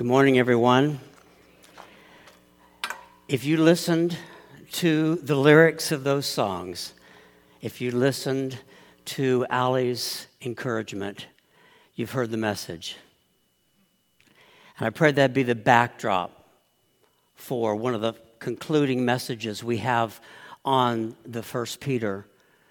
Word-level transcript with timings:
Good 0.00 0.06
morning, 0.06 0.38
everyone. 0.38 0.98
If 3.28 3.44
you 3.44 3.58
listened 3.58 4.16
to 4.72 5.16
the 5.16 5.34
lyrics 5.34 5.92
of 5.92 6.04
those 6.04 6.24
songs, 6.24 6.94
if 7.60 7.82
you 7.82 7.90
listened 7.90 8.58
to 9.04 9.44
Allie's 9.50 10.26
encouragement, 10.40 11.26
you've 11.96 12.12
heard 12.12 12.30
the 12.30 12.38
message. 12.38 12.96
And 14.78 14.86
I 14.86 14.88
pray 14.88 15.12
that 15.12 15.34
be 15.34 15.42
the 15.42 15.54
backdrop 15.54 16.48
for 17.34 17.76
one 17.76 17.94
of 17.94 18.00
the 18.00 18.14
concluding 18.38 19.04
messages 19.04 19.62
we 19.62 19.76
have 19.76 20.18
on 20.64 21.14
the 21.26 21.42
First 21.42 21.78
Peter 21.78 22.24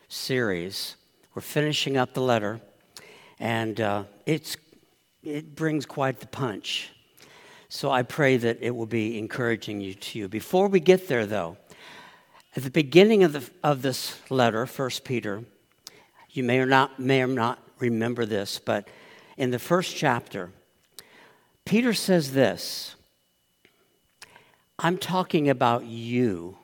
series. 0.08 0.96
We're 1.36 1.44
finishing 1.44 1.96
up 1.96 2.16
the 2.16 2.24
letter, 2.24 2.60
and 3.40 3.80
uh, 3.80 4.04
it's, 4.26 4.58
it 5.22 5.56
brings 5.56 5.86
quite 5.86 6.22
the 6.22 6.26
punch. 6.26 6.90
So 7.70 7.92
I 7.92 8.02
pray 8.02 8.38
that 8.38 8.58
it 8.62 8.76
will 8.76 8.88
be 8.88 9.20
encouraging 9.20 9.80
you 9.80 9.94
to 9.94 10.20
you. 10.20 10.28
Before 10.28 10.68
we 10.68 10.80
get 10.80 11.08
there, 11.08 11.28
though, 11.28 11.58
at 12.56 12.64
the 12.64 12.72
beginning 12.72 13.24
of, 13.24 13.34
the, 13.34 13.48
of 13.64 13.84
this 13.84 14.20
letter, 14.32 14.66
1 14.66 14.90
Peter, 15.04 15.44
you 16.32 16.44
may 16.44 16.60
or 16.60 16.66
not 16.66 17.00
may 17.00 17.22
or 17.22 17.28
not 17.28 17.60
remember 17.78 18.26
this, 18.26 18.60
but 18.60 18.88
in 19.38 19.52
the 19.52 19.60
first 19.60 19.96
chapter, 19.96 20.52
Peter 21.64 21.94
says 21.94 22.34
this 22.34 22.96
I'm 24.80 24.98
talking 24.98 25.50
about 25.50 25.86
you. 25.86 26.58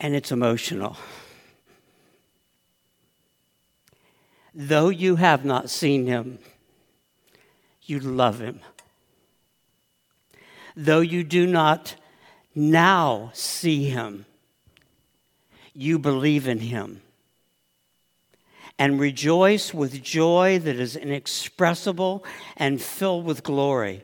And 0.00 0.14
it's 0.14 0.32
emotional. 0.32 0.96
Though 4.54 4.88
you 4.88 5.16
have 5.16 5.44
not 5.44 5.68
seen 5.70 6.06
him, 6.06 6.38
you 7.84 8.00
love 8.00 8.40
him. 8.40 8.60
Though 10.76 11.00
you 11.00 11.22
do 11.22 11.46
not 11.46 11.94
now 12.54 13.30
see 13.34 13.84
him, 13.84 14.26
you 15.72 15.98
believe 15.98 16.48
in 16.48 16.60
him. 16.60 17.02
And 18.78 18.98
rejoice 18.98 19.72
with 19.72 20.02
joy 20.02 20.58
that 20.58 20.76
is 20.76 20.96
inexpressible 20.96 22.24
and 22.56 22.82
filled 22.82 23.24
with 23.24 23.44
glory, 23.44 24.02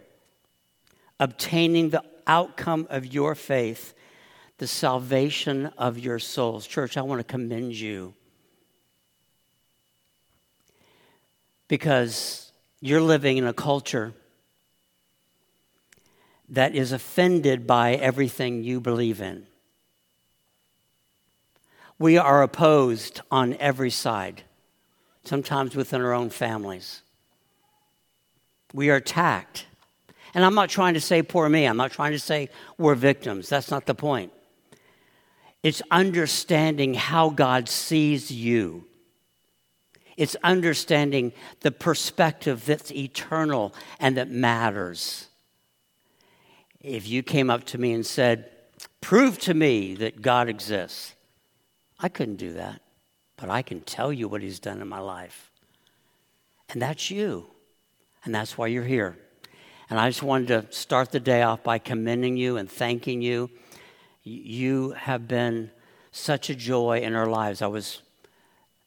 obtaining 1.19 1.91
the 1.91 2.05
outcome 2.27 2.87
of 2.89 3.07
your 3.07 3.35
faith, 3.35 3.95
the 4.59 4.69
salvation 4.69 5.67
of 5.77 5.99
your 5.99 6.21
souls. 6.21 6.69
Church, 6.69 6.97
I 6.97 7.03
want 7.03 7.19
to 7.19 7.25
commend 7.25 7.75
you 7.75 8.15
because 11.71 12.50
you're 12.81 13.01
living 13.01 13.37
in 13.37 13.47
a 13.47 13.53
culture 13.53 14.15
that 16.49 16.75
is 16.75 16.93
offended 16.93 17.67
by 17.67 17.95
everything 17.95 18.65
you 18.65 18.81
believe 18.81 19.21
in. 19.21 19.47
We 21.99 22.17
are 22.17 22.43
opposed 22.43 23.21
on 23.31 23.55
every 23.55 23.91
side, 23.91 24.43
sometimes 25.25 25.77
within 25.77 26.01
our 26.01 26.13
own 26.13 26.31
families. 26.31 27.03
We 28.73 28.91
are 28.91 28.97
attacked. 28.97 29.67
And 30.33 30.45
I'm 30.45 30.55
not 30.55 30.71
trying 30.71 30.95
to 30.95 31.01
say 31.01 31.23
poor 31.23 31.49
me, 31.49 31.67
I'm 31.67 31.77
not 31.77 31.93
trying 31.93 32.13
to 32.13 32.19
say 32.19 32.49
we're 32.79 32.95
victims. 32.95 33.49
That's 33.49 33.71
not 33.71 33.87
the 33.87 33.95
point. 33.95 34.33
It's 35.63 35.83
understanding 35.91 36.95
how 36.95 37.31
God 37.31 37.69
sees 37.69 38.31
you 38.31 38.87
it's 40.21 40.37
understanding 40.45 41.33
the 41.61 41.71
perspective 41.71 42.67
that's 42.67 42.93
eternal 42.93 43.75
and 43.99 44.19
that 44.19 44.31
matters. 44.31 45.29
If 46.79 47.09
you 47.09 47.23
came 47.23 47.49
up 47.49 47.65
to 47.65 47.79
me 47.79 47.95
and 47.95 48.05
said, 48.05 48.51
Prove 49.01 49.39
to 49.39 49.55
me 49.55 49.95
that 49.95 50.21
God 50.21 50.51
exists, 50.51 51.15
I 51.99 52.11
couldn't 52.11 52.37
do 52.37 52.53
that. 52.53 52.83
But 53.39 53.49
I 53.49 53.63
can 53.63 53.81
tell 53.81 54.13
you 54.13 54.29
what 54.29 54.43
He's 54.43 54.61
done 54.61 54.83
in 54.83 54.89
my 54.89 54.99
life. 54.99 55.51
And 56.69 56.83
that's 56.83 57.11
you. 57.11 57.47
And 58.23 58.35
that's 58.35 58.59
why 58.59 58.67
you're 58.67 58.85
here. 58.85 59.17
And 59.89 59.99
I 59.99 60.11
just 60.11 60.23
wanted 60.23 60.49
to 60.49 60.77
start 60.77 61.13
the 61.13 61.21
day 61.21 61.41
off 61.41 61.63
by 61.63 61.79
commending 61.79 62.37
you 62.37 62.59
and 62.59 62.71
thanking 62.71 63.23
you. 63.23 63.49
You 64.23 64.91
have 64.91 65.27
been 65.27 65.71
such 66.13 66.51
a 66.51 66.55
joy 66.55 67.01
in 67.01 67.15
our 67.15 67.27
lives. 67.27 67.63
I 67.63 67.69
was 67.69 68.03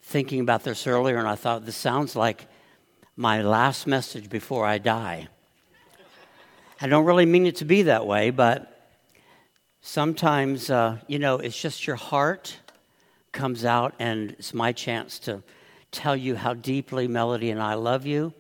thinking 0.04 0.42
about 0.42 0.64
this 0.64 0.86
earlier, 0.86 1.18
and 1.18 1.28
I 1.28 1.36
thought 1.36 1.66
this 1.66 1.78
sounds 1.78 2.16
like 2.16 2.46
my 3.16 3.42
last 3.42 3.88
message 3.88 4.30
before 4.30 4.66
I 4.66 4.78
die. 4.78 5.28
I 6.82 6.88
don't 6.88 7.06
really 7.06 7.26
mean 7.26 7.46
it 7.46 7.56
to 7.58 7.66
be 7.66 7.84
that 7.84 8.06
way, 8.06 8.30
but 8.30 8.90
sometimes, 9.82 10.70
uh, 10.70 10.98
you 11.08 11.20
know, 11.20 11.38
it's 11.38 11.60
just 11.60 11.88
your 11.88 11.96
heart 11.96 12.58
comes 13.32 13.64
out, 13.64 13.96
and 13.98 14.32
it's 14.32 14.54
my 14.54 14.74
chance 14.74 15.20
to 15.20 15.42
tell 15.92 16.16
you 16.16 16.36
how 16.36 16.54
deeply 16.54 17.08
Melody 17.08 17.50
and 17.50 17.62
I 17.62 17.76
love 17.76 18.06
you, 18.06 18.34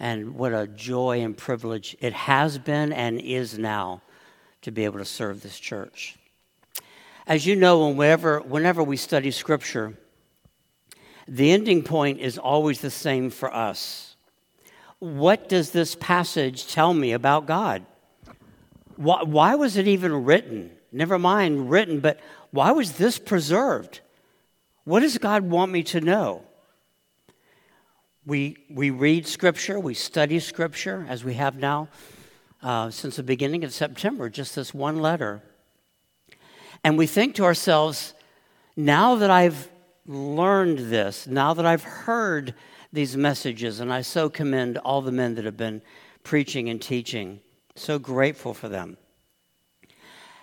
and 0.00 0.34
what 0.34 0.52
a 0.52 0.66
joy 0.66 1.20
and 1.20 1.36
privilege 1.36 1.96
it 2.00 2.12
has 2.12 2.58
been 2.58 2.92
and 2.92 3.20
is 3.20 3.56
now 3.56 4.02
to 4.62 4.72
be 4.72 4.84
able 4.84 4.98
to 4.98 5.04
serve 5.04 5.42
this 5.42 5.58
church. 5.60 6.16
As 7.26 7.46
you 7.46 7.54
know, 7.54 7.88
whenever, 7.88 8.40
whenever 8.40 8.82
we 8.82 8.96
study 8.96 9.30
Scripture, 9.30 9.96
the 11.28 11.52
ending 11.52 11.82
point 11.82 12.20
is 12.20 12.38
always 12.38 12.80
the 12.80 12.90
same 12.90 13.30
for 13.30 13.54
us. 13.54 14.16
What 14.98 15.48
does 15.48 15.70
this 15.70 15.94
passage 15.94 16.66
tell 16.66 16.94
me 16.94 17.12
about 17.12 17.46
God? 17.46 17.84
Why, 18.96 19.22
why 19.22 19.54
was 19.54 19.76
it 19.76 19.86
even 19.86 20.24
written? 20.24 20.70
Never 20.90 21.18
mind 21.18 21.70
written, 21.70 22.00
but 22.00 22.18
why 22.50 22.72
was 22.72 22.92
this 22.92 23.18
preserved? 23.18 24.00
What 24.84 25.00
does 25.00 25.18
God 25.18 25.44
want 25.44 25.70
me 25.70 25.82
to 25.84 26.00
know? 26.00 26.44
We, 28.24 28.56
we 28.70 28.90
read 28.90 29.26
Scripture, 29.26 29.78
we 29.78 29.94
study 29.94 30.40
Scripture, 30.40 31.06
as 31.08 31.24
we 31.24 31.34
have 31.34 31.56
now 31.56 31.88
uh, 32.62 32.90
since 32.90 33.16
the 33.16 33.22
beginning 33.22 33.64
of 33.64 33.72
September, 33.72 34.28
just 34.28 34.56
this 34.56 34.74
one 34.74 34.98
letter. 34.98 35.42
And 36.82 36.98
we 36.98 37.06
think 37.06 37.34
to 37.36 37.44
ourselves, 37.44 38.14
now 38.76 39.16
that 39.16 39.30
I've 39.30 39.68
learned 40.08 40.90
this, 40.90 41.26
now 41.26 41.54
that 41.54 41.66
I've 41.66 41.84
heard 41.84 42.54
these 42.92 43.16
messages, 43.16 43.78
and 43.78 43.92
I 43.92 44.00
so 44.00 44.30
commend 44.30 44.78
all 44.78 45.02
the 45.02 45.12
men 45.12 45.34
that 45.34 45.44
have 45.44 45.58
been 45.58 45.82
preaching 46.24 46.68
and 46.70 46.80
teaching, 46.80 47.40
so 47.74 47.98
grateful 47.98 48.54
for 48.54 48.68
them. 48.68 48.96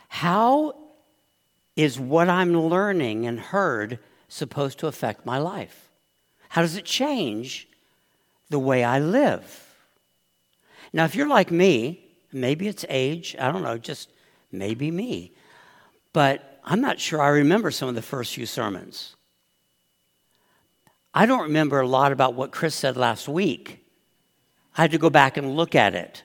How 0.07 0.75
is 1.75 1.99
what 1.99 2.29
I'm 2.29 2.55
learning 2.55 3.25
and 3.25 3.39
heard 3.39 3.99
supposed 4.29 4.79
to 4.79 4.87
affect 4.87 5.25
my 5.25 5.39
life? 5.39 5.89
How 6.49 6.61
does 6.61 6.77
it 6.77 6.85
change 6.85 7.67
the 8.49 8.59
way 8.59 8.83
I 8.83 8.99
live? 8.99 9.63
Now, 10.93 11.05
if 11.05 11.15
you're 11.15 11.27
like 11.27 11.51
me, 11.51 12.05
maybe 12.31 12.67
it's 12.67 12.85
age, 12.87 13.35
I 13.39 13.51
don't 13.51 13.63
know, 13.63 13.77
just 13.77 14.09
maybe 14.51 14.91
me, 14.91 15.33
but 16.13 16.59
I'm 16.63 16.81
not 16.81 16.99
sure 16.99 17.21
I 17.21 17.29
remember 17.29 17.71
some 17.71 17.89
of 17.89 17.95
the 17.95 18.01
first 18.01 18.35
few 18.35 18.45
sermons. 18.45 19.15
I 21.17 21.25
don't 21.25 21.43
remember 21.43 21.79
a 21.79 21.87
lot 21.87 22.11
about 22.11 22.33
what 22.33 22.51
Chris 22.51 22.75
said 22.75 22.97
last 22.97 23.29
week. 23.29 23.85
I 24.77 24.81
had 24.81 24.91
to 24.91 24.97
go 24.97 25.09
back 25.09 25.37
and 25.37 25.55
look 25.55 25.73
at 25.73 25.95
it. 25.95 26.23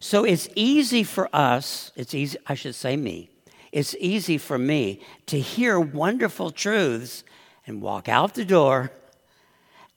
So 0.00 0.24
it's 0.24 0.48
easy 0.54 1.02
for 1.02 1.34
us, 1.34 1.90
it's 1.96 2.14
easy, 2.14 2.38
I 2.46 2.54
should 2.54 2.74
say 2.74 2.94
me, 2.96 3.30
it's 3.72 3.96
easy 3.98 4.36
for 4.36 4.58
me 4.58 5.00
to 5.26 5.40
hear 5.40 5.80
wonderful 5.80 6.50
truths 6.50 7.24
and 7.66 7.80
walk 7.80 8.08
out 8.08 8.34
the 8.34 8.44
door 8.44 8.92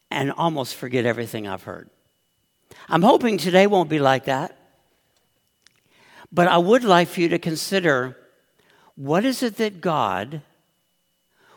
and 0.10 0.32
almost 0.32 0.76
forget 0.76 1.06
everything 1.06 1.46
I've 1.46 1.64
heard. 1.64 1.90
I'm 2.88 3.04
hoping 3.04 3.38
today 3.38 3.68
won't 3.68 3.90
be 3.90 4.00
like 4.00 4.26
that. 4.26 4.58
But 6.32 6.48
I 6.48 6.58
would 6.58 6.86
like 6.86 7.10
for 7.10 7.20
you 7.20 7.30
to 7.30 7.40
consider 7.40 8.18
what 8.96 9.26
is 9.26 9.44
it 9.44 9.58
that 9.58 9.82
God 9.82 10.42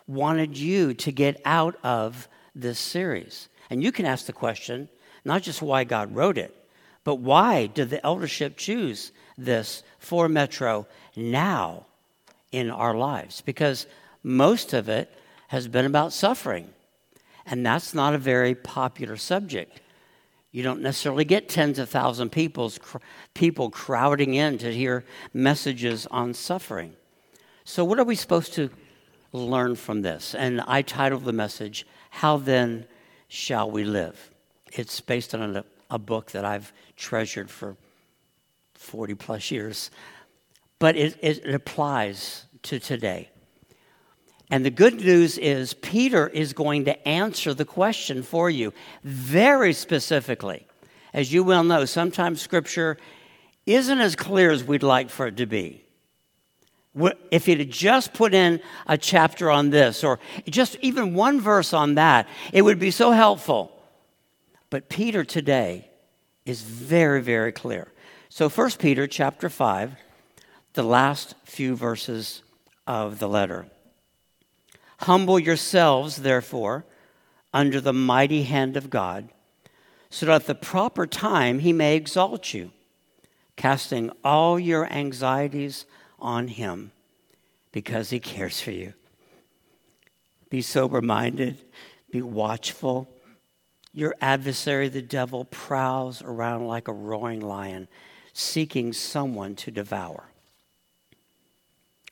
wanted 0.06 0.56
you 0.58 0.94
to 0.94 1.12
get 1.12 1.40
out 1.44 1.76
of 1.82 2.28
this 2.54 2.78
series? 2.78 3.48
And 3.70 3.82
you 3.82 3.92
can 3.92 4.06
ask 4.06 4.26
the 4.26 4.32
question 4.32 4.88
not 5.24 5.42
just 5.42 5.62
why 5.62 5.84
God 5.84 6.14
wrote 6.14 6.36
it, 6.36 6.54
but 7.02 7.16
why 7.16 7.66
did 7.66 7.90
the 7.90 8.04
eldership 8.04 8.56
choose 8.56 9.12
this 9.38 9.82
for 9.98 10.28
Metro 10.28 10.86
now 11.16 11.86
in 12.52 12.70
our 12.70 12.94
lives? 12.94 13.40
Because 13.40 13.86
most 14.22 14.72
of 14.72 14.88
it 14.88 15.10
has 15.48 15.68
been 15.68 15.86
about 15.86 16.12
suffering. 16.12 16.68
And 17.46 17.64
that's 17.64 17.94
not 17.94 18.14
a 18.14 18.18
very 18.18 18.54
popular 18.54 19.16
subject. 19.16 19.80
You 20.50 20.62
don't 20.62 20.80
necessarily 20.80 21.24
get 21.24 21.48
tens 21.48 21.78
of 21.78 21.88
thousands 21.88 22.28
of 22.28 22.32
people's, 22.32 22.78
people 23.34 23.70
crowding 23.70 24.34
in 24.34 24.56
to 24.58 24.72
hear 24.72 25.04
messages 25.32 26.06
on 26.06 26.32
suffering. 26.32 26.94
So, 27.64 27.84
what 27.84 27.98
are 27.98 28.04
we 28.04 28.14
supposed 28.14 28.54
to 28.54 28.70
learn 29.34 29.76
from 29.76 30.02
this. 30.02 30.34
And 30.34 30.60
I 30.62 30.82
titled 30.82 31.24
the 31.24 31.32
message, 31.32 31.86
How 32.10 32.38
Then 32.38 32.86
Shall 33.28 33.70
We 33.70 33.84
Live? 33.84 34.30
It's 34.72 35.00
based 35.00 35.34
on 35.34 35.56
a 35.56 35.64
a 35.94 35.98
book 35.98 36.32
that 36.32 36.44
I've 36.44 36.72
treasured 36.96 37.48
for 37.48 37.76
40 38.74 39.14
plus 39.14 39.50
years, 39.50 39.90
but 40.78 40.96
it, 40.96 41.16
it, 41.22 41.54
applies 41.54 42.46
to 42.62 42.78
today. 42.78 43.30
And 44.50 44.64
the 44.64 44.70
good 44.70 44.96
news 44.96 45.38
is, 45.38 45.72
Peter 45.74 46.28
is 46.28 46.52
going 46.52 46.84
to 46.86 47.08
answer 47.08 47.54
the 47.54 47.64
question 47.64 48.22
for 48.22 48.50
you 48.50 48.72
very 49.04 49.72
specifically. 49.72 50.66
As 51.12 51.32
you 51.32 51.44
well 51.44 51.62
know, 51.62 51.84
sometimes 51.84 52.42
scripture 52.42 52.98
isn't 53.64 54.00
as 54.00 54.16
clear 54.16 54.50
as 54.50 54.64
we'd 54.64 54.82
like 54.82 55.10
for 55.10 55.28
it 55.28 55.36
to 55.36 55.46
be. 55.46 55.83
If 57.30 57.46
he'd 57.46 57.70
just 57.70 58.12
put 58.12 58.34
in 58.34 58.60
a 58.86 58.96
chapter 58.96 59.50
on 59.50 59.70
this 59.70 60.04
or 60.04 60.20
just 60.48 60.76
even 60.80 61.14
one 61.14 61.40
verse 61.40 61.72
on 61.72 61.96
that, 61.96 62.28
it 62.52 62.62
would 62.62 62.78
be 62.78 62.92
so 62.92 63.10
helpful. 63.10 63.72
But 64.70 64.88
Peter 64.88 65.24
today 65.24 65.90
is 66.44 66.62
very, 66.62 67.20
very 67.20 67.52
clear. 67.52 67.88
So 68.28 68.48
1 68.48 68.72
Peter 68.72 69.06
chapter 69.06 69.48
5, 69.48 69.92
the 70.74 70.82
last 70.82 71.34
few 71.44 71.74
verses 71.74 72.42
of 72.86 73.18
the 73.18 73.28
letter. 73.28 73.66
Humble 74.98 75.38
yourselves, 75.38 76.16
therefore, 76.16 76.84
under 77.52 77.80
the 77.80 77.92
mighty 77.92 78.44
hand 78.44 78.76
of 78.76 78.90
God, 78.90 79.28
so 80.10 80.26
that 80.26 80.34
at 80.42 80.46
the 80.46 80.54
proper 80.54 81.06
time 81.06 81.60
he 81.60 81.72
may 81.72 81.96
exalt 81.96 82.54
you, 82.54 82.70
casting 83.56 84.10
all 84.24 84.58
your 84.58 84.86
anxieties 84.92 85.86
on 86.24 86.48
him 86.48 86.90
because 87.70 88.10
he 88.10 88.18
cares 88.18 88.60
for 88.60 88.70
you. 88.70 88.94
Be 90.48 90.62
sober 90.62 91.00
minded, 91.00 91.58
be 92.10 92.22
watchful. 92.22 93.08
Your 93.92 94.16
adversary, 94.20 94.88
the 94.88 95.02
devil, 95.02 95.44
prowls 95.44 96.22
around 96.22 96.66
like 96.66 96.88
a 96.88 96.92
roaring 96.92 97.40
lion, 97.40 97.86
seeking 98.32 98.92
someone 98.92 99.54
to 99.56 99.70
devour. 99.70 100.24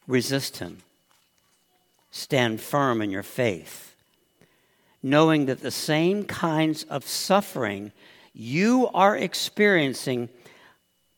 Resist 0.06 0.58
him. 0.58 0.78
Stand 2.10 2.60
firm 2.60 3.00
in 3.00 3.10
your 3.10 3.22
faith, 3.22 3.96
knowing 5.02 5.46
that 5.46 5.60
the 5.60 5.70
same 5.70 6.24
kinds 6.24 6.84
of 6.84 7.04
suffering 7.06 7.90
you 8.34 8.88
are 8.94 9.16
experiencing 9.16 10.28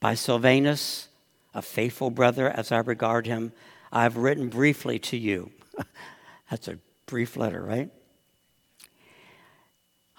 By 0.00 0.14
Silvanus, 0.14 1.08
a 1.54 1.60
faithful 1.60 2.10
brother 2.10 2.48
as 2.48 2.72
I 2.72 2.78
regard 2.78 3.26
him, 3.26 3.52
I 3.92 4.04
have 4.04 4.16
written 4.16 4.48
briefly 4.48 4.98
to 4.98 5.16
you. 5.16 5.50
That's 6.50 6.68
a 6.68 6.78
brief 7.06 7.36
letter, 7.36 7.62
right? 7.62 7.90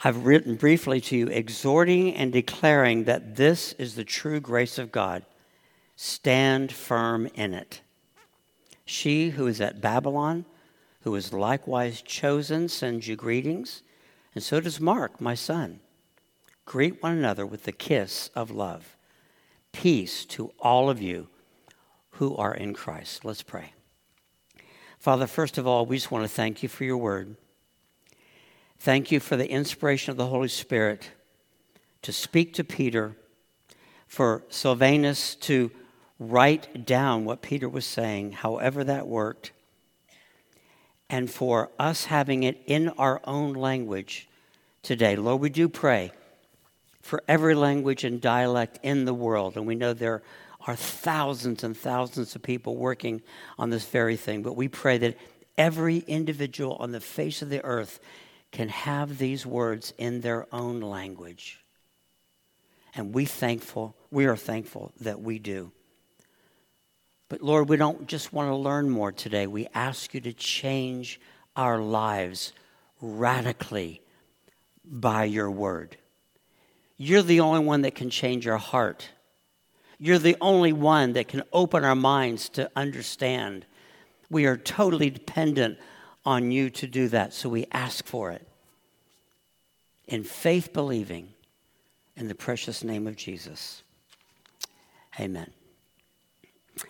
I've 0.03 0.25
written 0.25 0.55
briefly 0.55 1.01
to 1.01 1.17
you, 1.17 1.27
exhorting 1.27 2.15
and 2.15 2.31
declaring 2.31 3.05
that 3.05 3.35
this 3.35 3.73
is 3.73 3.95
the 3.95 4.03
true 4.03 4.39
grace 4.39 4.77
of 4.77 4.91
God. 4.91 5.23
Stand 5.95 6.71
firm 6.71 7.27
in 7.35 7.53
it. 7.53 7.81
She 8.85 9.31
who 9.31 9.47
is 9.47 9.61
at 9.61 9.81
Babylon, 9.81 10.45
who 11.01 11.15
is 11.15 11.33
likewise 11.33 12.01
chosen, 12.01 12.67
sends 12.67 13.07
you 13.07 13.15
greetings, 13.15 13.83
and 14.33 14.43
so 14.43 14.59
does 14.59 14.79
Mark, 14.79 15.21
my 15.21 15.35
son. 15.35 15.79
Greet 16.65 17.01
one 17.01 17.13
another 17.13 17.45
with 17.45 17.63
the 17.63 17.71
kiss 17.71 18.29
of 18.35 18.49
love. 18.49 18.95
Peace 19.71 20.25
to 20.25 20.51
all 20.59 20.89
of 20.89 21.01
you 21.01 21.27
who 22.11 22.35
are 22.35 22.53
in 22.53 22.73
Christ. 22.73 23.25
Let's 23.25 23.43
pray. 23.43 23.73
Father, 24.99 25.25
first 25.25 25.57
of 25.57 25.65
all, 25.65 25.85
we 25.85 25.97
just 25.97 26.11
want 26.11 26.23
to 26.23 26.29
thank 26.29 26.61
you 26.61 26.69
for 26.69 26.83
your 26.83 26.97
word. 26.97 27.35
Thank 28.79 29.11
you 29.11 29.19
for 29.19 29.35
the 29.35 29.49
inspiration 29.49 30.11
of 30.11 30.17
the 30.17 30.27
Holy 30.27 30.47
Spirit 30.47 31.09
to 32.01 32.11
speak 32.11 32.53
to 32.55 32.63
Peter, 32.63 33.15
for 34.07 34.43
Silvanus 34.49 35.35
to 35.35 35.71
write 36.19 36.85
down 36.85 37.25
what 37.25 37.41
Peter 37.41 37.69
was 37.69 37.85
saying, 37.85 38.31
however 38.31 38.83
that 38.83 39.07
worked, 39.07 39.51
and 41.09 41.29
for 41.29 41.69
us 41.79 42.05
having 42.05 42.43
it 42.43 42.61
in 42.67 42.89
our 42.89 43.21
own 43.23 43.53
language 43.53 44.27
today. 44.83 45.15
Lord, 45.15 45.41
we 45.41 45.49
do 45.49 45.67
pray 45.67 46.11
for 47.01 47.23
every 47.27 47.55
language 47.55 48.03
and 48.03 48.21
dialect 48.21 48.79
in 48.83 49.05
the 49.05 49.13
world, 49.13 49.57
and 49.57 49.65
we 49.65 49.75
know 49.75 49.93
there 49.93 50.21
are 50.67 50.75
thousands 50.75 51.63
and 51.63 51.75
thousands 51.75 52.35
of 52.35 52.41
people 52.41 52.75
working 52.75 53.21
on 53.57 53.69
this 53.69 53.85
very 53.85 54.15
thing, 54.15 54.43
but 54.43 54.55
we 54.55 54.67
pray 54.67 54.97
that 54.99 55.17
every 55.57 55.97
individual 55.99 56.75
on 56.75 56.91
the 56.91 56.99
face 56.99 57.41
of 57.41 57.49
the 57.49 57.63
earth 57.63 57.99
can 58.51 58.69
have 58.69 59.17
these 59.17 59.45
words 59.45 59.93
in 59.97 60.21
their 60.21 60.45
own 60.53 60.81
language. 60.81 61.63
And 62.93 63.13
we 63.13 63.25
thankful, 63.25 63.95
we 64.11 64.25
are 64.25 64.35
thankful 64.35 64.91
that 64.99 65.21
we 65.21 65.39
do. 65.39 65.71
But 67.29 67.41
Lord, 67.41 67.69
we 67.69 67.77
don't 67.77 68.07
just 68.07 68.33
want 68.33 68.49
to 68.49 68.55
learn 68.55 68.89
more 68.89 69.13
today. 69.13 69.47
We 69.47 69.67
ask 69.73 70.13
you 70.13 70.19
to 70.21 70.33
change 70.33 71.19
our 71.55 71.79
lives 71.79 72.51
radically 72.99 74.01
by 74.83 75.23
your 75.23 75.49
word. 75.49 75.95
You're 77.03 77.23
the 77.23 77.39
only 77.39 77.65
one 77.65 77.81
that 77.81 77.95
can 77.95 78.11
change 78.11 78.47
our 78.47 78.59
heart. 78.59 79.09
You're 79.97 80.19
the 80.19 80.37
only 80.39 80.71
one 80.71 81.13
that 81.13 81.27
can 81.27 81.41
open 81.51 81.83
our 81.83 81.95
minds 81.95 82.47
to 82.49 82.69
understand. 82.75 83.65
We 84.29 84.45
are 84.45 84.55
totally 84.55 85.09
dependent 85.09 85.79
on 86.27 86.51
you 86.51 86.69
to 86.69 86.85
do 86.85 87.07
that. 87.07 87.33
So 87.33 87.49
we 87.49 87.65
ask 87.71 88.05
for 88.05 88.29
it 88.29 88.47
in 90.07 90.23
faith 90.23 90.73
believing 90.73 91.29
in 92.15 92.27
the 92.27 92.35
precious 92.35 92.83
name 92.83 93.07
of 93.07 93.15
Jesus. 93.15 93.81
Amen. 95.19 95.49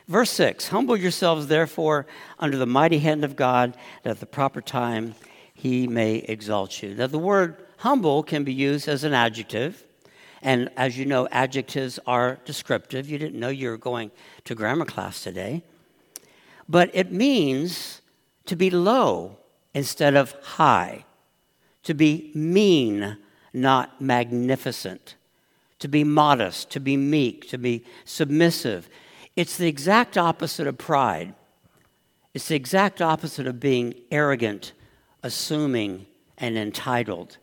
Verse 0.09 0.31
6 0.31 0.67
Humble 0.67 0.97
yourselves, 0.97 1.47
therefore, 1.47 2.05
under 2.37 2.57
the 2.57 2.65
mighty 2.65 2.99
hand 2.99 3.23
of 3.23 3.37
God, 3.37 3.77
that 4.03 4.09
at 4.09 4.19
the 4.19 4.25
proper 4.25 4.59
time 4.59 5.15
he 5.53 5.87
may 5.87 6.15
exalt 6.15 6.83
you. 6.83 6.95
Now, 6.95 7.07
the 7.07 7.17
word 7.17 7.63
humble 7.77 8.23
can 8.23 8.43
be 8.43 8.53
used 8.53 8.89
as 8.89 9.05
an 9.05 9.13
adjective. 9.13 9.85
And 10.41 10.69
as 10.75 10.97
you 10.97 11.05
know, 11.05 11.27
adjectives 11.31 11.99
are 12.07 12.39
descriptive. 12.45 13.09
You 13.09 13.17
didn't 13.17 13.39
know 13.39 13.49
you 13.49 13.69
were 13.69 13.77
going 13.77 14.11
to 14.45 14.55
grammar 14.55 14.85
class 14.85 15.23
today. 15.23 15.63
But 16.67 16.89
it 16.93 17.11
means 17.11 18.01
to 18.45 18.55
be 18.55 18.69
low 18.69 19.37
instead 19.73 20.15
of 20.15 20.31
high, 20.41 21.05
to 21.83 21.93
be 21.93 22.31
mean, 22.33 23.17
not 23.53 24.01
magnificent, 24.01 25.15
to 25.79 25.87
be 25.87 26.03
modest, 26.03 26.69
to 26.71 26.79
be 26.79 26.97
meek, 26.97 27.47
to 27.49 27.57
be 27.57 27.83
submissive. 28.05 28.89
It's 29.35 29.57
the 29.57 29.67
exact 29.67 30.17
opposite 30.17 30.67
of 30.67 30.77
pride. 30.77 31.33
It's 32.33 32.47
the 32.47 32.55
exact 32.55 33.01
opposite 33.01 33.47
of 33.47 33.59
being 33.59 33.93
arrogant, 34.11 34.73
assuming, 35.23 36.05
and 36.37 36.57
entitled. 36.57 37.37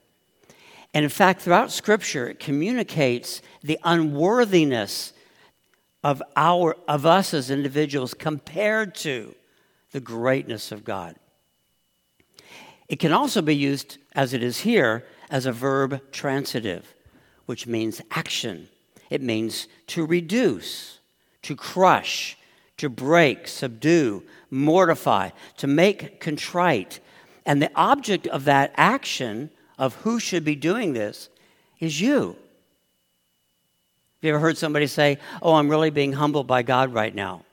And 0.95 1.05
in 1.05 1.11
fact, 1.11 1.43
throughout 1.43 1.71
Scripture, 1.71 2.29
it 2.29 2.41
communicates 2.41 3.43
the 3.63 3.79
unworthiness 3.85 5.13
of, 6.03 6.23
our, 6.37 6.77
of 6.87 7.05
us 7.05 7.35
as 7.35 7.51
individuals 7.51 8.15
compared 8.15 8.95
to 8.97 9.35
the 9.93 10.01
greatness 10.01 10.73
of 10.73 10.85
God. 10.85 11.17
It 12.89 12.99
can 12.99 13.13
also 13.13 13.43
be 13.43 13.55
used, 13.55 13.99
as 14.15 14.33
it 14.33 14.43
is 14.43 14.61
here, 14.61 15.05
as 15.31 15.45
a 15.45 15.53
verb 15.53 16.01
transitive, 16.11 16.95
which 17.47 17.67
means 17.67 18.01
action. 18.11 18.69
It 19.11 19.21
means 19.21 19.69
to 19.89 20.07
reduce, 20.07 20.99
to 21.43 21.55
crush, 21.55 22.37
to 22.79 22.89
break, 22.89 23.47
subdue, 23.47 24.23
mortify, 24.51 25.31
to 25.59 25.67
make 25.67 26.21
contrite. 26.21 27.01
And 27.45 27.61
the 27.61 27.71
object 27.75 28.27
of 28.29 28.45
that 28.45 28.73
action, 28.77 29.51
of 29.79 29.95
who 29.97 30.19
should 30.19 30.45
be 30.45 30.57
doing 30.57 30.93
this, 30.93 31.29
is 31.79 32.01
you. 32.01 32.37
Have 34.19 34.23
you 34.23 34.31
ever 34.31 34.41
heard 34.41 34.59
somebody 34.59 34.89
say, 34.89 35.19
Oh, 35.41 35.55
I'm 35.55 35.69
really 35.69 35.91
being 35.91 36.13
humbled 36.13 36.47
by 36.47 36.63
God 36.63 36.93
right 36.93 37.15
now? 37.15 37.45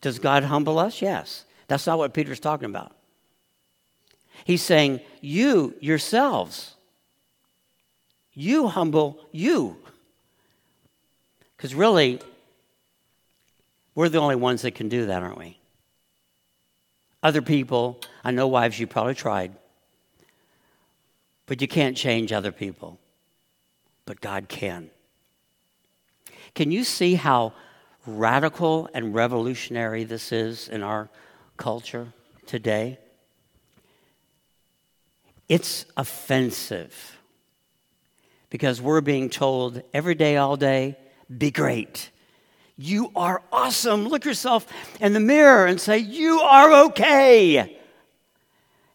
Does 0.00 0.20
God 0.20 0.44
humble 0.44 0.78
us? 0.78 1.02
Yes. 1.02 1.44
That's 1.66 1.86
not 1.86 1.98
what 1.98 2.14
Peter's 2.14 2.38
talking 2.38 2.66
about. 2.66 2.92
He's 4.44 4.62
saying, 4.62 5.00
You 5.20 5.74
yourselves, 5.80 6.74
You 8.32 8.68
humble 8.68 9.18
you. 9.32 9.76
Because 11.56 11.74
really, 11.74 12.20
we're 13.96 14.10
the 14.10 14.18
only 14.18 14.36
ones 14.36 14.62
that 14.62 14.76
can 14.76 14.88
do 14.88 15.06
that, 15.06 15.22
aren't 15.22 15.38
we? 15.38 15.58
Other 17.22 17.42
people, 17.42 17.98
I 18.22 18.30
know 18.30 18.46
wives, 18.46 18.78
you 18.78 18.86
probably 18.86 19.14
tried, 19.14 19.52
but 21.46 21.60
you 21.60 21.68
can't 21.68 21.96
change 21.96 22.32
other 22.32 22.52
people. 22.52 22.98
But 24.04 24.20
God 24.20 24.48
can. 24.48 24.90
Can 26.54 26.70
you 26.70 26.84
see 26.84 27.14
how 27.14 27.52
radical 28.06 28.88
and 28.94 29.14
revolutionary 29.14 30.04
this 30.04 30.32
is 30.32 30.68
in 30.68 30.82
our 30.82 31.08
culture 31.56 32.12
today? 32.46 32.98
It's 35.48 35.86
offensive 35.96 37.18
because 38.50 38.80
we're 38.80 39.00
being 39.00 39.30
told 39.30 39.82
every 39.92 40.14
day, 40.14 40.36
all 40.36 40.56
day, 40.56 40.96
be 41.36 41.50
great. 41.50 42.10
You 42.76 43.10
are 43.16 43.42
awesome. 43.52 44.08
Look 44.08 44.24
yourself 44.24 44.66
in 45.00 45.12
the 45.12 45.20
mirror 45.20 45.66
and 45.66 45.80
say, 45.80 45.98
You 45.98 46.40
are 46.40 46.86
okay. 46.86 47.58
And 47.58 47.70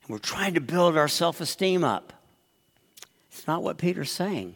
we're 0.07 0.19
trying 0.19 0.53
to 0.53 0.61
build 0.61 0.97
our 0.97 1.07
self 1.07 1.41
esteem 1.41 1.83
up. 1.83 2.13
It's 3.31 3.47
not 3.47 3.63
what 3.63 3.77
Peter's 3.77 4.11
saying. 4.11 4.55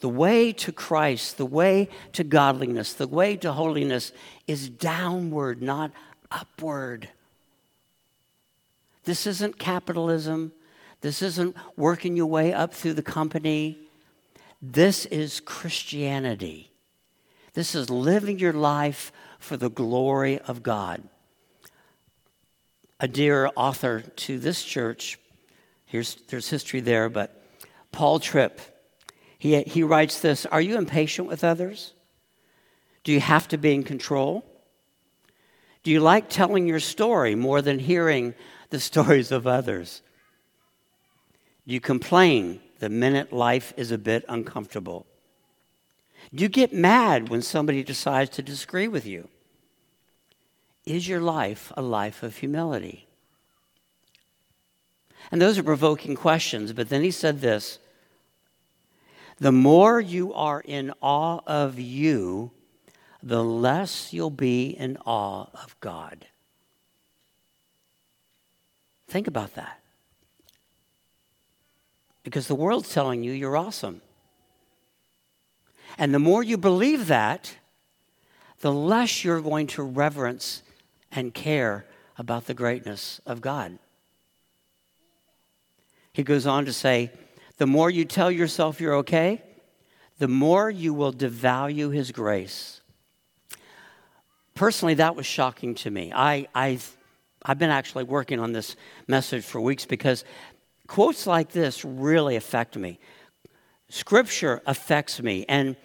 The 0.00 0.08
way 0.08 0.52
to 0.52 0.72
Christ, 0.72 1.38
the 1.38 1.46
way 1.46 1.88
to 2.12 2.24
godliness, 2.24 2.92
the 2.92 3.08
way 3.08 3.36
to 3.36 3.52
holiness 3.52 4.12
is 4.46 4.68
downward, 4.68 5.60
not 5.60 5.90
upward. 6.30 7.08
This 9.04 9.26
isn't 9.26 9.58
capitalism. 9.58 10.52
This 11.00 11.22
isn't 11.22 11.56
working 11.76 12.16
your 12.16 12.26
way 12.26 12.52
up 12.52 12.72
through 12.72 12.94
the 12.94 13.02
company. 13.02 13.78
This 14.62 15.04
is 15.06 15.40
Christianity. 15.40 16.70
This 17.54 17.74
is 17.74 17.90
living 17.90 18.38
your 18.38 18.52
life 18.52 19.12
for 19.38 19.56
the 19.56 19.70
glory 19.70 20.38
of 20.40 20.62
God. 20.62 21.02
A 23.00 23.08
dear 23.08 23.50
author 23.56 24.00
to 24.00 24.38
this 24.38 24.64
church, 24.64 25.18
here's, 25.88 26.14
there's 26.28 26.48
history 26.48 26.80
there, 26.80 27.08
but 27.08 27.42
Paul 27.90 28.20
Tripp, 28.20 28.60
he, 29.38 29.60
he 29.62 29.82
writes 29.82 30.20
this 30.20 30.46
Are 30.46 30.60
you 30.60 30.78
impatient 30.78 31.28
with 31.28 31.42
others? 31.42 31.94
Do 33.02 33.12
you 33.12 33.20
have 33.20 33.48
to 33.48 33.58
be 33.58 33.74
in 33.74 33.82
control? 33.82 34.44
Do 35.82 35.90
you 35.90 36.00
like 36.00 36.28
telling 36.28 36.66
your 36.66 36.80
story 36.80 37.34
more 37.34 37.62
than 37.62 37.78
hearing 37.78 38.34
the 38.70 38.80
stories 38.90 39.32
of 39.32 39.46
others? 39.46 40.02
Do 41.66 41.74
you 41.74 41.80
complain 41.80 42.60
the 42.78 42.88
minute 42.88 43.32
life 43.32 43.72
is 43.76 43.90
a 43.90 43.98
bit 43.98 44.24
uncomfortable? 44.28 45.06
Do 46.34 46.42
you 46.42 46.48
get 46.48 46.72
mad 46.72 47.28
when 47.28 47.42
somebody 47.42 47.82
decides 47.82 48.30
to 48.30 48.42
disagree 48.42 48.88
with 48.88 49.06
you? 49.06 49.28
Is 50.84 51.08
your 51.08 51.20
life 51.20 51.72
a 51.76 51.82
life 51.82 52.22
of 52.22 52.36
humility? 52.36 53.07
And 55.30 55.40
those 55.40 55.58
are 55.58 55.62
provoking 55.62 56.14
questions, 56.14 56.72
but 56.72 56.88
then 56.88 57.02
he 57.02 57.10
said 57.10 57.40
this 57.40 57.78
The 59.38 59.52
more 59.52 60.00
you 60.00 60.32
are 60.32 60.60
in 60.60 60.92
awe 61.00 61.40
of 61.46 61.78
you, 61.78 62.50
the 63.22 63.44
less 63.44 64.12
you'll 64.12 64.30
be 64.30 64.70
in 64.70 64.96
awe 65.04 65.46
of 65.54 65.76
God. 65.80 66.26
Think 69.08 69.26
about 69.26 69.54
that. 69.54 69.80
Because 72.22 72.46
the 72.46 72.54
world's 72.54 72.92
telling 72.92 73.24
you 73.24 73.32
you're 73.32 73.56
awesome. 73.56 74.02
And 75.96 76.14
the 76.14 76.18
more 76.18 76.42
you 76.42 76.58
believe 76.58 77.06
that, 77.06 77.56
the 78.60 78.72
less 78.72 79.24
you're 79.24 79.40
going 79.40 79.66
to 79.68 79.82
reverence 79.82 80.62
and 81.10 81.32
care 81.32 81.86
about 82.18 82.46
the 82.46 82.54
greatness 82.54 83.20
of 83.24 83.40
God. 83.40 83.78
He 86.18 86.24
goes 86.24 86.48
on 86.48 86.64
to 86.64 86.72
say, 86.72 87.12
the 87.58 87.66
more 87.68 87.88
you 87.88 88.04
tell 88.04 88.28
yourself 88.28 88.80
you're 88.80 88.96
okay, 88.96 89.40
the 90.18 90.26
more 90.26 90.68
you 90.68 90.92
will 90.92 91.12
devalue 91.12 91.94
His 91.94 92.10
grace. 92.10 92.80
Personally, 94.56 94.94
that 94.94 95.14
was 95.14 95.26
shocking 95.26 95.76
to 95.76 95.92
me. 95.92 96.12
I, 96.12 96.48
I've, 96.52 96.96
I've 97.44 97.60
been 97.60 97.70
actually 97.70 98.02
working 98.02 98.40
on 98.40 98.50
this 98.50 98.74
message 99.06 99.44
for 99.44 99.60
weeks 99.60 99.86
because 99.86 100.24
quotes 100.88 101.24
like 101.24 101.52
this 101.52 101.84
really 101.84 102.34
affect 102.34 102.76
me. 102.76 102.98
Scripture 103.88 104.60
affects 104.66 105.22
me, 105.22 105.46
and 105.48 105.76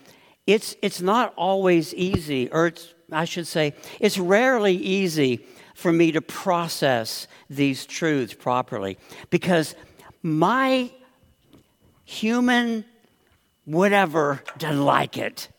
it's, 0.47 0.75
it's 0.81 0.99
not 0.99 1.31
always 1.37 1.93
easy, 1.93 2.49
or 2.49 2.65
it's, 2.65 2.91
I 3.11 3.25
should 3.25 3.45
say, 3.45 3.75
it's 3.99 4.17
rarely 4.17 4.77
easy 4.77 5.45
for 5.75 5.91
me 5.91 6.11
to 6.11 6.21
process 6.21 7.27
these 7.51 7.85
truths 7.85 8.33
properly 8.33 8.97
because 9.29 9.75
my 10.23 10.89
human 12.05 12.85
whatever 13.65 14.41
doesn't 14.57 14.83
like 14.83 15.17
it. 15.17 15.49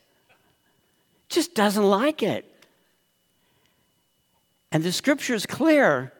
Just 1.28 1.54
doesn't 1.54 1.84
like 1.84 2.22
it. 2.22 2.50
And 4.72 4.82
the 4.82 4.92
scripture 4.92 5.34
is 5.34 5.46
clear 5.46 6.12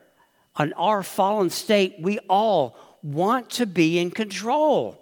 on 0.55 0.71
our 0.73 1.03
fallen 1.03 1.49
state. 1.49 1.95
We 1.99 2.19
all 2.29 2.77
want 3.03 3.49
to 3.51 3.65
be 3.65 3.99
in 3.99 4.11
control. 4.11 5.01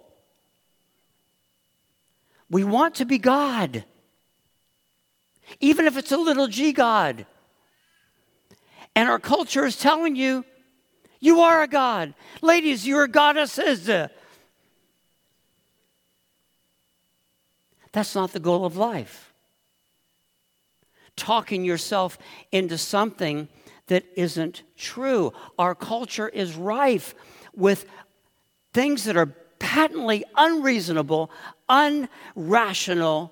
We 2.50 2.64
want 2.64 2.96
to 2.96 3.04
be 3.04 3.18
God, 3.18 3.84
even 5.60 5.86
if 5.86 5.96
it's 5.96 6.12
a 6.12 6.16
little 6.16 6.46
g 6.46 6.72
God. 6.72 7.26
And 8.94 9.08
our 9.08 9.18
culture 9.18 9.64
is 9.64 9.76
telling 9.76 10.14
you, 10.14 10.44
you 11.20 11.40
are 11.40 11.62
a 11.62 11.68
God. 11.68 12.14
Ladies, 12.42 12.86
you're 12.86 13.06
goddesses. 13.06 13.86
That's 17.92 18.14
not 18.14 18.32
the 18.32 18.40
goal 18.40 18.64
of 18.64 18.76
life. 18.76 19.32
Talking 21.16 21.64
yourself 21.64 22.18
into 22.50 22.76
something 22.76 23.48
that 23.86 24.04
isn't 24.16 24.62
true. 24.76 25.32
Our 25.58 25.74
culture 25.74 26.28
is 26.28 26.56
rife 26.56 27.14
with 27.54 27.86
things 28.72 29.04
that 29.04 29.16
are 29.16 29.32
patently 29.60 30.24
unreasonable, 30.36 31.30
unrational, 31.70 33.30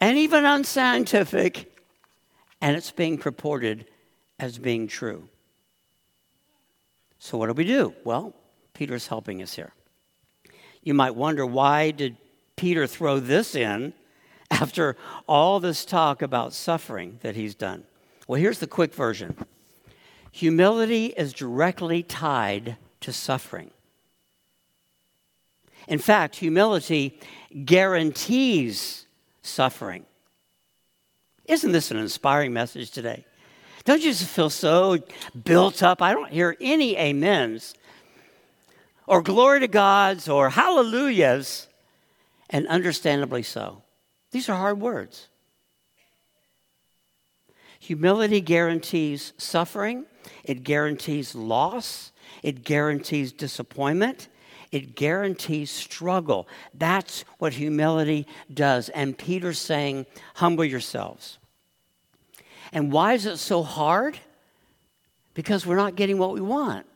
and 0.00 0.18
even 0.18 0.44
unscientific, 0.44 1.72
and 2.60 2.76
it's 2.76 2.90
being 2.90 3.16
purported 3.16 3.86
as 4.38 4.58
being 4.58 4.88
true. 4.88 5.29
So, 7.22 7.36
what 7.36 7.48
do 7.48 7.52
we 7.52 7.64
do? 7.64 7.94
Well, 8.02 8.34
Peter's 8.72 9.06
helping 9.06 9.42
us 9.42 9.54
here. 9.54 9.74
You 10.82 10.94
might 10.94 11.14
wonder 11.14 11.44
why 11.44 11.90
did 11.90 12.16
Peter 12.56 12.86
throw 12.86 13.20
this 13.20 13.54
in 13.54 13.92
after 14.50 14.96
all 15.28 15.60
this 15.60 15.84
talk 15.84 16.22
about 16.22 16.54
suffering 16.54 17.18
that 17.20 17.36
he's 17.36 17.54
done? 17.54 17.84
Well, 18.26 18.40
here's 18.40 18.58
the 18.58 18.66
quick 18.66 18.94
version 18.94 19.36
humility 20.32 21.06
is 21.16 21.34
directly 21.34 22.02
tied 22.02 22.78
to 23.00 23.12
suffering. 23.12 23.70
In 25.88 25.98
fact, 25.98 26.36
humility 26.36 27.20
guarantees 27.64 29.04
suffering. 29.42 30.06
Isn't 31.44 31.72
this 31.72 31.90
an 31.90 31.98
inspiring 31.98 32.54
message 32.54 32.92
today? 32.92 33.26
Don't 33.84 34.02
you 34.02 34.10
just 34.10 34.26
feel 34.26 34.50
so 34.50 34.98
built 35.44 35.82
up? 35.82 36.02
I 36.02 36.12
don't 36.12 36.30
hear 36.30 36.56
any 36.60 36.98
amens 36.98 37.74
or 39.10 39.22
glory 39.22 39.58
to 39.60 39.68
God's 39.68 40.28
or 40.28 40.50
hallelujahs, 40.50 41.66
and 42.48 42.68
understandably 42.68 43.42
so. 43.42 43.82
These 44.30 44.48
are 44.48 44.56
hard 44.56 44.80
words. 44.80 45.26
Humility 47.80 48.40
guarantees 48.40 49.32
suffering, 49.36 50.04
it 50.44 50.62
guarantees 50.62 51.34
loss, 51.34 52.12
it 52.44 52.62
guarantees 52.62 53.32
disappointment, 53.32 54.28
it 54.70 54.94
guarantees 54.94 55.72
struggle. 55.72 56.46
That's 56.72 57.24
what 57.38 57.54
humility 57.54 58.28
does. 58.54 58.90
And 58.90 59.18
Peter's 59.18 59.58
saying, 59.58 60.06
humble 60.34 60.64
yourselves. 60.64 61.39
And 62.72 62.92
why 62.92 63.14
is 63.14 63.26
it 63.26 63.38
so 63.38 63.62
hard? 63.62 64.18
Because 65.34 65.66
we're 65.66 65.76
not 65.76 65.96
getting 65.96 66.18
what 66.18 66.32
we 66.32 66.40
want. 66.40 66.86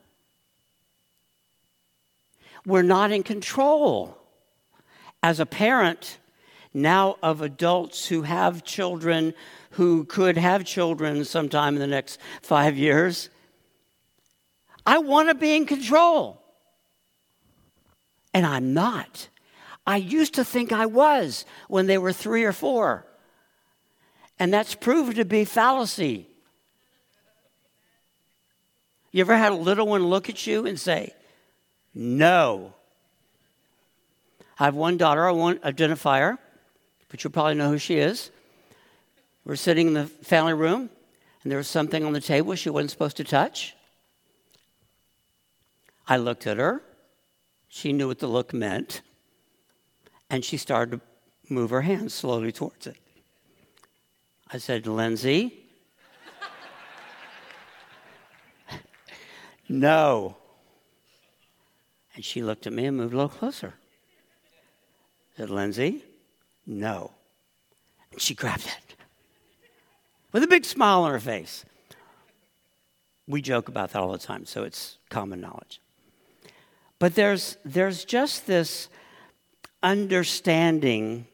We're 2.66 2.82
not 2.82 3.12
in 3.12 3.22
control. 3.22 4.16
As 5.22 5.40
a 5.40 5.46
parent, 5.46 6.18
now 6.72 7.16
of 7.22 7.40
adults 7.40 8.06
who 8.06 8.22
have 8.22 8.64
children 8.64 9.34
who 9.74 10.04
could 10.04 10.36
have 10.36 10.64
children 10.64 11.24
sometime 11.24 11.74
in 11.74 11.80
the 11.80 11.86
next 11.86 12.20
five 12.42 12.76
years, 12.76 13.28
I 14.86 14.98
want 14.98 15.28
to 15.28 15.34
be 15.34 15.56
in 15.56 15.66
control. 15.66 16.40
And 18.32 18.46
I'm 18.46 18.72
not. 18.72 19.28
I 19.86 19.96
used 19.96 20.34
to 20.34 20.44
think 20.44 20.72
I 20.72 20.86
was 20.86 21.44
when 21.68 21.86
they 21.86 21.98
were 21.98 22.12
three 22.12 22.44
or 22.44 22.52
four. 22.52 23.06
And 24.38 24.52
that's 24.52 24.74
proven 24.74 25.14
to 25.14 25.24
be 25.24 25.44
fallacy. 25.44 26.26
You 29.12 29.20
ever 29.20 29.36
had 29.36 29.52
a 29.52 29.56
little 29.56 29.86
one 29.86 30.04
look 30.06 30.28
at 30.28 30.46
you 30.46 30.66
and 30.66 30.78
say, 30.78 31.12
No? 31.94 32.74
I 34.58 34.64
have 34.64 34.74
one 34.74 34.96
daughter, 34.96 35.26
I 35.26 35.32
won't 35.32 35.64
identify 35.64 36.20
her, 36.20 36.38
but 37.08 37.22
you'll 37.22 37.32
probably 37.32 37.54
know 37.54 37.70
who 37.70 37.78
she 37.78 37.98
is. 37.98 38.30
We're 39.44 39.56
sitting 39.56 39.88
in 39.88 39.94
the 39.94 40.06
family 40.06 40.54
room, 40.54 40.90
and 41.42 41.50
there 41.50 41.58
was 41.58 41.68
something 41.68 42.04
on 42.04 42.12
the 42.12 42.20
table 42.20 42.54
she 42.54 42.70
wasn't 42.70 42.90
supposed 42.90 43.16
to 43.18 43.24
touch. 43.24 43.74
I 46.08 46.16
looked 46.16 46.46
at 46.46 46.56
her. 46.56 46.82
She 47.68 47.92
knew 47.92 48.08
what 48.08 48.18
the 48.18 48.26
look 48.26 48.52
meant. 48.52 49.02
And 50.30 50.44
she 50.44 50.56
started 50.56 51.00
to 51.00 51.52
move 51.52 51.70
her 51.70 51.82
hand 51.82 52.10
slowly 52.10 52.52
towards 52.52 52.86
it. 52.86 52.96
I 54.52 54.58
said, 54.58 54.86
Lindsay, 54.86 55.64
no. 59.68 60.36
And 62.14 62.24
she 62.24 62.42
looked 62.42 62.66
at 62.66 62.72
me 62.72 62.86
and 62.86 62.96
moved 62.96 63.12
a 63.12 63.16
little 63.16 63.28
closer. 63.28 63.74
I 65.32 65.36
said, 65.38 65.50
Lindsay, 65.50 66.04
no. 66.66 67.10
And 68.12 68.20
she 68.20 68.34
grabbed 68.34 68.66
it 68.66 68.96
with 70.32 70.42
a 70.42 70.48
big 70.48 70.64
smile 70.64 71.02
on 71.02 71.12
her 71.12 71.20
face. 71.20 71.64
We 73.26 73.40
joke 73.40 73.68
about 73.68 73.92
that 73.92 74.00
all 74.00 74.12
the 74.12 74.18
time, 74.18 74.44
so 74.44 74.64
it's 74.64 74.98
common 75.08 75.40
knowledge. 75.40 75.80
But 76.98 77.14
there's, 77.14 77.56
there's 77.64 78.04
just 78.04 78.46
this 78.46 78.88
understanding 79.82 81.26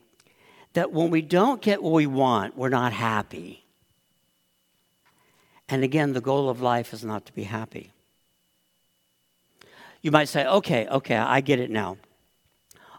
that 0.73 0.93
when 0.93 1.11
we 1.11 1.23
don't 1.23 1.61
get 1.61 1.83
what 1.83 1.93
we 1.93 2.07
want, 2.07 2.57
we're 2.57 2.69
not 2.69 2.93
happy. 2.93 3.65
And 5.69 5.85
again, 5.85 6.13
the 6.13 6.21
goal 6.21 6.49
of 6.49 6.61
life 6.61 6.93
is 6.93 7.05
not 7.05 7.27
to 7.27 7.33
be 7.33 7.45
happy. 7.45 7.93
You 10.03 10.11
might 10.11 10.29
say, 10.29 10.47
okay, 10.47 10.87
okay, 10.89 11.17
I 11.17 11.41
get 11.41 11.61
it 11.61 11.71
now. 11.71 11.99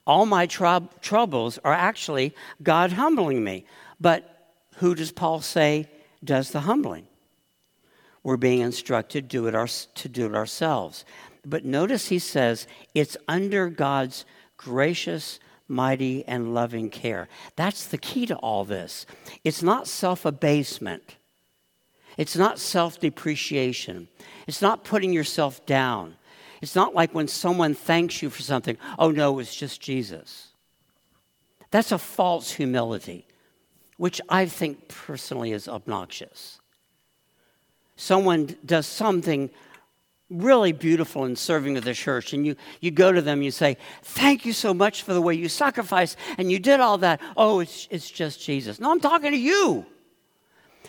All 0.06 0.26
my 0.26 0.46
troubles 0.46 1.60
are 1.64 1.74
actually 1.74 2.34
God 2.62 2.94
humbling 2.94 3.44
me. 3.44 3.66
But 4.00 4.54
who 4.78 4.96
does 4.96 5.12
Paul 5.12 5.42
say 5.42 5.90
does 6.24 6.52
the 6.52 6.62
humbling? 6.62 7.08
We're 8.24 8.38
being 8.38 8.60
instructed 8.60 9.28
do 9.28 9.48
it 9.48 9.56
our, 9.56 9.68
to 9.68 10.10
do 10.10 10.28
it 10.28 10.36
ourselves. 10.36 11.06
But 11.46 11.66
notice 11.66 12.10
he 12.10 12.20
says 12.20 12.68
it's 12.94 13.18
under 13.28 13.70
God's 13.70 14.26
gracious, 14.58 15.40
mighty, 15.72 16.24
and 16.28 16.54
loving 16.54 16.90
care. 16.90 17.28
That's 17.56 17.86
the 17.88 17.98
key 17.98 18.28
to 18.28 18.36
all 18.36 18.66
this. 18.66 19.06
It's 19.44 19.64
not 19.64 19.88
self 19.88 20.26
abasement, 20.26 21.16
it's 22.18 22.36
not 22.36 22.60
self 22.60 23.00
depreciation, 23.00 24.08
it's 24.46 24.62
not 24.62 24.84
putting 24.84 25.14
yourself 25.14 25.66
down. 25.66 26.16
It's 26.62 26.76
not 26.76 26.94
like 26.94 27.16
when 27.16 27.28
someone 27.28 27.74
thanks 27.74 28.22
you 28.22 28.30
for 28.30 28.44
something, 28.44 28.78
oh 29.00 29.10
no, 29.10 29.40
it's 29.40 29.56
just 29.56 29.82
Jesus. 29.82 30.50
That's 31.72 31.92
a 31.92 31.98
false 31.98 32.52
humility, 32.52 33.26
which 33.98 34.22
I 34.30 34.46
think 34.46 34.88
personally 34.88 35.54
is 35.54 35.68
obnoxious. 35.68 36.60
Someone 37.96 38.56
does 38.66 38.86
something 38.86 39.50
really 40.32 40.72
beautiful 40.72 41.26
in 41.26 41.36
serving 41.36 41.78
of 41.78 41.84
the 41.84 41.94
church. 41.94 42.34
And 42.34 42.46
you, 42.46 42.56
you 42.80 42.90
go 42.90 43.12
to 43.12 43.22
them, 43.22 43.42
you 43.42 43.52
say, 43.52 43.78
Thank 44.02 44.46
you 44.46 44.54
so 44.54 44.74
much 44.74 45.04
for 45.04 45.14
the 45.14 45.22
way 45.22 45.36
you 45.36 45.50
sacrificed 45.50 46.18
and 46.38 46.52
you 46.52 46.58
did 46.58 46.80
all 46.80 46.98
that. 47.00 47.22
Oh, 47.36 47.60
it's, 47.60 47.88
it's 47.92 48.10
just 48.10 48.42
Jesus. 48.42 48.80
No, 48.80 48.92
I'm 48.92 49.02
talking 49.02 49.32
to 49.32 49.38
you. 49.38 49.86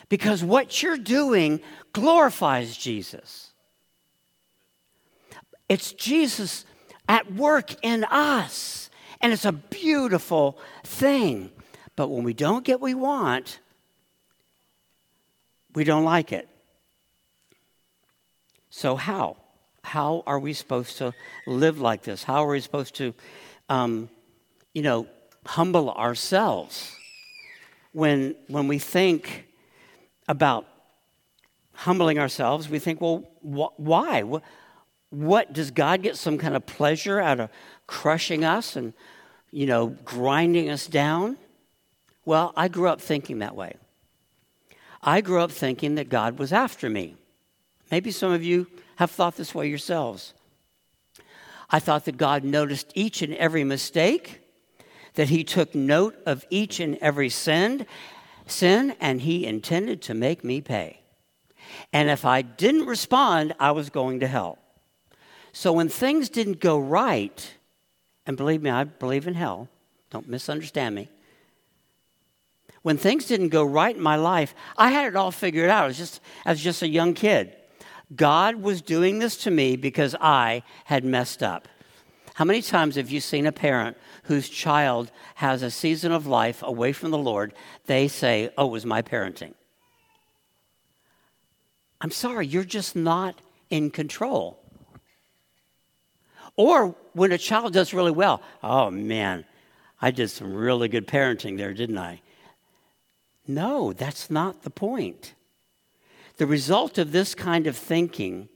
Because 0.09 0.45
what 0.45 0.83
you're 0.83 0.99
doing 0.99 1.61
glorifies 1.93 2.77
Jesus. 2.77 3.51
It's 5.69 5.93
Jesus 5.93 6.65
at 7.09 7.33
work 7.35 7.75
in 7.83 8.05
us. 8.05 8.91
And 9.21 9.33
it's 9.33 9.45
a 9.45 9.53
beautiful 9.53 10.59
thing. 10.85 11.51
But 11.97 12.09
when 12.09 12.25
we 12.25 12.35
don't 12.35 12.65
get 12.65 12.81
what 12.81 12.89
we 12.89 12.95
want, 12.95 13.61
we 15.75 15.85
don't 15.85 16.05
like 16.05 16.33
it. 16.33 16.49
So, 18.75 18.97
how? 18.97 19.37
How 19.85 20.23
are 20.27 20.39
we 20.39 20.55
supposed 20.55 20.97
to 20.97 21.13
live 21.47 21.79
like 21.79 22.05
this? 22.05 22.25
How 22.25 22.43
are 22.43 22.53
we 22.53 22.61
supposed 22.61 22.95
to, 22.95 23.13
um, 23.69 24.09
you 24.73 24.81
know, 24.81 25.07
humble 25.45 25.91
ourselves? 25.91 26.97
When, 27.93 28.35
when 28.47 28.69
we 28.69 28.79
think 28.79 29.47
about 30.27 30.67
humbling 31.75 32.19
ourselves, 32.19 32.71
we 32.71 32.79
think, 32.79 33.03
well, 33.03 33.29
wh- 33.43 33.79
why? 33.79 34.23
What, 34.23 34.43
what 35.11 35.53
does 35.53 35.71
God 35.71 36.03
get 36.03 36.17
some 36.17 36.39
kind 36.39 36.57
of 36.57 36.65
pleasure 36.65 37.21
out 37.21 37.41
of 37.41 37.51
crushing 37.87 38.43
us 38.43 38.75
and, 38.75 38.95
you 39.51 39.67
know, 39.67 39.89
grinding 39.89 40.71
us 40.71 40.87
down? 40.87 41.37
Well, 42.25 42.55
I 42.57 42.69
grew 42.69 42.89
up 42.89 43.03
thinking 43.03 43.41
that 43.41 43.55
way. 43.55 43.75
I 45.03 45.21
grew 45.21 45.43
up 45.43 45.51
thinking 45.51 45.97
that 45.97 46.09
God 46.09 46.39
was 46.39 46.55
after 46.55 46.89
me. 46.89 47.17
Maybe 47.93 48.11
some 48.11 48.33
of 48.33 48.43
you 48.43 48.67
have 48.97 49.11
thought 49.11 49.37
this 49.37 49.55
way 49.55 49.69
yourselves. 49.69 50.33
I 51.69 51.79
thought 51.79 52.07
that 52.07 52.17
God 52.17 52.43
noticed 52.43 52.91
each 52.95 53.21
and 53.21 53.35
every 53.35 53.65
mistake, 53.65 54.41
that 55.15 55.29
He 55.29 55.45
took 55.45 55.75
note 55.75 56.17
of 56.25 56.47
each 56.49 56.81
and 56.81 56.97
every 57.03 57.29
sin, 57.29 57.87
sin, 58.47 58.97
and 58.99 59.21
He 59.21 59.45
intended 59.45 60.01
to 60.03 60.15
make 60.15 60.43
me 60.43 60.63
pay. 60.63 61.01
And 61.93 62.09
if 62.09 62.25
I 62.25 62.41
didn't 62.41 62.87
respond, 62.87 63.55
I 63.61 63.73
was 63.73 63.91
going 63.91 64.21
to 64.21 64.27
hell. 64.27 64.57
So 65.53 65.71
when 65.71 65.91
things 65.91 66.31
didn't 66.31 66.61
go 66.61 66.79
right, 66.79 67.55
and 68.25 68.39
believe 68.39 68.63
me, 68.63 68.71
I 68.71 68.85
believe 68.85 69.27
in 69.27 69.35
hell, 69.35 69.69
don't 70.09 70.29
misunderstand 70.29 70.95
me. 70.95 71.11
When 72.81 72.97
things 72.97 73.27
didn't 73.27 73.51
go 73.51 73.65
right 73.65 73.95
in 73.95 74.03
my 74.03 74.17
life, 74.17 74.55
I 74.79 74.91
had 74.91 75.09
it 75.09 75.17
all 75.17 75.31
figured 75.31 75.69
out. 75.69 75.85
I 75.85 75.87
was 75.89 75.99
just, 75.99 76.21
I 76.47 76.51
was 76.53 76.61
just 76.63 76.81
a 76.81 76.89
young 76.89 77.13
kid. 77.13 77.55
God 78.15 78.57
was 78.57 78.83
doing 78.83 79.19
this 79.19 79.37
to 79.39 79.51
me 79.51 79.77
because 79.77 80.15
I 80.21 80.63
had 80.85 81.05
messed 81.05 81.43
up. 81.43 81.69
How 82.35 82.45
many 82.45 82.63
times 82.63 82.97
have 82.97 83.11
you 83.11 83.21
seen 83.21 83.47
a 83.47 83.53
parent 83.53 83.97
whose 84.25 84.49
child 84.49 85.11
has 85.37 85.63
a 85.63 85.71
season 85.71 86.13
of 86.13 86.27
life 86.27 86.63
away 86.63 86.93
from 86.93 87.11
the 87.11 87.19
Lord? 87.19 87.53
They 87.87 88.09
say, 88.09 88.51
Oh, 88.57 88.69
it 88.69 88.73
was 88.73 88.87
my 88.87 89.03
parenting. 89.03 89.55
I'm 92.01 92.11
sorry, 92.11 92.47
you're 92.47 92.65
just 92.65 92.97
not 92.97 93.41
in 93.71 93.91
control. 93.91 94.59
Or 96.57 96.95
when 97.13 97.33
a 97.33 97.39
child 97.39 97.73
does 97.73 97.95
really 97.95 98.11
well, 98.11 98.43
oh 98.63 98.91
man, 98.91 99.45
I 100.01 100.11
did 100.11 100.29
some 100.31 100.53
really 100.53 100.89
good 100.89 101.07
parenting 101.07 101.57
there, 101.57 101.73
didn't 101.73 101.99
I? 101.99 102.21
No, 103.47 103.93
that's 103.93 104.31
not 104.31 104.63
the 104.63 104.71
point. 104.71 105.35
The 106.43 106.49
result 106.49 106.99
of 106.99 107.13
this 107.13 107.37
kind 107.37 107.69
of 107.69 107.77
thinking 107.77 108.49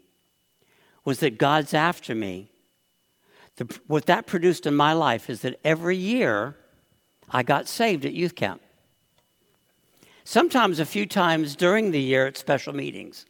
was 1.05 1.21
that 1.21 1.39
God's 1.39 1.73
after 1.73 2.17
me. 2.17 2.51
The, 3.59 3.79
what 3.87 4.07
that 4.07 4.27
produced 4.27 4.67
in 4.67 4.75
my 4.75 4.93
life 4.93 5.31
is 5.31 5.43
that 5.43 5.61
every 5.63 5.97
year 5.97 6.57
I 7.31 7.45
got 7.45 7.69
saved 7.69 8.05
at 8.05 8.13
youth 8.13 8.35
camp. 8.35 8.61
Sometimes 10.25 10.81
a 10.81 10.85
few 10.85 11.07
times 11.07 11.55
during 11.55 11.93
the 11.93 12.01
year 12.01 12.27
at 12.27 12.37
special 12.37 12.75
meetings. 12.75 13.25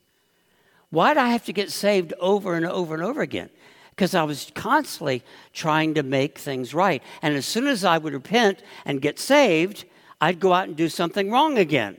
Why 0.89 1.13
did 1.13 1.21
I 1.21 1.29
have 1.29 1.45
to 1.45 1.53
get 1.53 1.71
saved 1.71 2.15
over 2.19 2.55
and 2.55 2.65
over 2.65 2.95
and 2.95 3.03
over 3.03 3.21
again? 3.21 3.51
Because 3.91 4.15
I 4.15 4.23
was 4.23 4.51
constantly 4.55 5.23
trying 5.53 5.93
to 5.93 6.03
make 6.03 6.39
things 6.39 6.73
right. 6.73 7.03
And 7.21 7.37
as 7.37 7.45
soon 7.45 7.67
as 7.67 7.85
I 7.85 7.99
would 7.99 8.15
repent 8.15 8.63
and 8.87 9.03
get 9.03 9.19
saved, 9.19 9.85
I'd 10.19 10.41
go 10.41 10.55
out 10.55 10.69
and 10.69 10.75
do 10.75 10.89
something 10.89 11.31
wrong 11.31 11.59
again. 11.59 11.99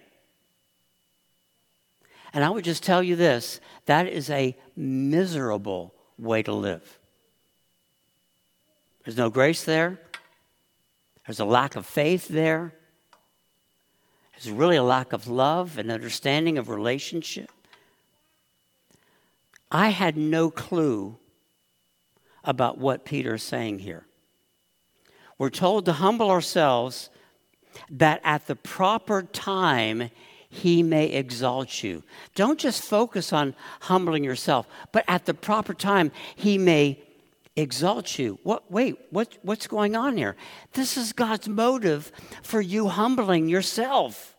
And 2.37 2.45
I 2.45 2.51
would 2.51 2.63
just 2.63 2.83
tell 2.83 3.01
you 3.01 3.15
this 3.15 3.59
that 3.87 4.05
is 4.05 4.29
a 4.29 4.55
miserable 4.75 5.95
way 6.19 6.43
to 6.43 6.53
live. 6.53 6.99
There's 9.03 9.17
no 9.17 9.31
grace 9.31 9.63
there, 9.63 9.99
there's 11.25 11.39
a 11.39 11.45
lack 11.45 11.75
of 11.75 11.87
faith 11.87 12.27
there, 12.27 12.75
there's 14.33 14.51
really 14.51 14.75
a 14.75 14.83
lack 14.83 15.13
of 15.13 15.27
love 15.27 15.79
and 15.79 15.91
understanding 15.91 16.59
of 16.59 16.69
relationship. 16.69 17.49
I 19.71 19.89
had 19.89 20.15
no 20.15 20.51
clue 20.51 21.17
about 22.43 22.77
what 22.77 23.03
Peter 23.03 23.33
is 23.33 23.41
saying 23.41 23.79
here. 23.79 24.05
We're 25.39 25.49
told 25.49 25.85
to 25.85 25.93
humble 25.93 26.29
ourselves 26.29 27.09
that 27.89 28.21
at 28.23 28.45
the 28.45 28.55
proper 28.55 29.23
time 29.23 30.11
he 30.49 30.81
may 30.83 31.07
exalt 31.07 31.83
you. 31.83 32.03
Don't 32.35 32.59
just 32.59 32.83
focus 32.83 33.33
on 33.33 33.55
humbling 33.81 34.23
yourself, 34.23 34.67
but 34.91 35.03
at 35.07 35.25
the 35.25 35.33
proper 35.33 35.73
time, 35.73 36.11
he 36.35 36.57
may 36.57 37.03
exalt 37.55 38.17
you. 38.17 38.39
What, 38.43 38.71
wait, 38.71 38.97
what, 39.09 39.37
what's 39.41 39.67
going 39.67 39.95
on 39.95 40.15
here? 40.15 40.35
This 40.73 40.95
is 40.95 41.11
God's 41.11 41.49
motive 41.49 42.11
for 42.43 42.61
you 42.61 42.87
humbling 42.87 43.49
yourself. 43.49 44.35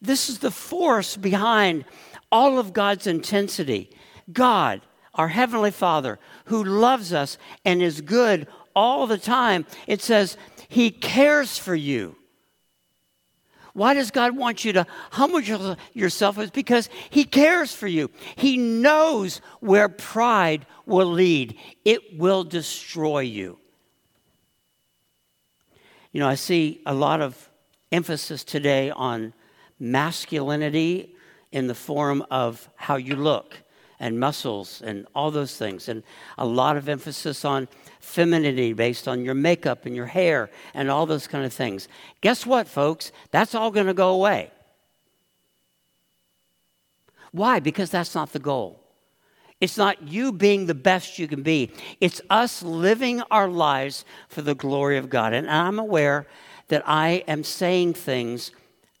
This 0.00 0.28
is 0.28 0.38
the 0.38 0.50
force 0.50 1.16
behind 1.16 1.84
all 2.30 2.58
of 2.58 2.72
God's 2.72 3.06
intensity. 3.06 3.90
God, 4.32 4.82
our 5.14 5.28
Heavenly 5.28 5.70
Father, 5.70 6.18
who 6.46 6.62
loves 6.62 7.12
us 7.12 7.38
and 7.64 7.82
is 7.82 8.00
good 8.00 8.46
all 8.76 9.06
the 9.06 9.18
time, 9.18 9.66
it 9.86 10.00
says 10.00 10.36
He 10.68 10.90
cares 10.90 11.58
for 11.58 11.74
you. 11.74 12.17
Why 13.74 13.94
does 13.94 14.10
God 14.10 14.36
want 14.36 14.64
you 14.64 14.72
to 14.74 14.86
humble 15.12 15.40
yourself? 15.94 16.38
It's 16.38 16.50
because 16.50 16.88
He 17.10 17.24
cares 17.24 17.74
for 17.74 17.86
you. 17.86 18.10
He 18.36 18.56
knows 18.56 19.40
where 19.60 19.88
pride 19.88 20.66
will 20.86 21.10
lead, 21.10 21.56
it 21.84 22.18
will 22.18 22.44
destroy 22.44 23.20
you. 23.20 23.58
You 26.12 26.20
know, 26.20 26.28
I 26.28 26.36
see 26.36 26.80
a 26.86 26.94
lot 26.94 27.20
of 27.20 27.50
emphasis 27.92 28.42
today 28.42 28.90
on 28.90 29.34
masculinity 29.78 31.14
in 31.52 31.66
the 31.66 31.74
form 31.74 32.24
of 32.30 32.68
how 32.76 32.96
you 32.96 33.14
look 33.16 33.58
and 34.00 34.18
muscles 34.18 34.80
and 34.84 35.06
all 35.14 35.30
those 35.30 35.56
things, 35.56 35.88
and 35.88 36.02
a 36.36 36.46
lot 36.46 36.76
of 36.76 36.88
emphasis 36.88 37.44
on 37.44 37.68
femininity 38.08 38.72
based 38.72 39.06
on 39.06 39.24
your 39.24 39.34
makeup 39.34 39.86
and 39.86 39.94
your 39.94 40.06
hair 40.06 40.50
and 40.74 40.90
all 40.90 41.06
those 41.06 41.26
kind 41.26 41.44
of 41.44 41.52
things. 41.52 41.88
Guess 42.20 42.46
what, 42.46 42.66
folks? 42.66 43.12
That's 43.30 43.54
all 43.54 43.70
going 43.70 43.86
to 43.86 43.94
go 43.94 44.10
away. 44.10 44.50
Why? 47.32 47.60
Because 47.60 47.90
that's 47.90 48.14
not 48.14 48.32
the 48.32 48.38
goal. 48.38 48.80
It's 49.60 49.76
not 49.76 50.08
you 50.08 50.32
being 50.32 50.66
the 50.66 50.74
best 50.74 51.18
you 51.18 51.26
can 51.28 51.42
be. 51.42 51.70
It's 52.00 52.20
us 52.30 52.62
living 52.62 53.22
our 53.30 53.48
lives 53.48 54.04
for 54.28 54.42
the 54.42 54.54
glory 54.54 54.98
of 54.98 55.10
God. 55.10 55.32
And 55.32 55.50
I'm 55.50 55.78
aware 55.78 56.26
that 56.68 56.82
I 56.86 57.24
am 57.26 57.42
saying 57.44 57.94
things 57.94 58.52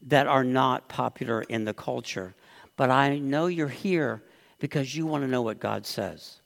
that 0.02 0.26
are 0.26 0.44
not 0.44 0.88
popular 0.88 1.42
in 1.42 1.64
the 1.64 1.74
culture. 1.74 2.34
But 2.76 2.90
I 2.90 3.18
know 3.18 3.46
you're 3.46 3.68
here 3.68 4.22
because 4.58 4.94
you 4.94 5.06
want 5.06 5.22
to 5.24 5.28
know 5.28 5.42
what 5.42 5.60
God 5.60 5.86
says. 5.86 6.40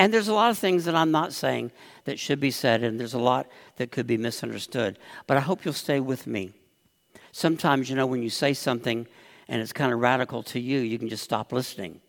And 0.00 0.14
there's 0.14 0.28
a 0.28 0.32
lot 0.32 0.50
of 0.50 0.56
things 0.56 0.86
that 0.86 0.94
I'm 0.94 1.10
not 1.10 1.34
saying 1.34 1.72
that 2.04 2.18
should 2.18 2.40
be 2.40 2.50
said, 2.50 2.82
and 2.82 2.98
there's 2.98 3.12
a 3.12 3.18
lot 3.18 3.46
that 3.76 3.92
could 3.92 4.06
be 4.06 4.16
misunderstood. 4.16 4.98
But 5.26 5.36
I 5.36 5.40
hope 5.40 5.62
you'll 5.62 5.74
stay 5.74 6.00
with 6.00 6.26
me. 6.26 6.54
Sometimes, 7.32 7.90
you 7.90 7.96
know, 7.96 8.06
when 8.06 8.22
you 8.22 8.30
say 8.30 8.54
something 8.54 9.06
and 9.46 9.60
it's 9.60 9.74
kind 9.74 9.92
of 9.92 10.00
radical 10.00 10.42
to 10.44 10.58
you, 10.58 10.78
you 10.78 10.98
can 10.98 11.10
just 11.10 11.22
stop 11.22 11.52
listening. 11.52 12.00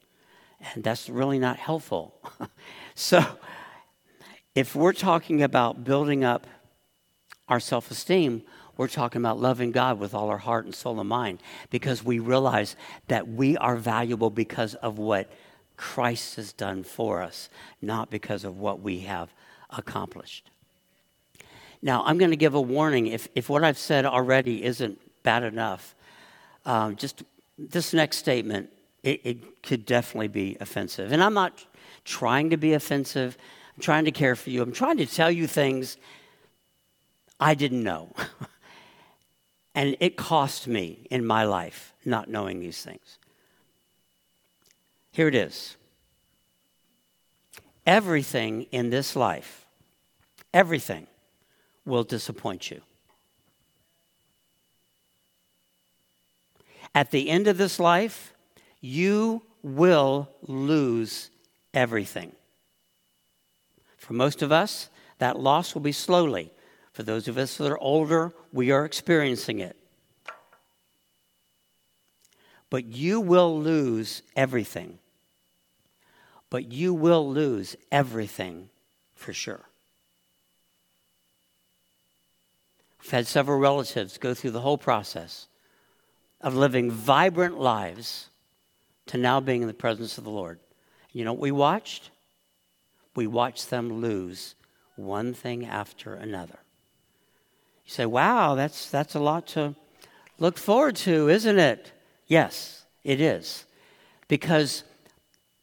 And 0.73 0.85
that's 0.85 1.09
really 1.09 1.37
not 1.37 1.57
helpful. 1.57 2.15
so, 2.95 3.25
if 4.55 4.73
we're 4.73 4.93
talking 4.93 5.43
about 5.43 5.83
building 5.83 6.23
up 6.23 6.47
our 7.49 7.59
self 7.59 7.91
esteem, 7.91 8.43
we're 8.77 8.87
talking 8.87 9.21
about 9.21 9.37
loving 9.37 9.73
God 9.73 9.99
with 9.99 10.13
all 10.13 10.29
our 10.29 10.37
heart 10.37 10.63
and 10.63 10.73
soul 10.73 10.97
and 11.01 11.09
mind 11.09 11.43
because 11.69 12.05
we 12.05 12.19
realize 12.19 12.77
that 13.09 13.27
we 13.27 13.57
are 13.57 13.75
valuable 13.75 14.29
because 14.29 14.75
of 14.75 14.97
what 14.97 15.29
Christ 15.81 16.35
has 16.35 16.53
done 16.53 16.83
for 16.83 17.23
us, 17.23 17.49
not 17.81 18.11
because 18.11 18.45
of 18.45 18.59
what 18.59 18.81
we 18.81 18.99
have 18.99 19.33
accomplished. 19.71 20.49
Now, 21.81 22.03
I'm 22.05 22.19
going 22.19 22.29
to 22.29 22.37
give 22.37 22.53
a 22.53 22.61
warning. 22.61 23.07
If, 23.07 23.27
if 23.33 23.49
what 23.49 23.63
I've 23.63 23.79
said 23.79 24.05
already 24.05 24.63
isn't 24.63 24.99
bad 25.23 25.41
enough, 25.41 25.95
um, 26.67 26.95
just 26.95 27.23
this 27.57 27.93
next 27.93 28.17
statement, 28.17 28.69
it, 29.01 29.21
it 29.23 29.63
could 29.63 29.87
definitely 29.87 30.27
be 30.27 30.55
offensive. 30.59 31.11
And 31.11 31.23
I'm 31.23 31.33
not 31.33 31.65
trying 32.05 32.51
to 32.51 32.57
be 32.57 32.73
offensive, 32.73 33.35
I'm 33.75 33.81
trying 33.81 34.05
to 34.05 34.11
care 34.11 34.35
for 34.35 34.51
you, 34.51 34.61
I'm 34.61 34.71
trying 34.71 34.97
to 34.97 35.07
tell 35.07 35.31
you 35.31 35.47
things 35.47 35.97
I 37.39 37.55
didn't 37.55 37.83
know. 37.83 38.13
And 39.73 39.95
it 40.01 40.17
cost 40.17 40.67
me 40.67 41.07
in 41.09 41.25
my 41.25 41.45
life 41.45 41.93
not 42.03 42.29
knowing 42.29 42.59
these 42.59 42.81
things. 42.81 43.19
Here 45.11 45.27
it 45.27 45.35
is 45.35 45.75
everything 47.85 48.63
in 48.71 48.89
this 48.89 49.15
life, 49.15 49.65
everything 50.53 51.07
will 51.85 52.03
disappoint 52.03 52.69
you. 52.69 52.81
At 56.93 57.11
the 57.11 57.29
end 57.29 57.47
of 57.47 57.57
this 57.57 57.79
life, 57.79 58.33
you 58.81 59.41
will 59.63 60.29
lose 60.43 61.29
everything. 61.73 62.33
For 63.97 64.13
most 64.13 64.41
of 64.41 64.51
us, 64.51 64.89
that 65.17 65.39
loss 65.39 65.73
will 65.73 65.81
be 65.81 65.91
slowly 65.91 66.51
for 66.91 67.03
those 67.03 67.27
of 67.27 67.37
us 67.37 67.57
that 67.57 67.71
are 67.71 67.79
older, 67.79 68.33
we 68.51 68.71
are 68.71 68.85
experiencing 68.85 69.59
it. 69.59 69.77
But 72.69 72.85
you 72.85 73.19
will 73.19 73.59
lose 73.59 74.21
everything. 74.35 74.99
But 76.51 76.71
you 76.71 76.93
will 76.93 77.27
lose 77.27 77.75
everything 77.91 78.69
for 79.15 79.33
sure. 79.33 79.65
We've 83.01 83.09
had 83.09 83.25
several 83.25 83.57
relatives 83.57 84.19
go 84.19 84.35
through 84.35 84.51
the 84.51 84.61
whole 84.61 84.77
process 84.77 85.47
of 86.41 86.53
living 86.55 86.91
vibrant 86.91 87.59
lives 87.59 88.29
to 89.07 89.17
now 89.17 89.39
being 89.39 89.61
in 89.61 89.67
the 89.67 89.73
presence 89.73 90.19
of 90.19 90.23
the 90.23 90.29
Lord. 90.29 90.59
You 91.13 91.25
know 91.25 91.33
what 91.33 91.41
we 91.41 91.51
watched? 91.51 92.11
We 93.15 93.27
watched 93.27 93.69
them 93.69 94.01
lose 94.01 94.55
one 94.95 95.33
thing 95.33 95.65
after 95.65 96.13
another. 96.13 96.59
You 97.85 97.91
say, 97.91 98.05
wow, 98.05 98.55
that's, 98.55 98.89
that's 98.89 99.15
a 99.15 99.19
lot 99.19 99.47
to 99.47 99.75
look 100.37 100.57
forward 100.57 100.97
to, 100.97 101.29
isn't 101.29 101.59
it? 101.59 101.91
Yes, 102.27 102.85
it 103.03 103.21
is. 103.21 103.65
Because 104.27 104.83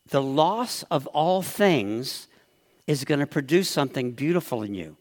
the 0.09 0.23
loss 0.23 0.83
of 0.91 1.07
all 1.09 1.43
things 1.43 2.29
is 2.87 3.05
going 3.05 3.21
to 3.21 3.27
produce 3.27 3.69
something 3.69 4.13
beautiful 4.13 4.63
in 4.63 4.75
you. 4.75 4.97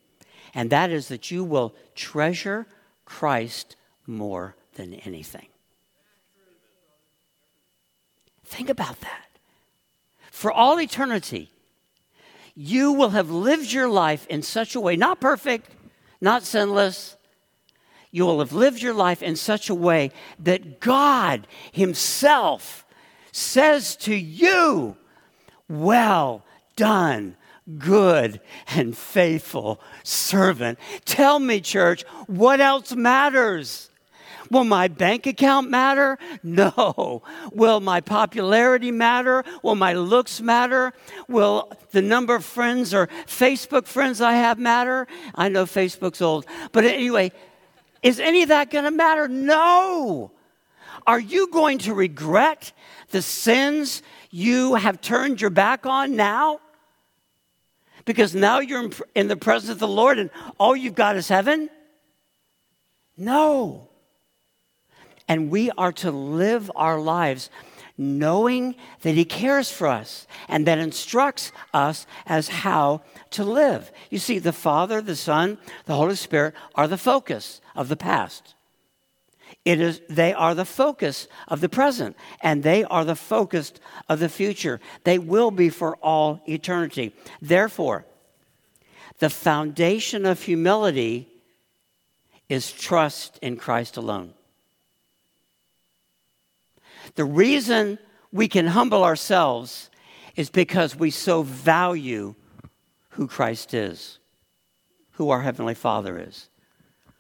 And 0.54 0.70
that 0.70 0.90
is 0.92 1.08
that 1.08 1.32
you 1.32 1.44
will 1.44 1.76
treasure 1.96 2.68
Christ 3.06 3.76
more 4.06 4.56
than 4.76 4.94
anything. 4.94 5.48
Think 8.44 8.70
about 8.70 9.00
that. 9.02 9.26
For 10.32 10.52
all 10.52 10.80
eternity, 10.80 11.52
you 12.56 12.94
will 12.94 13.10
have 13.10 13.30
lived 13.30 13.72
your 13.72 13.88
life 13.88 14.26
in 14.28 14.42
such 14.42 14.76
a 14.76 14.80
way, 14.80 14.96
not 14.96 15.22
perfect, 15.22 15.70
not 16.22 16.44
sinless. 16.44 17.16
You 18.12 18.26
will 18.26 18.40
have 18.40 18.54
lived 18.54 18.82
your 18.82 18.94
life 18.94 19.22
in 19.22 19.36
such 19.36 19.70
a 19.70 19.76
way 19.76 20.12
that 20.40 20.80
God 20.80 21.46
Himself 21.72 22.86
says 23.38 23.96
to 23.96 24.16
you, 24.16 24.98
Well 25.70 26.44
done, 26.76 27.38
good 27.78 28.42
and 28.68 28.98
faithful 28.98 29.80
servant. 30.04 30.80
Tell 31.06 31.40
me, 31.40 31.62
church, 31.62 32.04
what 32.26 32.60
else 32.60 32.94
matters? 32.96 33.90
Will 34.50 34.64
my 34.64 34.88
bank 34.88 35.28
account 35.28 35.70
matter? 35.70 36.18
No. 36.44 37.24
Will 37.52 37.82
my 37.82 38.00
popularity 38.00 38.92
matter? 38.92 39.44
Will 39.62 39.76
my 39.76 39.94
looks 39.94 40.40
matter? 40.40 40.94
Will 41.28 41.72
the 41.92 42.02
number 42.02 42.36
of 42.36 42.46
friends 42.46 42.94
or 42.94 43.08
Facebook 43.26 43.86
friends 43.86 44.22
I 44.22 44.34
have 44.34 44.58
matter? 44.58 45.08
I 45.36 45.50
know 45.50 45.66
Facebook's 45.66 46.22
old. 46.22 46.46
But 46.72 46.86
anyway, 46.86 47.34
is 48.02 48.20
any 48.20 48.44
of 48.44 48.50
that 48.50 48.72
going 48.72 48.86
to 48.86 48.92
matter? 48.92 49.28
No. 49.28 50.32
Are 51.06 51.20
you 51.20 51.50
going 51.52 51.80
to 51.80 51.94
regret 51.94 52.72
the 53.10 53.22
sins 53.22 54.02
you 54.30 54.76
have 54.76 55.02
turned 55.02 55.42
your 55.42 55.50
back 55.50 55.86
on 55.86 56.16
now? 56.16 56.60
Because 58.06 58.34
now 58.34 58.60
you're 58.60 58.90
in 59.16 59.28
the 59.28 59.36
presence 59.36 59.70
of 59.70 59.80
the 59.80 59.88
Lord 59.88 60.18
and 60.18 60.30
all 60.60 60.76
you've 60.76 60.96
got 60.96 61.18
is 61.18 61.28
heaven? 61.28 61.70
No. 63.18 63.90
And 65.28 65.50
we 65.50 65.72
are 65.72 65.92
to 65.94 66.12
live 66.12 66.72
our 66.76 67.00
lives 67.00 67.50
knowing 67.98 68.76
that 69.02 69.16
He 69.16 69.26
cares 69.26 69.72
for 69.72 69.88
us 69.88 70.28
and 70.48 70.68
that 70.68 70.78
instructs 70.78 71.52
us 71.74 72.06
as 72.26 72.48
how 72.48 73.02
to 73.32 73.44
live. 73.44 73.92
You 74.10 74.20
see, 74.20 74.40
the 74.40 74.54
Father, 74.54 75.02
the 75.02 75.16
Son, 75.16 75.58
the 75.86 75.96
Holy 75.96 76.16
Spirit 76.16 76.54
are 76.76 76.88
the 76.88 76.98
focus 76.98 77.60
of 77.76 77.90
the 77.90 77.98
past. 77.98 78.54
It 79.68 79.82
is, 79.82 80.00
they 80.08 80.34
are 80.34 80.56
the 80.56 80.64
focus 80.64 81.28
of 81.50 81.60
the 81.60 81.68
present, 81.68 82.16
and 82.40 82.64
they 82.64 82.86
are 82.86 83.04
the 83.04 83.18
focus 83.18 83.74
of 84.08 84.20
the 84.22 84.30
future. 84.30 84.80
They 85.04 85.20
will 85.20 85.52
be 85.52 85.68
for 85.68 85.98
all 85.98 86.42
eternity. 86.48 87.14
Therefore, 87.42 88.06
the 89.20 89.30
foundation 89.30 90.26
of 90.26 90.42
humility 90.42 91.28
is 92.48 92.72
trust 92.72 93.40
in 93.42 93.58
Christ 93.58 93.98
alone. 93.98 94.34
The 97.16 97.26
reason 97.26 98.00
we 98.32 98.48
can 98.48 98.68
humble 98.68 99.04
ourselves 99.04 99.90
is 100.38 100.50
because 100.50 100.96
we 100.96 101.12
so 101.12 101.44
value 101.44 102.36
who 103.10 103.28
Christ 103.28 103.74
is, 103.74 104.20
who 105.16 105.30
our 105.30 105.42
Heavenly 105.42 105.76
Father 105.76 106.18
is. 106.18 106.48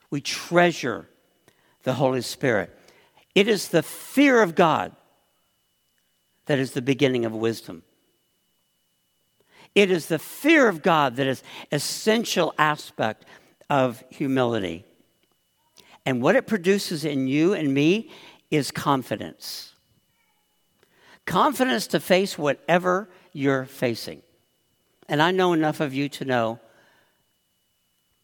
We 0.10 0.22
treasure 0.22 1.10
the 1.88 1.94
Holy 1.94 2.22
Spirit. 2.22 2.78
It 3.34 3.48
is 3.48 3.70
the 3.70 3.82
fear 3.82 4.42
of 4.42 4.56
God 4.56 4.94
that 6.48 6.60
is 6.60 6.74
the 6.74 6.82
beginning 6.82 7.24
of 7.24 7.34
wisdom. 7.34 7.82
It 9.74 9.90
is 9.90 10.08
the 10.08 10.20
fear 10.20 10.68
of 10.68 10.82
God 10.82 11.16
that 11.16 11.28
is 11.28 11.42
essential 11.72 12.54
aspect 12.58 13.24
of 13.70 14.04
humility. 14.10 14.84
And 16.06 16.22
what 16.22 16.36
it 16.36 16.46
produces 16.46 17.06
in 17.06 17.30
you 17.30 17.54
and 17.54 17.74
me 17.74 18.12
is 18.52 18.70
confidence. 18.70 19.74
Confidence 21.26 21.88
to 21.88 22.02
face 22.02 22.38
whatever 22.38 23.08
you're 23.32 23.64
facing. 23.64 24.24
And 25.08 25.22
I 25.22 25.32
know 25.32 25.54
enough 25.54 25.80
of 25.80 25.94
you 25.94 26.10
to 26.10 26.26
know 26.26 26.60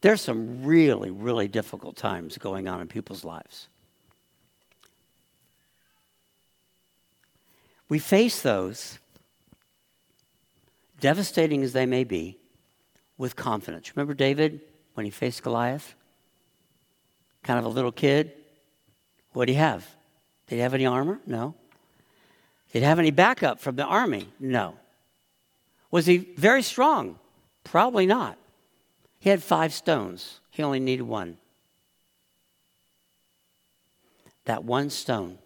there's 0.04 0.20
some 0.20 0.66
really, 0.66 1.12
really 1.12 1.48
difficult 1.48 1.96
times 1.96 2.38
going 2.38 2.68
on 2.68 2.82
in 2.82 2.88
people's 2.90 3.24
lives. 3.24 3.70
We 7.88 8.00
face 8.00 8.42
those, 8.42 9.00
devastating 11.00 11.64
as 11.64 11.72
they 11.72 11.86
may 11.86 12.04
be, 12.04 12.38
with 13.18 13.38
confidence. 13.38 13.96
Remember 13.96 14.14
David 14.14 14.60
when 14.94 15.06
he 15.06 15.10
faced 15.10 15.42
Goliath? 15.42 15.96
Kind 17.42 17.60
of 17.60 17.66
a 17.66 17.70
little 17.70 17.94
kid. 17.94 18.34
What 19.32 19.46
did 19.46 19.54
he 19.54 19.58
have? 19.58 19.88
Did 20.48 20.56
he 20.56 20.62
have 20.62 20.74
any 20.74 20.86
armor? 20.86 21.22
No. 21.26 21.56
Did 22.74 22.80
he 22.80 22.86
have 22.86 23.00
any 23.00 23.12
backup 23.12 23.62
from 23.62 23.78
the 23.78 23.86
army? 23.86 24.28
No. 24.38 24.76
Was 25.92 26.06
he 26.06 26.18
very 26.18 26.62
strong? 26.62 27.20
Probably 27.64 28.06
not. 28.06 28.38
He 29.24 29.30
had 29.30 29.42
five 29.42 29.74
stones, 29.74 30.42
he 30.50 30.62
only 30.64 30.82
needed 30.82 31.04
one. 31.04 31.38
That 34.44 34.66
one 34.66 34.90
stone 34.90 35.38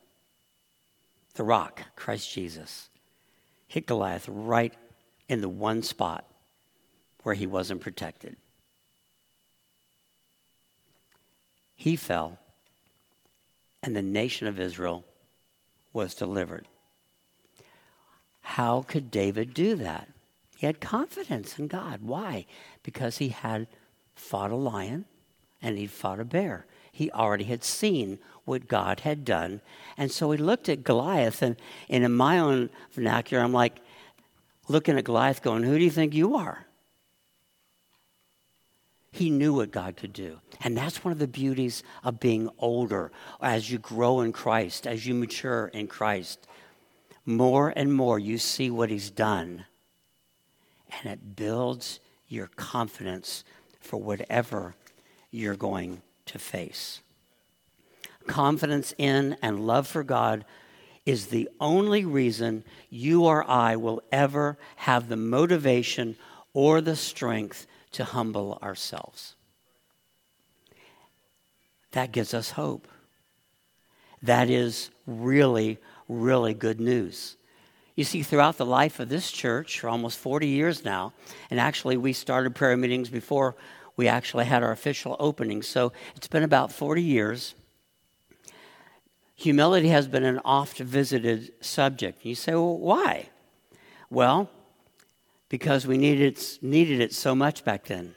the 1.36 1.44
rock, 1.44 1.84
Christ 1.96 2.34
Jesus, 2.34 2.90
hit 3.68 3.86
Goliath 3.86 4.28
right 4.28 4.74
in 5.30 5.42
the 5.42 5.48
one 5.48 5.84
spot 5.84 6.26
where 7.22 7.36
he 7.36 7.46
wasn't 7.46 7.82
protected. 7.82 8.36
He 11.76 11.96
fell, 11.96 12.40
and 13.84 13.96
the 13.96 14.02
nation 14.02 14.48
of 14.48 14.60
Israel 14.60 15.06
was 15.94 16.16
delivered. 16.16 16.68
How 18.42 18.82
could 18.82 19.12
David 19.12 19.54
do 19.54 19.76
that? 19.76 20.10
He 20.58 20.66
had 20.66 20.82
confidence 20.82 21.58
in 21.60 21.68
God. 21.68 22.02
Why? 22.02 22.46
Because 22.84 23.20
he 23.20 23.30
had 23.30 23.68
fought 24.16 24.52
a 24.52 24.56
lion 24.56 25.06
and 25.62 25.78
he'd 25.78 25.92
fought 25.92 26.20
a 26.20 26.26
bear 26.26 26.66
he 26.98 27.12
already 27.12 27.44
had 27.44 27.64
seen 27.64 28.18
what 28.44 28.68
God 28.68 29.02
had 29.02 29.24
done. 29.24 29.62
And 29.98 30.12
so 30.12 30.32
he 30.32 30.38
looked 30.40 30.68
at 30.68 30.84
Goliath, 30.84 31.44
and, 31.44 31.56
and 31.90 32.04
in 32.04 32.12
my 32.12 32.40
own 32.40 32.72
vernacular, 32.92 33.44
I'm 33.44 33.54
like 33.54 33.78
looking 34.68 34.98
at 34.98 35.04
Goliath 35.04 35.44
going, 35.44 35.62
Who 35.62 35.78
do 35.78 35.84
you 35.84 35.92
think 35.92 36.16
you 36.16 36.36
are? 36.36 36.66
He 39.12 39.30
knew 39.30 39.54
what 39.54 39.70
God 39.70 39.96
could 39.96 40.12
do. 40.12 40.40
And 40.62 40.76
that's 40.76 41.04
one 41.04 41.12
of 41.12 41.20
the 41.20 41.28
beauties 41.28 41.84
of 42.04 42.20
being 42.20 42.50
older 42.58 43.12
as 43.40 43.70
you 43.70 43.78
grow 43.78 44.22
in 44.22 44.34
Christ, 44.34 44.88
as 44.88 45.06
you 45.06 45.14
mature 45.14 45.68
in 45.68 45.86
Christ. 45.86 46.48
More 47.28 47.72
and 47.76 47.94
more 47.94 48.18
you 48.18 48.40
see 48.40 48.72
what 48.72 48.90
He's 48.90 49.12
done, 49.12 49.66
and 50.92 51.12
it 51.12 51.36
builds 51.36 52.00
your 52.28 52.48
confidence 52.48 53.44
for 53.80 53.98
whatever 53.98 54.76
you're 55.32 55.56
going 55.56 56.02
to 56.26 56.40
face. 56.40 57.02
Confidence 58.28 58.94
in 58.98 59.38
and 59.42 59.66
love 59.66 59.88
for 59.88 60.04
God 60.04 60.46
is 61.06 61.28
the 61.28 61.48
only 61.62 62.04
reason 62.04 62.66
you 62.90 63.24
or 63.26 63.50
I 63.50 63.78
will 63.78 64.04
ever 64.12 64.58
have 64.76 65.08
the 65.08 65.16
motivation 65.16 66.18
or 66.54 66.82
the 66.82 66.98
strength 66.98 67.66
to 67.94 68.04
humble 68.04 68.60
ourselves. 68.62 69.36
That 71.92 72.12
gives 72.12 72.34
us 72.34 72.52
hope. 72.52 72.88
That 74.22 74.50
is 74.50 74.90
really, 75.06 75.78
really 76.10 76.54
good 76.54 76.82
news. 76.82 77.38
You 77.98 78.04
see, 78.04 78.22
throughout 78.22 78.58
the 78.58 78.66
life 78.66 79.00
of 79.00 79.10
this 79.10 79.32
church 79.32 79.80
for 79.80 79.90
almost 79.90 80.20
40 80.20 80.48
years 80.48 80.86
now, 80.86 81.14
and 81.50 81.60
actually 81.60 81.98
we 81.98 82.14
started 82.14 82.54
prayer 82.54 82.78
meetings 82.78 83.10
before 83.10 83.56
we 83.96 84.08
actually 84.08 84.46
had 84.46 84.62
our 84.62 84.72
official 84.72 85.18
opening. 85.20 85.64
So 85.64 85.92
it's 86.16 86.28
been 86.28 86.44
about 86.44 86.72
40 86.72 87.02
years. 87.02 87.56
Humility 89.34 89.88
has 89.90 90.08
been 90.08 90.24
an 90.24 90.40
oft 90.46 90.78
visited 90.78 91.52
subject. 91.60 92.24
You 92.24 92.36
say, 92.36 92.52
well, 92.52 92.78
why? 92.78 93.30
Well, 94.12 94.52
because 95.50 95.88
we 95.88 95.98
needed, 95.98 96.40
needed 96.62 97.02
it 97.02 97.16
so 97.16 97.34
much 97.34 97.66
back 97.66 97.86
then. 97.86 98.14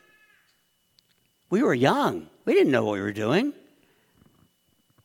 We 1.49 1.62
were 1.62 1.75
young, 1.75 2.29
we 2.45 2.53
didn't 2.53 2.71
know 2.71 2.85
what 2.85 2.93
we 2.93 3.01
were 3.01 3.12
doing. 3.12 3.55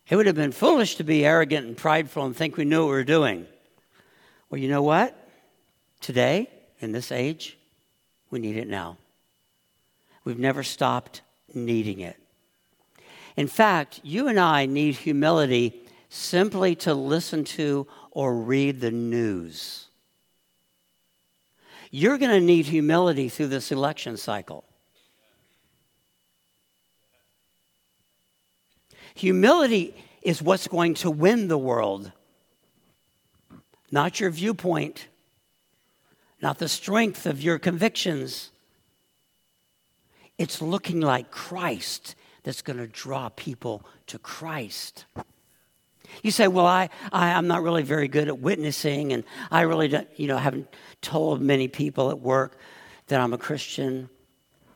It 0.10 0.18
would 0.18 0.26
have 0.26 0.36
been 0.36 0.52
foolish 0.52 0.98
to 0.98 1.06
be 1.06 1.26
arrogant 1.26 1.66
and 1.66 1.78
prideful 1.78 2.26
and 2.26 2.36
think 2.36 2.58
we 2.58 2.66
knew 2.66 2.82
what 2.82 2.92
we 2.92 2.98
were 2.98 3.04
doing. 3.06 3.48
Well, 4.56 4.62
you 4.62 4.70
know 4.70 4.84
what? 4.84 5.14
Today, 6.00 6.50
in 6.80 6.94
this 6.94 7.12
age, 7.12 7.58
we 8.32 8.40
need 8.40 8.56
it 8.56 8.70
now. 8.70 8.96
We've 10.24 10.40
never 10.40 10.64
stopped 10.64 11.24
needing 11.54 12.00
it. 12.00 12.16
In 13.36 13.48
fact, 13.48 14.00
you 14.02 14.30
and 14.30 14.40
I 14.40 14.66
need 14.66 14.96
humility 14.96 15.82
simply 16.08 16.74
to 16.76 16.94
listen 16.94 17.44
to 17.44 17.86
or 18.12 18.34
read 18.34 18.80
the 18.80 18.92
news. 18.92 19.88
You're 21.92 22.18
going 22.18 22.32
to 22.32 22.40
need 22.40 22.68
humility 22.68 23.28
through 23.28 23.48
this 23.48 23.74
election 23.74 24.16
cycle. 24.16 24.64
Humility 29.16 29.94
is 30.22 30.42
what's 30.42 30.70
going 30.70 30.94
to 30.94 31.12
win 31.12 31.50
the 31.50 31.58
world, 31.58 32.14
not 33.92 34.20
your 34.20 34.30
viewpoint, 34.30 35.08
not 36.42 36.60
the 36.60 36.70
strength 36.70 37.26
of 37.26 37.42
your 37.42 37.60
convictions 37.60 38.52
it's 40.38 40.62
looking 40.62 41.02
like 41.02 41.32
Christ 41.32 42.16
that's 42.44 42.62
going 42.62 42.78
to 42.78 42.88
draw 42.88 43.30
people 43.30 43.86
to 44.08 44.20
Christ. 44.20 45.06
You 46.22 46.32
say, 46.32 46.48
well, 46.48 46.66
I, 46.66 46.90
I, 47.12 47.30
am 47.30 47.48
not 47.48 47.64
really 47.64 47.84
very 47.84 48.08
good 48.08 48.28
at 48.28 48.40
witnessing, 48.40 49.14
and 49.14 49.24
I 49.50 49.62
really 49.62 49.88
don't, 49.88 50.08
you 50.18 50.28
know, 50.28 50.38
haven't 50.38 50.68
told 51.02 51.42
many 51.42 51.68
people 51.68 52.10
at 52.10 52.20
work 52.20 52.58
that 53.08 53.20
I'm 53.20 53.34
a 53.34 53.38
Christian. 53.38 54.10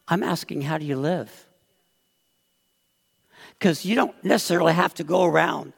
I'm 0.08 0.24
asking, 0.24 0.62
how 0.62 0.78
do 0.78 0.86
you 0.86 0.98
live? 0.98 1.48
Because 3.58 3.86
you 3.86 3.96
don't 3.96 4.24
necessarily 4.24 4.74
have 4.74 4.94
to 4.96 5.04
go 5.04 5.26
around 5.26 5.74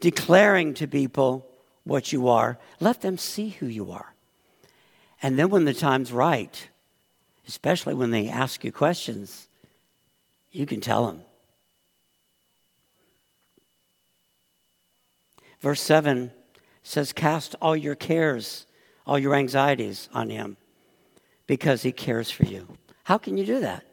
declaring 0.00 0.74
to 0.74 0.86
people 0.86 1.46
what 1.88 2.12
you 2.12 2.28
are. 2.28 2.58
Let 2.80 3.00
them 3.00 3.18
see 3.18 3.48
who 3.48 3.66
you 3.66 3.90
are. 3.90 4.14
And 5.22 5.38
then 5.38 5.48
when 5.48 5.64
the 5.64 5.74
time's 5.74 6.12
right, 6.12 6.68
especially 7.48 7.94
when 7.94 8.10
they 8.10 8.28
ask 8.28 8.62
you 8.62 8.70
questions, 8.70 9.48
you 10.52 10.66
can 10.66 10.80
tell 10.80 11.06
them. 11.06 11.22
Verse 15.60 15.80
7 15.80 16.30
says, 16.82 17.12
Cast 17.12 17.56
all 17.60 17.76
your 17.76 17.96
cares, 17.96 18.66
all 19.06 19.18
your 19.18 19.34
anxieties 19.34 20.08
on 20.12 20.30
him 20.30 20.56
because 21.46 21.82
he 21.82 21.90
cares 21.90 22.30
for 22.30 22.44
you. 22.44 22.68
How 23.04 23.18
can 23.18 23.36
you 23.36 23.44
do 23.44 23.60
that? 23.60 23.84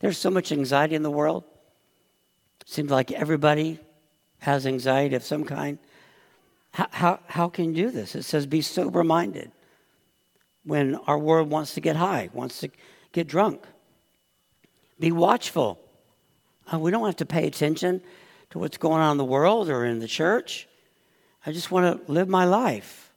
There's 0.00 0.18
so 0.18 0.30
much 0.30 0.50
anxiety 0.50 0.94
in 0.94 1.02
the 1.02 1.10
world. 1.10 1.44
Seems 2.64 2.90
like 2.90 3.12
everybody 3.12 3.78
has 4.38 4.66
anxiety 4.66 5.14
of 5.14 5.22
some 5.22 5.44
kind. 5.44 5.78
How, 6.76 7.20
how, 7.26 7.48
can 7.48 7.74
you 7.74 7.86
do 7.86 7.90
this? 7.90 8.14
It 8.14 8.24
says, 8.24 8.44
Be 8.44 8.60
sober 8.60 9.02
minded 9.02 9.50
when 10.62 10.96
our 11.06 11.18
world 11.18 11.48
wants 11.48 11.72
to 11.74 11.80
get 11.80 11.96
high, 11.96 12.28
wants 12.34 12.60
to 12.60 12.70
get 13.12 13.26
drunk. 13.26 13.62
Be 15.00 15.10
watchful. 15.10 15.80
Uh, 16.70 16.78
we 16.78 16.90
don't 16.90 17.06
have 17.06 17.16
to 17.16 17.24
pay 17.24 17.46
attention 17.46 18.02
to 18.50 18.58
what's 18.58 18.76
going 18.76 19.00
on 19.00 19.12
in 19.12 19.16
the 19.16 19.24
world 19.24 19.70
or 19.70 19.86
in 19.86 20.00
the 20.00 20.06
church. 20.06 20.68
I 21.46 21.52
just 21.52 21.70
want 21.70 22.06
to 22.06 22.12
live 22.12 22.28
my 22.28 22.44
life. 22.44 23.10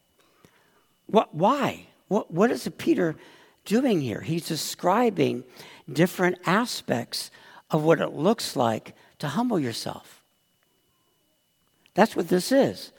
What, 1.07 1.35
why? 1.35 1.87
What, 2.07 2.31
what 2.31 2.51
is 2.51 2.69
Peter 2.77 3.17
doing 3.65 3.99
here? 3.99 4.21
He's 4.21 4.47
describing 4.47 5.43
different 5.91 6.37
aspects 6.45 7.29
of 7.71 7.83
what 7.83 7.99
it 7.99 8.13
looks 8.13 8.55
like 8.55 8.95
to 9.17 9.27
humble 9.27 9.59
yourself. 9.59 10.23
That's 11.93 12.15
what 12.15 12.29
this 12.29 12.53
is. 12.53 12.93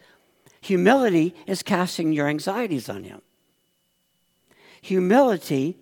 Humility 0.62 1.34
is 1.46 1.62
casting 1.62 2.12
your 2.12 2.28
anxieties 2.28 2.88
on 2.88 3.04
Him. 3.04 3.22
Humility 4.82 5.76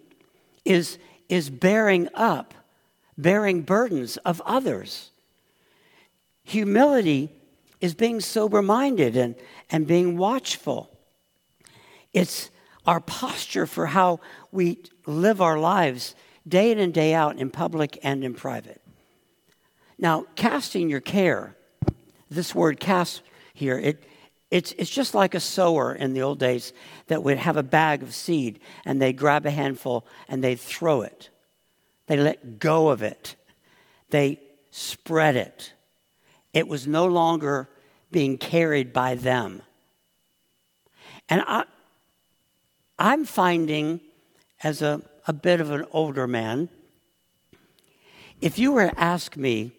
is, 0.65 0.99
is 1.29 1.51
bearing 1.51 2.09
up, 2.15 2.55
bearing 3.17 3.63
burdens 3.63 4.17
of 4.19 4.41
others. 4.45 5.11
Humility 6.45 7.31
is 7.81 7.95
being 7.95 8.21
sober 8.21 8.63
minded 8.63 9.17
and, 9.17 9.35
and 9.71 9.87
being 9.87 10.17
watchful. 10.17 10.91
It's 12.13 12.51
our 12.87 13.01
posture 13.01 13.67
for 13.67 13.87
how 13.87 14.21
we 14.51 14.79
live 15.07 15.41
our 15.41 15.59
lives 15.59 16.15
day 16.47 16.71
in 16.71 16.79
and 16.79 16.95
day 16.95 17.13
out 17.15 17.37
in 17.37 17.51
public 17.51 17.99
and 18.03 18.25
in 18.25 18.35
private. 18.35 18.81
Now, 19.99 20.27
casting 20.37 20.89
your 20.89 21.01
care, 21.01 21.57
this 22.31 22.55
word 22.55 22.81
cast 22.81 23.23
here, 23.53 23.79
it, 23.79 24.03
it's, 24.51 24.73
it's 24.79 24.91
just 24.91 25.15
like 25.15 25.35
a 25.35 25.41
sower 25.41 25.95
in 25.95 26.15
the 26.15 26.23
old 26.23 26.39
days 26.39 26.73
that 27.09 27.23
would 27.23 27.37
have 27.39 27.57
a 27.57 27.63
bag 27.63 28.03
of 28.03 28.15
seed 28.15 28.61
and 28.85 29.01
they'd 29.01 29.17
grab 29.17 29.45
a 29.45 29.51
handful 29.51 30.07
and 30.29 30.43
they'd 30.43 30.61
throw 30.61 31.03
it. 31.03 31.29
They 32.07 32.17
let 32.17 32.59
go 32.59 32.89
of 32.89 33.03
it. 33.03 33.37
They 34.09 34.41
spread 34.71 35.37
it. 35.37 35.75
It 36.55 36.67
was 36.67 36.87
no 36.87 37.07
longer 37.07 37.69
being 38.11 38.39
carried 38.39 38.93
by 38.93 39.15
them. 39.17 39.63
And 41.29 41.43
I, 41.47 41.65
I'm 42.99 43.27
finding, 43.27 44.01
as 44.63 44.81
a, 44.81 45.03
a 45.27 45.35
bit 45.35 45.61
of 45.61 45.71
an 45.71 45.85
older 45.93 46.27
man, 46.27 46.71
if 48.41 48.59
you 48.59 48.73
were 48.73 48.89
to 48.89 48.99
ask 49.01 49.37
me 49.37 49.73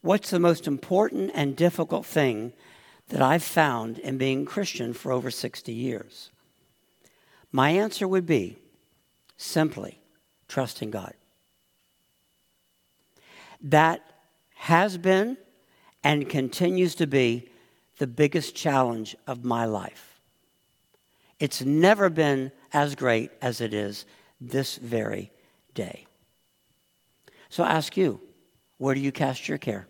what's 0.00 0.30
the 0.30 0.40
most 0.40 0.66
important 0.66 1.30
and 1.32 1.54
difficult 1.54 2.06
thing 2.06 2.52
that 3.10 3.22
I've 3.22 3.42
found 3.42 3.98
in 3.98 4.18
being 4.18 4.44
Christian 4.44 4.92
for 4.92 5.12
over 5.12 5.30
60 5.30 5.72
years? 5.72 6.30
My 7.52 7.70
answer 7.70 8.08
would 8.08 8.26
be 8.26 8.58
simply 9.36 10.00
trusting 10.48 10.90
God. 10.90 11.14
That 13.60 14.00
has 14.54 14.96
been 14.96 15.36
and 16.02 16.28
continues 16.28 16.94
to 16.96 17.06
be 17.06 17.50
the 17.98 18.06
biggest 18.06 18.54
challenge 18.54 19.14
of 19.26 19.44
my 19.44 19.64
life. 19.66 20.20
It's 21.38 21.62
never 21.62 22.08
been 22.08 22.52
as 22.72 22.94
great 22.94 23.30
as 23.42 23.60
it 23.60 23.74
is 23.74 24.06
this 24.40 24.76
very 24.76 25.30
day. 25.74 26.06
So 27.48 27.64
I 27.64 27.72
ask 27.72 27.96
you, 27.96 28.20
where 28.78 28.94
do 28.94 29.00
you 29.00 29.12
cast 29.12 29.48
your 29.48 29.58
care? 29.58 29.86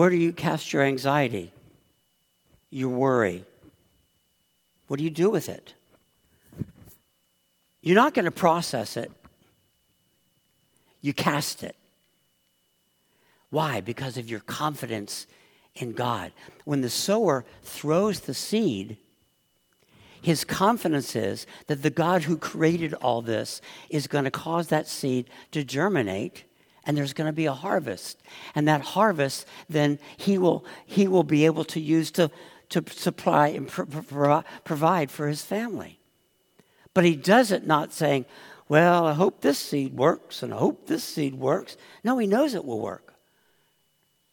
Where 0.00 0.08
do 0.08 0.16
you 0.16 0.32
cast 0.32 0.72
your 0.72 0.80
anxiety, 0.80 1.52
your 2.70 2.88
worry? 2.88 3.44
What 4.86 4.96
do 4.96 5.04
you 5.04 5.10
do 5.10 5.28
with 5.28 5.50
it? 5.50 5.74
You're 7.82 7.96
not 7.96 8.14
going 8.14 8.24
to 8.24 8.30
process 8.30 8.96
it, 8.96 9.12
you 11.02 11.12
cast 11.12 11.62
it. 11.62 11.76
Why? 13.50 13.82
Because 13.82 14.16
of 14.16 14.30
your 14.30 14.40
confidence 14.40 15.26
in 15.74 15.92
God. 15.92 16.32
When 16.64 16.80
the 16.80 16.88
sower 16.88 17.44
throws 17.62 18.20
the 18.20 18.32
seed, 18.32 18.96
his 20.22 20.44
confidence 20.44 21.14
is 21.14 21.46
that 21.66 21.82
the 21.82 21.90
God 21.90 22.22
who 22.22 22.38
created 22.38 22.94
all 22.94 23.20
this 23.20 23.60
is 23.90 24.06
going 24.06 24.24
to 24.24 24.30
cause 24.30 24.68
that 24.68 24.88
seed 24.88 25.28
to 25.50 25.62
germinate 25.62 26.44
and 26.86 26.96
there's 26.96 27.12
going 27.12 27.28
to 27.28 27.32
be 27.32 27.46
a 27.46 27.52
harvest. 27.52 28.20
And 28.54 28.66
that 28.68 28.80
harvest, 28.80 29.46
then 29.68 29.98
he 30.16 30.38
will, 30.38 30.64
he 30.86 31.06
will 31.06 31.24
be 31.24 31.46
able 31.46 31.64
to 31.64 31.80
use 31.80 32.10
to, 32.12 32.30
to 32.70 32.84
supply 32.90 33.48
and 33.48 33.68
provide 33.68 35.10
for 35.10 35.28
his 35.28 35.42
family. 35.42 35.98
But 36.94 37.04
he 37.04 37.16
does 37.16 37.52
it 37.52 37.66
not 37.66 37.92
saying, 37.92 38.24
well, 38.68 39.06
I 39.06 39.14
hope 39.14 39.40
this 39.40 39.58
seed 39.58 39.94
works 39.94 40.42
and 40.42 40.54
I 40.54 40.58
hope 40.58 40.86
this 40.86 41.04
seed 41.04 41.34
works. 41.34 41.76
No, 42.04 42.18
he 42.18 42.26
knows 42.26 42.54
it 42.54 42.64
will 42.64 42.80
work. 42.80 43.14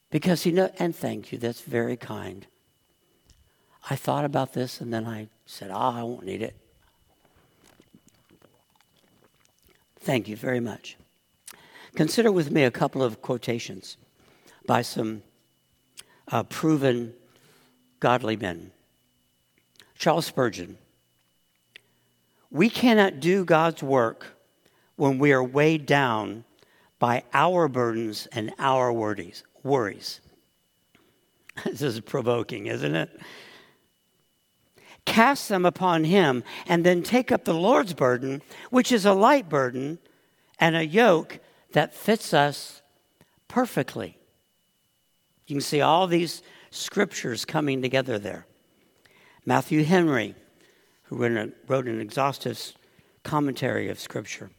Because 0.09 0.43
he 0.43 0.51
knows, 0.51 0.71
and 0.79 0.95
thank 0.95 1.31
you, 1.31 1.37
that's 1.37 1.61
very 1.61 1.97
kind. 1.97 2.47
I 3.89 3.95
thought 3.95 4.25
about 4.25 4.53
this 4.53 4.79
and 4.79 4.93
then 4.93 5.05
I 5.05 5.27
said, 5.45 5.71
ah, 5.71 5.95
oh, 5.95 5.99
I 5.99 6.03
won't 6.03 6.25
need 6.25 6.41
it. 6.41 6.55
Thank 9.99 10.27
you 10.27 10.35
very 10.35 10.59
much. 10.59 10.97
Consider 11.95 12.31
with 12.31 12.51
me 12.51 12.63
a 12.63 12.71
couple 12.71 13.03
of 13.03 13.21
quotations 13.21 13.97
by 14.65 14.81
some 14.81 15.23
uh, 16.31 16.43
proven 16.43 17.13
godly 17.99 18.35
men. 18.35 18.71
Charles 19.97 20.25
Spurgeon. 20.25 20.77
We 22.51 22.69
cannot 22.69 23.19
do 23.19 23.43
God's 23.43 23.83
work 23.83 24.37
when 24.95 25.19
we 25.19 25.31
are 25.31 25.43
weighed 25.43 25.85
down 25.85 26.43
by 26.99 27.23
our 27.33 27.67
burdens 27.67 28.27
and 28.31 28.53
our 28.57 28.91
worries 28.91 29.43
worries. 29.63 30.21
this 31.65 31.81
is 31.81 31.99
provoking, 31.99 32.67
isn't 32.67 32.95
it? 32.95 33.19
Cast 35.05 35.49
them 35.49 35.65
upon 35.65 36.03
him 36.03 36.43
and 36.67 36.85
then 36.85 37.03
take 37.03 37.31
up 37.31 37.45
the 37.45 37.53
Lord's 37.53 37.93
burden, 37.93 38.41
which 38.69 38.91
is 38.91 39.05
a 39.05 39.13
light 39.13 39.47
burden 39.47 39.99
and 40.59 40.75
a 40.75 40.85
yoke 40.85 41.39
that 41.73 41.93
fits 41.93 42.33
us 42.33 42.81
perfectly. 43.47 44.17
You 45.47 45.55
can 45.55 45.61
see 45.61 45.81
all 45.81 46.07
these 46.07 46.41
scriptures 46.71 47.45
coming 47.45 47.81
together 47.81 48.19
there. 48.19 48.45
Matthew 49.45 49.83
Henry, 49.83 50.35
who 51.03 51.17
wrote 51.67 51.87
an 51.87 52.01
exhaustive 52.01 52.73
commentary 53.23 53.89
of 53.89 53.99
Scripture. 53.99 54.49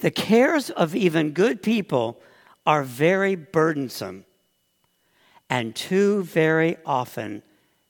The 0.00 0.10
cares 0.10 0.70
of 0.70 0.94
even 0.94 1.30
good 1.30 1.62
people 1.62 2.20
are 2.66 2.82
very 2.82 3.34
burdensome 3.34 4.24
and 5.48 5.74
too 5.74 6.22
very 6.24 6.76
often 6.84 7.42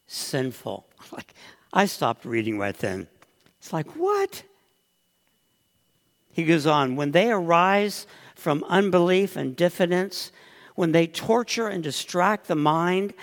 sinful. 0.07 0.85
Like, 1.12 1.35
I 1.72 1.87
stopped 1.87 2.25
reading 2.25 2.59
right 2.59 2.77
then. 2.77 3.07
It's 3.59 3.72
like, 3.72 3.94
what? 3.96 4.42
He 6.37 6.44
goes 6.44 6.66
on, 6.66 6.96
when 6.96 7.12
they 7.12 7.31
arise 7.31 8.07
from 8.35 8.62
unbelief 8.68 9.37
and 9.37 9.57
diffidence, 9.57 10.33
when 10.75 10.92
they 10.92 11.07
torture 11.07 11.66
and 11.66 11.83
distract 11.83 12.46
the 12.46 12.55
mind, 12.55 13.14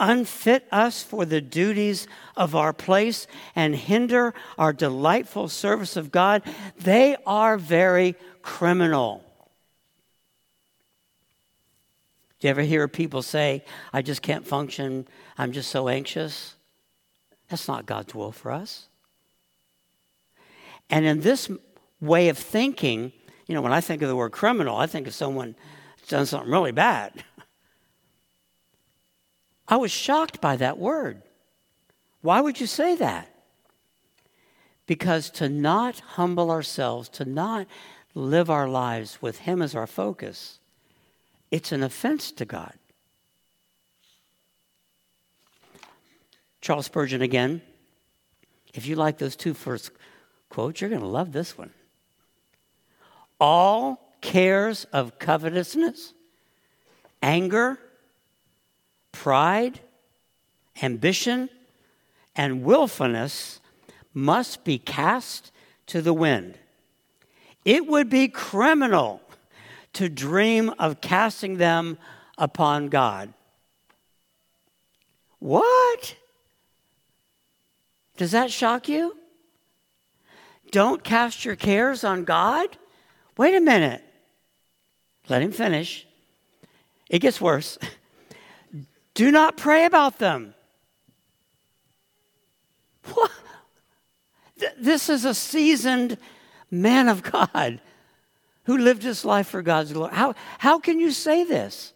unfit 0.00 0.66
us 0.72 1.02
for 1.02 1.26
the 1.26 1.42
duties 1.42 2.08
of 2.34 2.56
our 2.56 2.72
place, 2.72 3.26
and 3.54 3.76
hinder 3.76 4.32
our 4.56 4.72
delightful 4.72 5.50
service 5.50 5.98
of 5.98 6.10
God, 6.10 6.42
they 6.78 7.14
are 7.26 7.58
very 7.58 8.14
criminal. 8.40 9.22
Do 12.40 12.46
you 12.46 12.50
ever 12.52 12.62
hear 12.62 12.88
people 12.88 13.20
say, 13.20 13.66
I 13.92 14.00
just 14.00 14.22
can't 14.22 14.46
function, 14.46 15.06
I'm 15.36 15.52
just 15.52 15.70
so 15.70 15.88
anxious? 15.88 16.54
That's 17.50 17.68
not 17.68 17.84
God's 17.84 18.14
will 18.14 18.32
for 18.32 18.50
us. 18.50 18.86
And 20.88 21.04
in 21.04 21.20
this 21.20 21.50
way 22.02 22.28
of 22.28 22.36
thinking, 22.36 23.12
you 23.46 23.54
know, 23.54 23.62
when 23.62 23.72
I 23.72 23.80
think 23.80 24.02
of 24.02 24.08
the 24.08 24.16
word 24.16 24.32
criminal, 24.32 24.76
I 24.76 24.86
think 24.86 25.06
of 25.06 25.14
someone 25.14 25.54
who's 25.98 26.08
done 26.08 26.26
something 26.26 26.50
really 26.50 26.72
bad. 26.72 27.24
I 29.68 29.76
was 29.76 29.92
shocked 29.92 30.40
by 30.40 30.56
that 30.56 30.76
word. 30.76 31.22
Why 32.20 32.40
would 32.40 32.60
you 32.60 32.66
say 32.66 32.96
that? 32.96 33.28
Because 34.86 35.30
to 35.30 35.48
not 35.48 36.00
humble 36.00 36.50
ourselves, 36.50 37.08
to 37.10 37.24
not 37.24 37.66
live 38.14 38.50
our 38.50 38.68
lives 38.68 39.22
with 39.22 39.38
Him 39.38 39.62
as 39.62 39.74
our 39.74 39.86
focus, 39.86 40.58
it's 41.50 41.72
an 41.72 41.82
offense 41.82 42.32
to 42.32 42.44
God. 42.44 42.74
Charles 46.60 46.86
Spurgeon 46.86 47.22
again. 47.22 47.62
If 48.74 48.86
you 48.86 48.96
like 48.96 49.18
those 49.18 49.36
two 49.36 49.54
first 49.54 49.90
quotes, 50.48 50.80
you're 50.80 50.90
going 50.90 51.02
to 51.02 51.06
love 51.06 51.32
this 51.32 51.56
one. 51.56 51.70
All 53.42 53.98
cares 54.20 54.84
of 54.92 55.18
covetousness, 55.18 56.14
anger, 57.20 57.76
pride, 59.10 59.80
ambition, 60.80 61.50
and 62.36 62.62
willfulness 62.62 63.58
must 64.14 64.62
be 64.62 64.78
cast 64.78 65.50
to 65.86 66.00
the 66.00 66.12
wind. 66.12 66.56
It 67.64 67.88
would 67.88 68.08
be 68.08 68.28
criminal 68.28 69.20
to 69.94 70.08
dream 70.08 70.72
of 70.78 71.00
casting 71.00 71.56
them 71.56 71.98
upon 72.38 72.90
God. 72.90 73.34
What? 75.40 76.14
Does 78.16 78.30
that 78.30 78.52
shock 78.52 78.88
you? 78.88 79.16
Don't 80.70 81.02
cast 81.02 81.44
your 81.44 81.56
cares 81.56 82.04
on 82.04 82.22
God? 82.22 82.78
Wait 83.36 83.54
a 83.54 83.60
minute. 83.60 84.02
Let 85.28 85.42
him 85.42 85.52
finish. 85.52 86.06
It 87.08 87.20
gets 87.20 87.40
worse. 87.40 87.78
Do 89.14 89.30
not 89.30 89.56
pray 89.56 89.84
about 89.84 90.18
them. 90.18 90.54
What? 93.12 93.30
This 94.78 95.08
is 95.08 95.24
a 95.24 95.34
seasoned 95.34 96.18
man 96.70 97.08
of 97.08 97.22
God 97.22 97.80
who 98.64 98.78
lived 98.78 99.02
his 99.02 99.24
life 99.24 99.48
for 99.48 99.62
God's 99.62 99.92
glory. 99.92 100.14
How, 100.14 100.34
how 100.58 100.78
can 100.78 101.00
you 101.00 101.10
say 101.10 101.44
this? 101.44 101.92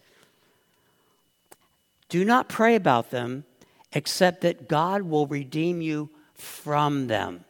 Do 2.08 2.24
not 2.24 2.48
pray 2.48 2.74
about 2.74 3.10
them 3.10 3.44
except 3.92 4.42
that 4.42 4.68
God 4.68 5.02
will 5.02 5.26
redeem 5.26 5.80
you 5.80 6.10
from 6.34 7.06
them. 7.06 7.44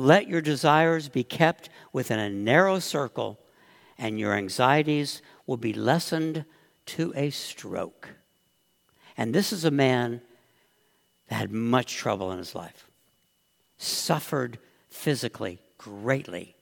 Let 0.00 0.28
your 0.28 0.40
desires 0.40 1.10
be 1.10 1.24
kept 1.24 1.68
within 1.92 2.18
a 2.18 2.30
narrow 2.30 2.78
circle, 2.78 3.38
and 3.98 4.18
your 4.18 4.32
anxieties 4.32 5.20
will 5.46 5.58
be 5.58 5.74
lessened 5.74 6.46
to 6.86 7.12
a 7.14 7.28
stroke. 7.28 8.08
And 9.18 9.34
this 9.34 9.52
is 9.52 9.66
a 9.66 9.70
man 9.70 10.22
that 11.28 11.34
had 11.34 11.52
much 11.52 11.96
trouble 11.96 12.32
in 12.32 12.38
his 12.38 12.54
life, 12.54 12.88
suffered 13.76 14.58
physically 14.88 15.60
greatly. 15.76 16.54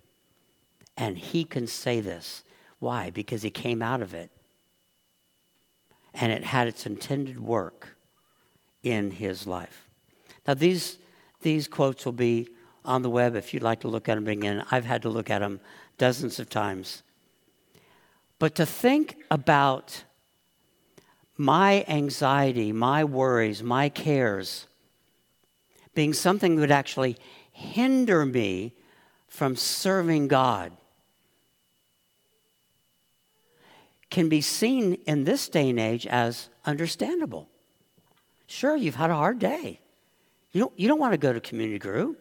And 0.97 1.17
he 1.17 1.45
can 1.45 1.69
say 1.69 2.01
this. 2.01 2.43
Why? 2.81 3.11
Because 3.11 3.43
he 3.43 3.51
came 3.51 3.83
out 3.83 4.03
of 4.03 4.15
it 4.15 4.33
and 6.13 6.33
it 6.33 6.43
had 6.43 6.67
its 6.67 6.87
intended 6.87 7.39
work 7.39 7.97
in 8.83 9.13
his 9.13 9.47
life. 9.47 9.89
Now, 10.45 10.55
these, 10.55 10.99
these 11.43 11.69
quotes 11.69 12.05
will 12.05 12.11
be 12.11 12.49
on 12.89 13.03
the 13.03 13.11
web 13.11 13.37
if 13.37 13.53
you'd 13.53 13.63
like 13.63 13.81
to 13.81 13.89
look 13.89 14.09
at 14.09 14.17
them 14.17 14.27
again. 14.27 14.65
I've 14.71 14.87
had 14.87 15.03
to 15.03 15.09
look 15.09 15.31
at 15.31 15.41
them 15.41 15.61
dozens 15.99 16.41
of 16.41 16.49
times. 16.49 17.03
But 18.39 18.55
to 18.57 18.67
think 18.67 19.17
about 19.31 20.05
my 21.37 21.85
anxiety, 21.87 22.73
my 22.73 23.05
worries, 23.05 23.63
my 23.63 23.89
cares 23.89 24.67
being 25.95 26.13
something 26.13 26.55
that 26.55 26.61
would 26.61 26.71
actually 26.71 27.17
hinder 27.53 28.25
me 28.25 28.73
from 29.27 29.57
serving 29.57 30.29
God 30.29 30.73
can 34.11 34.29
be 34.29 34.41
seen 34.41 34.95
in 35.07 35.25
this 35.25 35.49
day 35.49 35.71
and 35.71 35.79
age 35.79 36.07
as 36.07 36.49
understandable. 36.65 37.49
Sure, 38.47 38.77
you've 38.77 38.95
had 38.95 39.11
a 39.11 39.15
hard 39.15 39.39
day. 39.39 39.81
You 40.53 40.61
don't, 40.61 40.73
you 40.79 40.89
don't 40.89 40.99
want 40.99 41.13
to 41.13 41.19
go 41.19 41.33
to 41.33 41.41
community 41.41 41.79
group. 41.79 42.19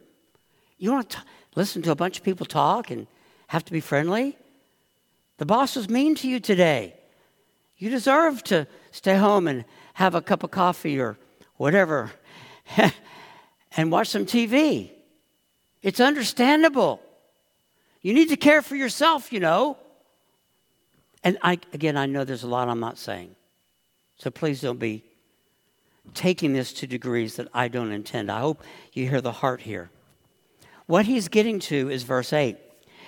You 0.78 0.92
want 0.92 1.10
to 1.12 1.20
listen 1.56 1.82
to 1.84 1.92
a 1.92 1.96
bunch 1.96 2.18
of 2.18 2.24
people 2.24 2.46
talk 2.46 2.92
and 2.92 3.08
have 3.48 3.66
to 3.66 3.72
be 3.72 3.80
friendly. 3.80 4.38
The 5.38 5.46
boss 5.46 5.76
was 5.76 5.90
mean 5.90 6.16
to 6.16 6.28
you 6.28 6.40
today. 6.40 6.94
You 7.78 7.90
deserve 7.90 8.44
to 8.46 8.68
stay 8.92 9.18
home 9.18 9.48
and 9.48 9.66
have 9.94 10.16
a 10.16 10.22
cup 10.22 10.44
of 10.44 10.52
coffee 10.52 11.00
or 11.00 11.18
whatever 11.58 12.12
and 13.78 13.92
watch 13.92 14.10
some 14.10 14.26
TV. 14.26 14.92
It's 15.82 16.00
understandable. 16.00 17.02
You 18.02 18.14
need 18.14 18.30
to 18.30 18.38
care 18.38 18.62
for 18.62 18.76
yourself, 18.76 19.32
you 19.32 19.40
know. 19.40 19.78
And 21.24 21.38
I, 21.42 21.60
again, 21.74 21.98
I 21.98 22.06
know 22.06 22.24
there's 22.24 22.44
a 22.44 22.48
lot 22.48 22.70
I'm 22.70 22.80
not 22.80 22.98
saying. 22.98 23.36
So 24.18 24.32
please 24.32 24.62
don't 24.62 24.80
be 24.80 25.04
taking 26.14 26.54
this 26.54 26.74
to 26.74 26.88
degrees 26.88 27.36
that 27.36 27.48
I 27.54 27.68
don't 27.68 27.92
intend. 27.92 28.32
I 28.32 28.40
hope 28.40 28.64
you 28.94 29.08
hear 29.10 29.22
the 29.22 29.32
heart 29.32 29.62
here. 29.62 29.90
What 30.88 31.06
he's 31.06 31.28
getting 31.28 31.60
to 31.60 31.90
is 31.90 32.04
verse 32.04 32.34
8 32.34 32.58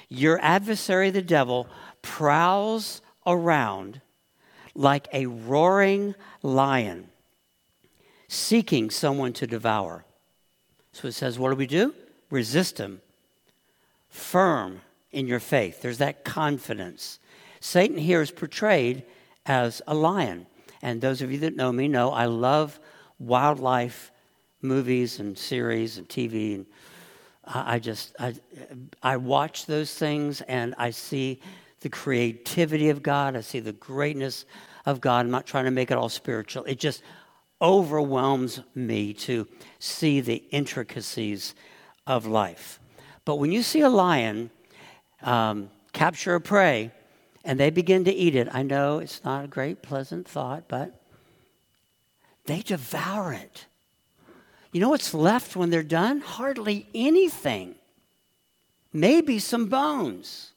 Your 0.09 0.39
adversary, 0.41 1.09
the 1.09 1.21
devil, 1.21 1.67
prowls 2.01 3.01
around 3.25 4.01
like 4.75 5.07
a 5.11 5.25
roaring 5.25 6.15
lion, 6.43 7.09
seeking 8.27 8.89
someone 8.89 9.33
to 9.33 9.47
devour. 9.47 10.05
So 10.91 11.07
it 11.07 11.13
says, 11.13 11.39
What 11.39 11.49
do 11.49 11.55
we 11.55 11.67
do? 11.67 11.95
Resist 12.29 12.77
him. 12.77 13.01
Firm 14.09 14.81
in 15.11 15.27
your 15.27 15.39
faith. 15.39 15.81
There's 15.81 15.97
that 15.97 16.23
confidence. 16.23 17.19
Satan 17.59 17.97
here 17.97 18.21
is 18.21 18.31
portrayed 18.31 19.03
as 19.45 19.81
a 19.87 19.93
lion. 19.93 20.45
And 20.81 21.01
those 21.01 21.21
of 21.21 21.31
you 21.31 21.39
that 21.39 21.55
know 21.55 21.71
me 21.71 21.87
know 21.87 22.11
I 22.11 22.25
love 22.25 22.79
wildlife 23.17 24.11
movies 24.61 25.19
and 25.19 25.37
series 25.37 25.97
and 25.97 26.07
TV. 26.07 26.55
And 26.55 26.65
I 27.51 27.79
just, 27.79 28.15
I, 28.19 28.35
I 29.01 29.17
watch 29.17 29.65
those 29.65 29.93
things 29.93 30.41
and 30.41 30.75
I 30.77 30.91
see 30.91 31.41
the 31.81 31.89
creativity 31.89 32.89
of 32.89 33.01
God. 33.01 33.35
I 33.35 33.41
see 33.41 33.59
the 33.59 33.73
greatness 33.73 34.45
of 34.85 35.01
God. 35.01 35.25
I'm 35.25 35.31
not 35.31 35.47
trying 35.47 35.65
to 35.65 35.71
make 35.71 35.89
it 35.89 35.97
all 35.97 36.09
spiritual. 36.09 36.63
It 36.65 36.79
just 36.79 37.01
overwhelms 37.61 38.61
me 38.75 39.13
to 39.13 39.47
see 39.79 40.21
the 40.21 40.43
intricacies 40.51 41.55
of 42.05 42.25
life. 42.25 42.79
But 43.25 43.37
when 43.37 43.51
you 43.51 43.63
see 43.63 43.81
a 43.81 43.89
lion 43.89 44.51
um, 45.21 45.69
capture 45.91 46.35
a 46.35 46.41
prey, 46.41 46.91
and 47.43 47.59
they 47.59 47.69
begin 47.69 48.03
to 48.05 48.11
eat 48.11 48.35
it. 48.35 48.47
I 48.51 48.63
know 48.63 48.99
it's 48.99 49.23
not 49.23 49.45
a 49.45 49.47
great, 49.47 49.81
pleasant 49.81 50.27
thought, 50.27 50.65
but 50.67 51.01
they 52.45 52.61
devour 52.61 53.33
it. 53.33 53.65
You 54.71 54.81
know 54.81 54.89
what's 54.89 55.13
left 55.13 55.55
when 55.55 55.69
they're 55.69 55.83
done? 55.83 56.21
Hardly 56.21 56.87
anything. 56.93 57.75
Maybe 58.93 59.39
some 59.39 59.67
bones. 59.67 60.53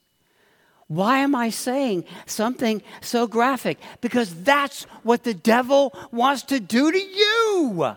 Why 0.86 1.18
am 1.20 1.34
I 1.34 1.48
saying 1.48 2.04
something 2.26 2.82
so 3.00 3.26
graphic? 3.26 3.78
Because 4.02 4.34
that's 4.42 4.84
what 5.02 5.24
the 5.24 5.32
devil 5.32 5.96
wants 6.10 6.42
to 6.44 6.60
do 6.60 6.92
to 6.92 6.98
you. 6.98 7.96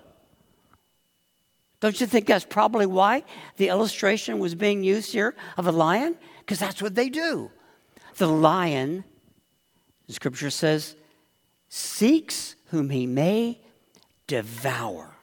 Don't 1.81 1.99
you 1.99 2.07
think 2.07 2.25
that's 2.25 2.45
probably 2.45 2.85
why 2.85 3.23
the 3.57 3.67
illustration 3.67 4.39
was 4.39 4.55
being 4.55 4.83
used 4.83 5.11
here 5.11 5.35
of 5.57 5.67
a 5.67 5.71
lion? 5.71 6.15
Because 6.39 6.59
that's 6.59 6.81
what 6.81 6.95
they 6.95 7.09
do. 7.09 7.51
The 8.15 8.27
lion, 8.27 9.03
the 10.07 10.13
scripture 10.13 10.49
says, 10.49 10.95
seeks 11.67 12.55
whom 12.67 12.89
he 12.89 13.05
may 13.05 13.59
devour. 14.27 15.14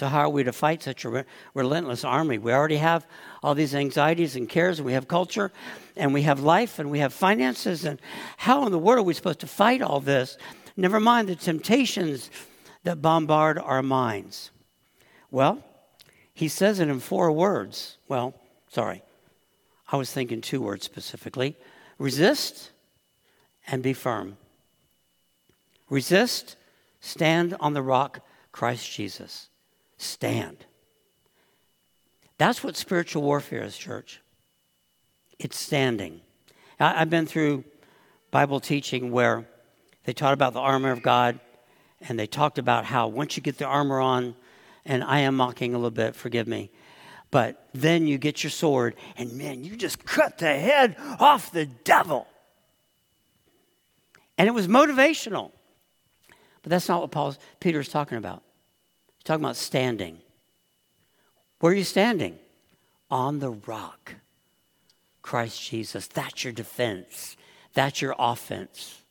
So, 0.00 0.08
how 0.08 0.20
are 0.20 0.28
we 0.30 0.44
to 0.44 0.52
fight 0.54 0.82
such 0.82 1.04
a 1.04 1.10
re- 1.10 1.24
relentless 1.52 2.04
army? 2.04 2.38
We 2.38 2.54
already 2.54 2.78
have 2.78 3.06
all 3.42 3.54
these 3.54 3.74
anxieties 3.74 4.34
and 4.34 4.48
cares, 4.48 4.78
and 4.78 4.86
we 4.86 4.94
have 4.94 5.08
culture, 5.08 5.52
and 5.94 6.14
we 6.14 6.22
have 6.22 6.40
life, 6.40 6.78
and 6.78 6.90
we 6.90 7.00
have 7.00 7.12
finances. 7.12 7.84
And 7.84 8.00
how 8.38 8.64
in 8.64 8.72
the 8.72 8.78
world 8.78 9.00
are 9.00 9.02
we 9.02 9.12
supposed 9.12 9.40
to 9.40 9.46
fight 9.46 9.82
all 9.82 10.00
this? 10.00 10.38
Never 10.74 11.00
mind 11.00 11.28
the 11.28 11.36
temptations 11.36 12.30
that 12.84 13.02
bombard 13.02 13.58
our 13.58 13.82
minds. 13.82 14.50
Well, 15.30 15.62
he 16.32 16.48
says 16.48 16.80
it 16.80 16.88
in 16.88 16.98
four 17.00 17.30
words. 17.30 17.98
Well, 18.08 18.32
sorry, 18.70 19.02
I 19.92 19.98
was 19.98 20.10
thinking 20.10 20.40
two 20.40 20.62
words 20.62 20.86
specifically 20.86 21.58
resist 21.98 22.70
and 23.66 23.82
be 23.82 23.92
firm. 23.92 24.38
Resist, 25.90 26.56
stand 27.00 27.54
on 27.60 27.74
the 27.74 27.82
rock, 27.82 28.20
Christ 28.50 28.90
Jesus. 28.90 29.49
Stand. 30.00 30.64
That's 32.38 32.64
what 32.64 32.74
spiritual 32.74 33.22
warfare 33.22 33.62
is, 33.62 33.76
church. 33.76 34.22
It's 35.38 35.58
standing. 35.58 36.22
I've 36.78 37.10
been 37.10 37.26
through 37.26 37.64
Bible 38.30 38.60
teaching 38.60 39.12
where 39.12 39.44
they 40.04 40.14
taught 40.14 40.32
about 40.32 40.54
the 40.54 40.60
armor 40.60 40.90
of 40.90 41.02
God, 41.02 41.38
and 42.00 42.18
they 42.18 42.26
talked 42.26 42.58
about 42.58 42.86
how 42.86 43.08
once 43.08 43.36
you 43.36 43.42
get 43.42 43.58
the 43.58 43.66
armor 43.66 44.00
on, 44.00 44.34
and 44.86 45.04
I 45.04 45.20
am 45.20 45.36
mocking 45.36 45.74
a 45.74 45.76
little 45.76 45.90
bit, 45.90 46.16
forgive 46.16 46.48
me, 46.48 46.70
but 47.30 47.68
then 47.74 48.06
you 48.06 48.16
get 48.16 48.42
your 48.42 48.50
sword, 48.50 48.94
and 49.18 49.34
man, 49.34 49.64
you 49.64 49.76
just 49.76 50.02
cut 50.06 50.38
the 50.38 50.46
head 50.46 50.96
off 51.18 51.52
the 51.52 51.66
devil. 51.66 52.26
And 54.38 54.48
it 54.48 54.52
was 54.52 54.66
motivational. 54.66 55.50
But 56.62 56.70
that's 56.70 56.88
not 56.88 57.02
what 57.02 57.10
Paul, 57.10 57.36
Peter's 57.60 57.90
talking 57.90 58.16
about. 58.16 58.42
Talking 59.24 59.44
about 59.44 59.56
standing. 59.56 60.18
Where 61.60 61.72
are 61.72 61.76
you 61.76 61.84
standing? 61.84 62.38
On 63.10 63.38
the 63.38 63.50
rock. 63.50 64.14
Christ 65.22 65.62
Jesus. 65.62 66.06
That's 66.06 66.44
your 66.44 66.52
defense. 66.52 67.36
That's 67.74 68.00
your 68.00 68.14
offense. 68.18 69.02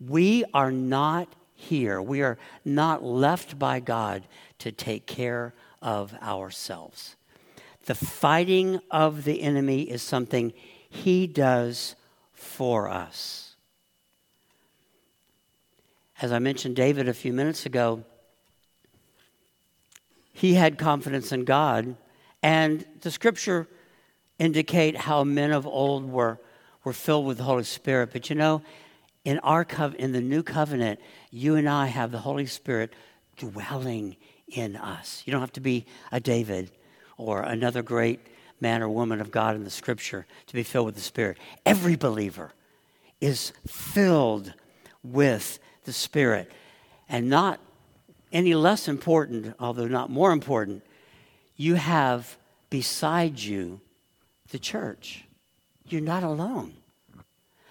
We 0.00 0.44
are 0.52 0.72
not 0.72 1.28
here. 1.54 2.00
We 2.00 2.22
are 2.22 2.38
not 2.64 3.04
left 3.04 3.58
by 3.58 3.80
God 3.80 4.24
to 4.58 4.72
take 4.72 5.06
care 5.06 5.54
of 5.80 6.14
ourselves. 6.22 7.16
The 7.86 7.94
fighting 7.94 8.80
of 8.90 9.24
the 9.24 9.42
enemy 9.42 9.82
is 9.82 10.02
something 10.02 10.52
he 10.88 11.26
does 11.26 11.94
for 12.32 12.88
us. 12.88 13.54
As 16.22 16.32
I 16.32 16.38
mentioned 16.38 16.76
David 16.76 17.08
a 17.08 17.14
few 17.14 17.32
minutes 17.32 17.66
ago, 17.66 18.04
he 20.34 20.54
had 20.54 20.76
confidence 20.76 21.32
in 21.32 21.44
God, 21.44 21.96
and 22.42 22.84
the 23.00 23.10
scripture 23.10 23.68
indicate 24.38 24.96
how 24.96 25.22
men 25.22 25.52
of 25.52 25.64
old 25.64 26.10
were, 26.10 26.40
were 26.82 26.92
filled 26.92 27.24
with 27.24 27.38
the 27.38 27.44
Holy 27.44 27.62
Spirit. 27.62 28.10
But 28.12 28.28
you 28.28 28.36
know, 28.36 28.60
in 29.24 29.38
our 29.38 29.64
cov- 29.64 29.94
in 29.96 30.10
the 30.12 30.20
new 30.20 30.42
covenant, 30.42 30.98
you 31.30 31.54
and 31.54 31.68
I 31.68 31.86
have 31.86 32.10
the 32.10 32.18
Holy 32.18 32.46
Spirit 32.46 32.92
dwelling 33.38 34.16
in 34.48 34.74
us. 34.74 35.22
You 35.24 35.30
don't 35.30 35.40
have 35.40 35.52
to 35.52 35.60
be 35.60 35.86
a 36.10 36.18
David 36.18 36.72
or 37.16 37.42
another 37.42 37.82
great 37.82 38.20
man 38.60 38.82
or 38.82 38.88
woman 38.88 39.20
of 39.20 39.30
God 39.30 39.54
in 39.54 39.62
the 39.62 39.70
scripture 39.70 40.26
to 40.48 40.54
be 40.54 40.64
filled 40.64 40.86
with 40.86 40.96
the 40.96 41.00
Spirit. 41.00 41.38
Every 41.64 41.94
believer 41.94 42.52
is 43.20 43.52
filled 43.68 44.52
with 45.04 45.60
the 45.84 45.92
Spirit. 45.92 46.50
And 47.08 47.30
not 47.30 47.60
any 48.34 48.54
less 48.54 48.88
important, 48.88 49.54
although 49.60 49.86
not 49.86 50.10
more 50.10 50.32
important, 50.32 50.82
you 51.56 51.76
have 51.76 52.36
beside 52.68 53.38
you 53.38 53.80
the 54.50 54.58
church. 54.58 55.24
You're 55.88 56.00
not 56.00 56.24
alone. 56.24 56.74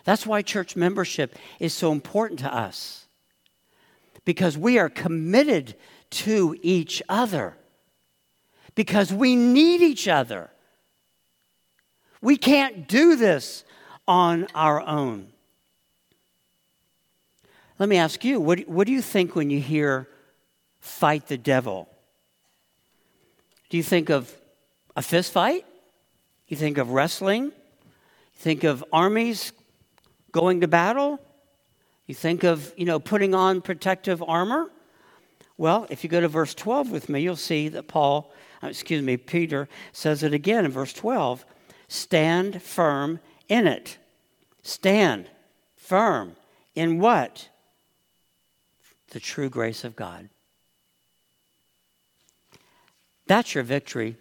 That's 0.05 0.25
why 0.25 0.41
church 0.41 0.75
membership 0.75 1.35
is 1.59 1.73
so 1.73 1.91
important 1.91 2.39
to 2.39 2.53
us. 2.53 3.05
Because 4.25 4.57
we 4.57 4.79
are 4.79 4.89
committed 4.89 5.75
to 6.11 6.57
each 6.61 7.03
other. 7.09 7.55
Because 8.73 9.11
we 9.11 9.35
need 9.35 9.81
each 9.81 10.07
other. 10.07 10.49
We 12.21 12.37
can't 12.37 12.87
do 12.87 13.17
this 13.17 13.65
on 14.07 14.47
our 14.55 14.81
own. 14.81 15.27
Let 17.79 17.89
me 17.89 17.97
ask 17.97 18.23
you 18.23 18.39
what, 18.39 18.67
what 18.67 18.87
do 18.87 18.93
you 18.93 19.01
think 19.01 19.35
when 19.35 19.49
you 19.49 19.59
hear 19.59 20.07
fight 20.83 21.27
the 21.27 21.37
devil? 21.37 21.87
Do 23.69 23.77
you 23.77 23.83
think 23.83 24.09
of 24.09 24.31
a 24.95 25.01
fist 25.01 25.31
fight? 25.31 25.65
You 26.47 26.57
think 26.57 26.77
of 26.77 26.91
wrestling? 26.91 27.45
You 27.45 27.51
think 28.35 28.63
of 28.65 28.83
armies 28.91 29.53
going 30.31 30.61
to 30.61 30.67
battle? 30.67 31.19
You 32.05 32.13
think 32.13 32.43
of, 32.43 32.73
you 32.75 32.85
know, 32.85 32.99
putting 32.99 33.33
on 33.33 33.61
protective 33.61 34.21
armor? 34.21 34.69
Well, 35.57 35.87
if 35.89 36.03
you 36.03 36.09
go 36.09 36.19
to 36.19 36.27
verse 36.27 36.53
12 36.53 36.91
with 36.91 37.07
me, 37.07 37.21
you'll 37.21 37.37
see 37.37 37.69
that 37.69 37.87
Paul, 37.87 38.33
uh, 38.61 38.67
excuse 38.67 39.01
me, 39.01 39.15
Peter 39.15 39.69
says 39.93 40.21
it 40.21 40.33
again 40.33 40.65
in 40.65 40.71
verse 40.71 40.93
12 40.93 41.45
stand 41.87 42.61
firm 42.61 43.19
in 43.47 43.67
it. 43.67 43.97
Stand 44.63 45.29
firm 45.77 46.35
in 46.75 46.99
what? 46.99 47.47
The 49.11 49.19
true 49.21 49.49
grace 49.49 49.83
of 49.85 49.95
God. 49.95 50.29
That's 53.33 53.55
your 53.55 53.63
victory. 53.63 54.15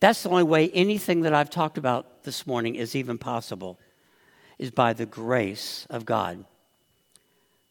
That's 0.00 0.24
the 0.24 0.30
only 0.30 0.42
way 0.42 0.70
anything 0.70 1.20
that 1.20 1.32
I've 1.32 1.50
talked 1.50 1.78
about 1.78 2.24
this 2.24 2.44
morning 2.44 2.74
is 2.74 2.96
even 2.96 3.16
possible, 3.16 3.78
is 4.58 4.72
by 4.72 4.92
the 4.92 5.06
grace 5.06 5.86
of 5.88 6.04
God. 6.04 6.44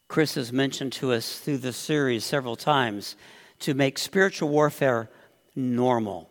Chris 0.07 0.35
has 0.35 0.53
mentioned 0.53 0.93
to 0.93 1.11
us 1.11 1.37
through 1.39 1.57
this 1.57 1.75
series 1.75 2.23
several 2.23 2.55
times 2.55 3.17
to 3.59 3.73
make 3.73 3.97
spiritual 3.97 4.47
warfare 4.47 5.09
normal. 5.53 6.29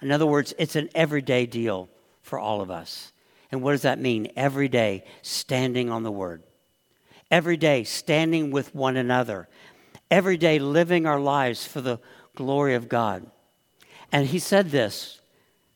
In 0.00 0.12
other 0.12 0.24
words, 0.24 0.54
it's 0.56 0.76
an 0.76 0.88
everyday 0.94 1.46
deal 1.46 1.88
for 2.22 2.38
all 2.38 2.60
of 2.60 2.70
us. 2.70 3.10
And 3.50 3.60
what 3.60 3.72
does 3.72 3.82
that 3.82 3.98
mean? 3.98 4.28
Every 4.36 4.68
day, 4.68 5.02
standing 5.22 5.90
on 5.90 6.04
the 6.04 6.12
Word. 6.12 6.44
Every 7.28 7.56
day, 7.56 7.82
standing 7.82 8.52
with 8.52 8.72
one 8.72 8.96
another. 8.96 9.48
Every 10.12 10.36
day, 10.36 10.60
living 10.60 11.06
our 11.06 11.18
lives 11.18 11.66
for 11.66 11.80
the 11.80 11.98
glory 12.36 12.74
of 12.74 12.88
God. 12.88 13.26
And 14.12 14.28
he 14.28 14.38
said 14.38 14.70
this, 14.70 15.20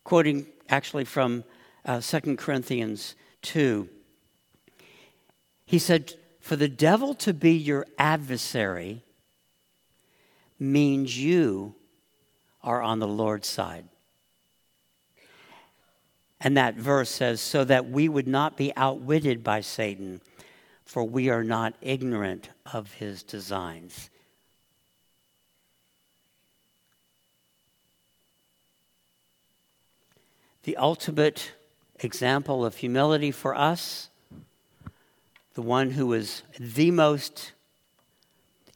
quoting 0.04 0.46
actually 0.68 1.04
from 1.04 1.42
uh, 1.84 2.00
2 2.00 2.36
Corinthians 2.36 3.16
2. 3.42 3.88
He 5.66 5.78
said, 5.78 6.14
For 6.40 6.54
the 6.54 6.68
devil 6.68 7.14
to 7.14 7.34
be 7.34 7.52
your 7.52 7.86
adversary 7.98 9.02
means 10.58 11.18
you 11.18 11.74
are 12.62 12.82
on 12.82 12.98
the 12.98 13.08
Lord's 13.08 13.48
side. 13.48 13.86
And 16.40 16.56
that 16.56 16.76
verse 16.76 17.10
says, 17.10 17.40
so 17.40 17.64
that 17.64 17.90
we 17.90 18.08
would 18.08 18.28
not 18.28 18.56
be 18.56 18.74
outwitted 18.76 19.44
by 19.44 19.60
Satan, 19.60 20.20
for 20.84 21.04
we 21.04 21.28
are 21.28 21.44
not 21.44 21.74
ignorant 21.82 22.48
of 22.72 22.94
his 22.94 23.22
designs. 23.22 24.08
The 30.70 30.76
ultimate 30.76 31.50
example 31.98 32.64
of 32.64 32.76
humility 32.76 33.32
for 33.32 33.56
us, 33.56 34.08
the 35.54 35.62
one 35.62 35.90
who 35.90 36.12
is 36.12 36.44
the 36.60 36.92
most 36.92 37.54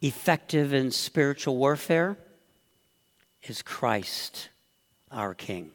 effective 0.01 0.73
in 0.73 0.91
spiritual 0.91 1.55
warfare, 1.55 2.17
is 3.43 3.61
Christ, 3.61 4.49
our 5.09 5.33
King. 5.33 5.71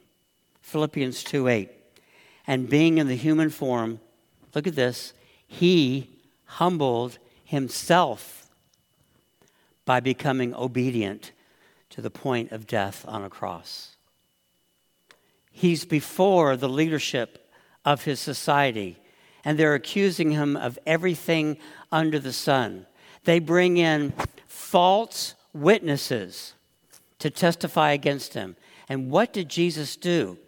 Philippians 0.61 1.23
2 1.23 1.47
8. 1.47 1.71
And 2.45 2.69
being 2.69 2.99
in 2.99 3.07
the 3.07 3.15
human 3.15 3.49
form, 3.49 3.99
look 4.53 4.67
at 4.67 4.75
this, 4.75 5.13
he 5.47 6.07
humbled 6.45 7.17
himself 7.45 8.47
by 9.85 9.99
becoming 9.99 10.53
obedient 10.53 11.31
to 11.89 11.99
the 11.99 12.11
point 12.11 12.51
of 12.51 12.67
death 12.67 13.05
on 13.07 13.23
a 13.23 13.29
cross. 13.29 13.95
He's 15.61 15.85
before 15.85 16.57
the 16.57 16.67
leadership 16.67 17.47
of 17.85 18.03
his 18.03 18.19
society, 18.19 18.97
and 19.45 19.59
they're 19.59 19.75
accusing 19.75 20.31
him 20.31 20.57
of 20.57 20.79
everything 20.87 21.59
under 21.91 22.17
the 22.17 22.33
sun. 22.33 22.87
They 23.25 23.37
bring 23.37 23.77
in 23.77 24.11
false 24.47 25.35
witnesses 25.53 26.55
to 27.19 27.29
testify 27.29 27.91
against 27.91 28.33
him. 28.33 28.55
And 28.89 29.11
what 29.11 29.33
did 29.33 29.49
Jesus 29.49 29.95
do? 29.95 30.39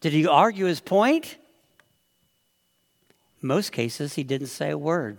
Did 0.00 0.12
he 0.12 0.24
argue 0.24 0.66
his 0.66 0.78
point? 0.78 1.36
In 3.42 3.48
most 3.48 3.72
cases, 3.72 4.14
he 4.14 4.22
didn't 4.22 4.46
say 4.46 4.70
a 4.70 4.78
word. 4.78 5.18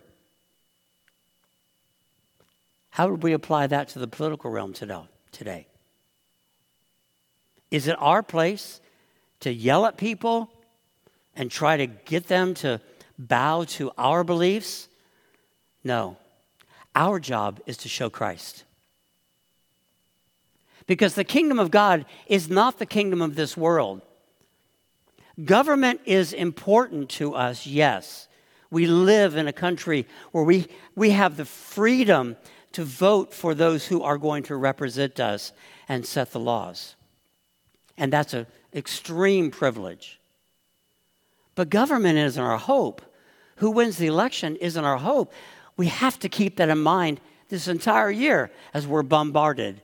How 2.92 3.10
would 3.10 3.22
we 3.22 3.34
apply 3.34 3.68
that 3.68 3.90
to 3.90 4.00
the 4.00 4.08
political 4.08 4.50
realm 4.50 4.72
today? 4.72 5.68
Is 7.72 7.88
it 7.88 7.96
our 8.00 8.22
place 8.22 8.82
to 9.40 9.52
yell 9.52 9.86
at 9.86 9.98
people 9.98 10.52
and 11.36 11.50
try 11.50 11.78
to 11.78 11.88
get 11.88 12.28
them 12.28 12.54
to 12.56 12.82
bow 13.18 13.64
to 13.64 13.92
our 13.98 14.24
beliefs? 14.24 14.90
No. 15.84 16.18
Our 16.94 17.20
job 17.20 17.62
is 17.66 17.78
to 17.78 17.90
show 17.90 18.10
Christ. 18.10 18.66
Because 20.86 21.16
the 21.16 21.24
kingdom 21.24 21.58
of 21.58 21.72
God 21.72 22.06
is 22.28 22.50
not 22.50 22.78
the 22.78 22.86
kingdom 22.86 23.22
of 23.22 23.36
this 23.36 23.56
world. 23.56 24.02
Government 25.46 26.02
is 26.06 26.34
important 26.34 27.10
to 27.12 27.34
us, 27.34 27.66
yes. 27.66 28.28
We 28.70 28.88
live 28.88 29.38
in 29.38 29.48
a 29.48 29.54
country 29.54 30.06
where 30.32 30.44
we, 30.44 30.68
we 30.96 31.12
have 31.12 31.38
the 31.38 31.46
freedom 31.46 32.36
to 32.74 32.84
vote 32.84 33.34
for 33.34 33.54
those 33.54 33.88
who 33.88 34.02
are 34.02 34.18
going 34.18 34.44
to 34.44 34.56
represent 34.56 35.20
us 35.20 35.54
and 35.88 36.06
set 36.06 36.32
the 36.32 36.40
laws. 36.40 36.96
And 38.02 38.12
that's 38.12 38.34
an 38.34 38.48
extreme 38.74 39.52
privilege. 39.52 40.20
But 41.54 41.70
government 41.70 42.18
isn't 42.18 42.44
our 42.44 42.58
hope. 42.58 43.04
Who 43.58 43.70
wins 43.70 43.98
the 43.98 44.08
election 44.08 44.56
isn't 44.56 44.84
our 44.84 44.98
hope. 44.98 45.32
We 45.78 45.86
have 45.86 46.18
to 46.22 46.28
keep 46.28 46.58
that 46.58 46.70
in 46.70 46.80
mind 46.80 47.22
this 47.50 47.68
entire 47.68 48.10
year 48.10 48.50
as 48.74 48.88
we're 48.88 49.04
bombarded 49.04 49.82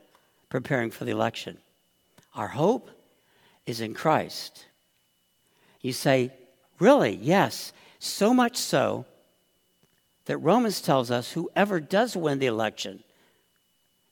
preparing 0.48 0.90
for 0.90 1.04
the 1.04 1.12
election. 1.12 1.58
Our 2.34 2.48
hope 2.48 2.90
is 3.66 3.80
in 3.80 3.94
Christ. 3.94 4.66
You 5.80 5.92
say, 5.92 6.32
Really? 6.80 7.20
Yes. 7.22 7.72
So 8.00 8.34
much 8.34 8.56
so 8.56 9.04
that 10.24 10.38
Romans 10.38 10.80
tells 10.80 11.12
us 11.12 11.32
whoever 11.32 11.78
does 11.78 12.16
win 12.16 12.40
the 12.40 12.46
election 12.46 13.04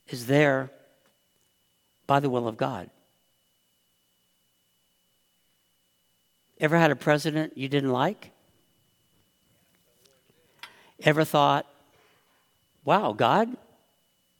is 0.09 0.27
there 0.27 0.71
by 2.07 2.21
the 2.21 2.31
will 2.31 2.47
of 2.47 2.57
God. 2.57 2.89
Ever 6.59 6.79
had 6.79 6.91
a 6.91 6.97
president 6.97 7.57
you 7.57 7.69
didn't 7.69 7.93
like? 7.93 8.31
Ever 11.03 11.25
thought, 11.25 11.67
wow, 12.85 13.13
God, 13.13 13.55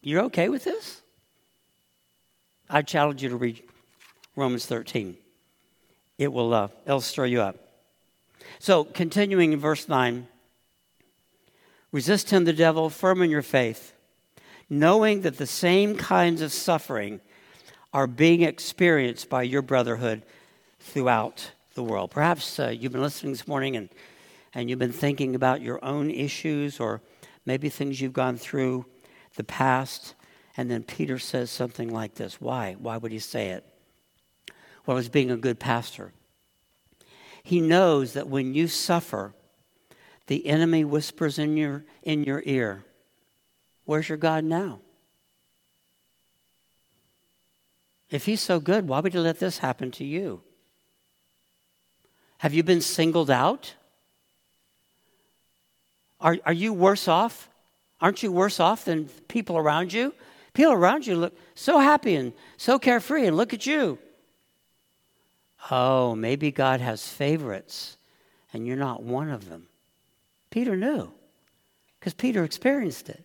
you're 0.01 0.23
okay 0.25 0.49
with 0.49 0.65
this? 0.65 1.03
I 2.71 2.83
challenge 2.83 3.23
you 3.23 3.29
to 3.29 3.37
read 3.37 3.63
Romans 4.35 4.67
13. 4.67 5.17
It 6.19 6.33
will 6.33 6.55
uh, 6.55 6.69
it'll 6.87 7.01
stir 7.01 7.27
you 7.27 7.43
up. 7.43 7.57
So, 8.59 8.85
continuing 8.85 9.53
in 9.53 9.61
verse 9.61 9.89
9 9.89 10.27
resist 11.93 12.31
him, 12.31 12.45
the 12.45 12.53
devil, 12.53 12.91
firm 12.91 13.23
in 13.23 13.31
your 13.31 13.43
faith, 13.43 13.93
knowing 14.71 15.23
that 15.23 15.39
the 15.39 15.47
same 15.47 15.97
kinds 15.97 16.41
of 16.41 16.53
suffering 16.53 17.21
are 17.93 18.07
being 18.07 18.43
experienced 18.43 19.29
by 19.29 19.43
your 19.43 19.63
brotherhood 19.63 20.23
throughout 20.81 21.51
the 21.77 21.85
world. 21.85 22.11
Perhaps 22.11 22.59
uh, 22.59 22.69
you've 22.69 22.91
been 22.91 23.03
listening 23.03 23.33
this 23.33 23.47
morning 23.47 23.77
and, 23.77 23.89
and 24.53 24.69
you've 24.69 24.81
been 24.81 24.93
thinking 24.93 25.37
about 25.37 25.61
your 25.61 25.83
own 25.85 26.11
issues 26.11 26.81
or 26.81 27.01
maybe 27.45 27.69
things 27.69 28.01
you've 28.01 28.13
gone 28.13 28.37
through 28.37 28.85
the 29.37 29.45
past. 29.45 30.15
And 30.57 30.69
then 30.71 30.83
Peter 30.83 31.19
says 31.19 31.51
something 31.51 31.93
like 31.93 32.15
this 32.15 32.41
Why? 32.41 32.75
Why 32.79 32.97
would 32.97 33.13
he 33.13 33.21
say 33.21 33.51
it? 33.51 33.65
Well, 34.87 34.97
as 34.97 35.09
being 35.09 35.31
a 35.31 35.37
good 35.37 35.61
pastor. 35.61 36.13
He 37.43 37.61
knows 37.61 38.15
that 38.15 38.27
when 38.27 38.55
you 38.55 38.67
suffer, 38.67 39.35
the 40.27 40.47
enemy 40.49 40.83
whispers 40.83 41.39
in 41.39 41.57
your, 41.57 41.85
in 42.03 42.25
your 42.25 42.43
ear, 42.45 42.85
Where's 43.85 44.09
your 44.09 44.19
God 44.19 44.43
now? 44.43 44.81
If 48.11 48.25
he's 48.27 48.41
so 48.41 48.59
good, 48.59 48.89
why 48.89 49.01
would 49.01 49.13
he 49.13 49.19
let 49.19 49.39
this 49.39 49.59
happen 49.59 49.93
to 49.93 50.05
you? 50.05 50.43
Have 52.39 52.55
you 52.55 52.63
been 52.63 52.81
singled 52.81 53.31
out? 53.31 53.75
Are, 56.21 56.39
are 56.45 56.53
you 56.53 56.73
worse 56.73 57.09
off? 57.09 57.49
Aren't 58.01 58.23
you 58.23 58.31
worse 58.31 58.61
off 58.61 58.85
than 58.85 59.07
people 59.29 59.57
around 59.57 59.93
you? 59.93 60.15
People 60.53 60.73
around 60.73 61.07
you 61.07 61.17
look 61.17 61.37
so 61.55 61.79
happy 61.79 62.15
and 62.15 62.33
so 62.57 62.79
carefree, 62.79 63.27
and 63.27 63.37
look 63.37 63.53
at 63.53 63.67
you. 63.67 63.99
Oh, 65.71 66.15
maybe 66.15 66.51
God 66.51 66.81
has 66.81 67.07
favorites, 67.07 67.97
and 68.53 68.67
you're 68.67 68.77
not 68.77 69.03
one 69.03 69.31
of 69.31 69.49
them. 69.49 69.69
Peter 70.51 70.77
knew, 70.77 71.11
because 71.99 72.15
Peter 72.15 72.45
experienced 72.45 73.09
it. 73.09 73.25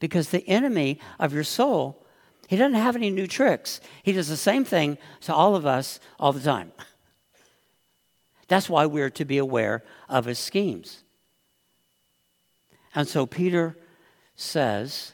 Because 0.00 0.30
the 0.30 0.46
enemy 0.48 0.98
of 1.18 1.32
your 1.32 1.44
soul, 1.44 2.04
he 2.48 2.56
doesn't 2.56 2.74
have 2.74 2.96
any 2.96 3.10
new 3.10 3.26
tricks. 3.26 3.80
He 4.02 4.12
does 4.12 4.28
the 4.28 4.36
same 4.36 4.64
thing 4.64 4.98
to 5.22 5.34
all 5.34 5.56
of 5.56 5.66
us 5.66 6.00
all 6.18 6.32
the 6.32 6.40
time. 6.40 6.72
That's 8.48 8.68
why 8.68 8.86
we're 8.86 9.10
to 9.10 9.24
be 9.24 9.38
aware 9.38 9.82
of 10.08 10.24
his 10.24 10.38
schemes. 10.38 11.02
And 12.94 13.08
so 13.08 13.26
Peter 13.26 13.76
says 14.36 15.12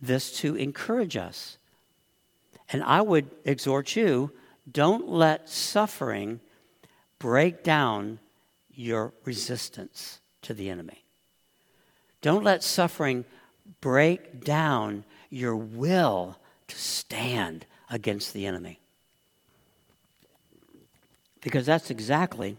this 0.00 0.32
to 0.38 0.56
encourage 0.56 1.16
us. 1.16 1.58
And 2.70 2.82
I 2.82 3.00
would 3.00 3.30
exhort 3.44 3.96
you 3.96 4.32
don't 4.70 5.08
let 5.08 5.48
suffering 5.48 6.40
break 7.18 7.62
down 7.64 8.20
your 8.70 9.12
resistance 9.24 10.20
to 10.42 10.54
the 10.54 10.70
enemy. 10.70 11.04
Don't 12.20 12.44
let 12.44 12.62
suffering 12.62 13.24
break 13.80 14.44
down 14.44 15.04
your 15.30 15.56
will 15.56 16.38
to 16.68 16.76
stand 16.76 17.66
against 17.90 18.32
the 18.32 18.46
enemy. 18.46 18.81
Because 21.42 21.66
that's 21.66 21.90
exactly 21.90 22.56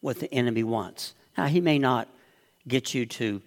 what 0.00 0.20
the 0.20 0.32
enemy 0.32 0.62
wants. 0.62 1.14
Now, 1.36 1.46
he 1.46 1.60
may 1.60 1.78
not 1.78 2.08
get 2.66 2.94
you 2.94 3.04
to 3.06 3.42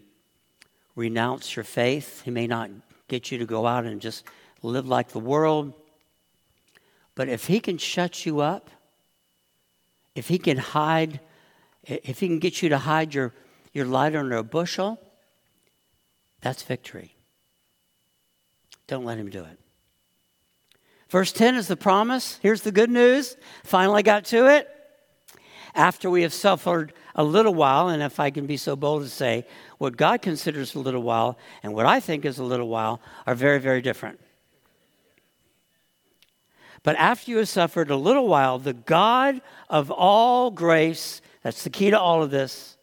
renounce 0.95 1.55
your 1.55 1.63
faith, 1.63 2.21
he 2.23 2.31
may 2.31 2.47
not 2.47 2.69
get 3.07 3.31
you 3.31 3.37
to 3.37 3.45
go 3.45 3.65
out 3.65 3.85
and 3.85 4.01
just 4.01 4.23
live 4.61 4.87
like 4.87 5.09
the 5.09 5.19
world. 5.19 5.73
But 7.15 7.29
if 7.29 7.47
he 7.47 7.59
can 7.59 7.77
shut 7.77 8.25
you 8.25 8.41
up, 8.41 8.69
if 10.15 10.27
he 10.27 10.37
can 10.37 10.57
hide, 10.57 11.19
if 11.83 12.19
he 12.19 12.27
can 12.27 12.39
get 12.39 12.61
you 12.61 12.69
to 12.69 12.77
hide 12.77 13.13
your, 13.13 13.33
your 13.73 13.85
light 13.85 14.15
under 14.15 14.37
a 14.37 14.43
bushel, 14.43 14.99
that's 16.41 16.63
victory. 16.63 17.15
Don't 18.87 19.05
let 19.05 19.17
him 19.17 19.29
do 19.29 19.43
it. 19.43 19.59
Verse 21.09 21.31
10 21.31 21.55
is 21.55 21.67
the 21.67 21.77
promise. 21.77 22.39
Here's 22.41 22.61
the 22.61 22.71
good 22.71 22.89
news. 22.89 23.37
Finally 23.63 24.03
got 24.03 24.25
to 24.25 24.47
it. 24.47 24.67
After 25.73 26.09
we 26.09 26.23
have 26.23 26.33
suffered 26.33 26.91
a 27.15 27.23
little 27.23 27.53
while, 27.53 27.87
and 27.87 28.03
if 28.03 28.19
I 28.19 28.29
can 28.29 28.45
be 28.45 28.57
so 28.57 28.75
bold 28.75 29.03
to 29.03 29.09
say, 29.09 29.45
what 29.77 29.95
God 29.95 30.21
considers 30.21 30.75
a 30.75 30.79
little 30.79 31.03
while 31.03 31.37
and 31.63 31.73
what 31.73 31.85
I 31.85 31.99
think 31.99 32.25
is 32.25 32.39
a 32.39 32.43
little 32.43 32.67
while 32.67 32.99
are 33.25 33.35
very, 33.35 33.59
very 33.59 33.81
different. 33.81 34.19
But 36.83 36.95
after 36.97 37.31
you 37.31 37.37
have 37.37 37.49
suffered 37.49 37.89
a 37.89 37.95
little 37.95 38.27
while, 38.27 38.59
the 38.59 38.73
God 38.73 39.41
of 39.69 39.91
all 39.91 40.51
grace, 40.51 41.21
that's 41.43 41.63
the 41.63 41.69
key 41.69 41.91
to 41.91 41.99
all 41.99 42.23
of 42.23 42.31
this, 42.31 42.77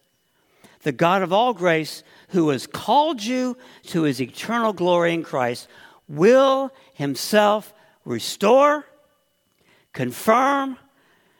the 0.82 0.92
God 0.92 1.22
of 1.22 1.32
all 1.32 1.54
grace, 1.54 2.02
who 2.28 2.50
has 2.50 2.66
called 2.66 3.22
you 3.22 3.56
to 3.84 4.02
his 4.02 4.20
eternal 4.20 4.72
glory 4.72 5.14
in 5.14 5.22
Christ, 5.22 5.68
will 6.08 6.70
himself 6.92 7.72
restore, 8.04 8.84
confirm, 9.92 10.78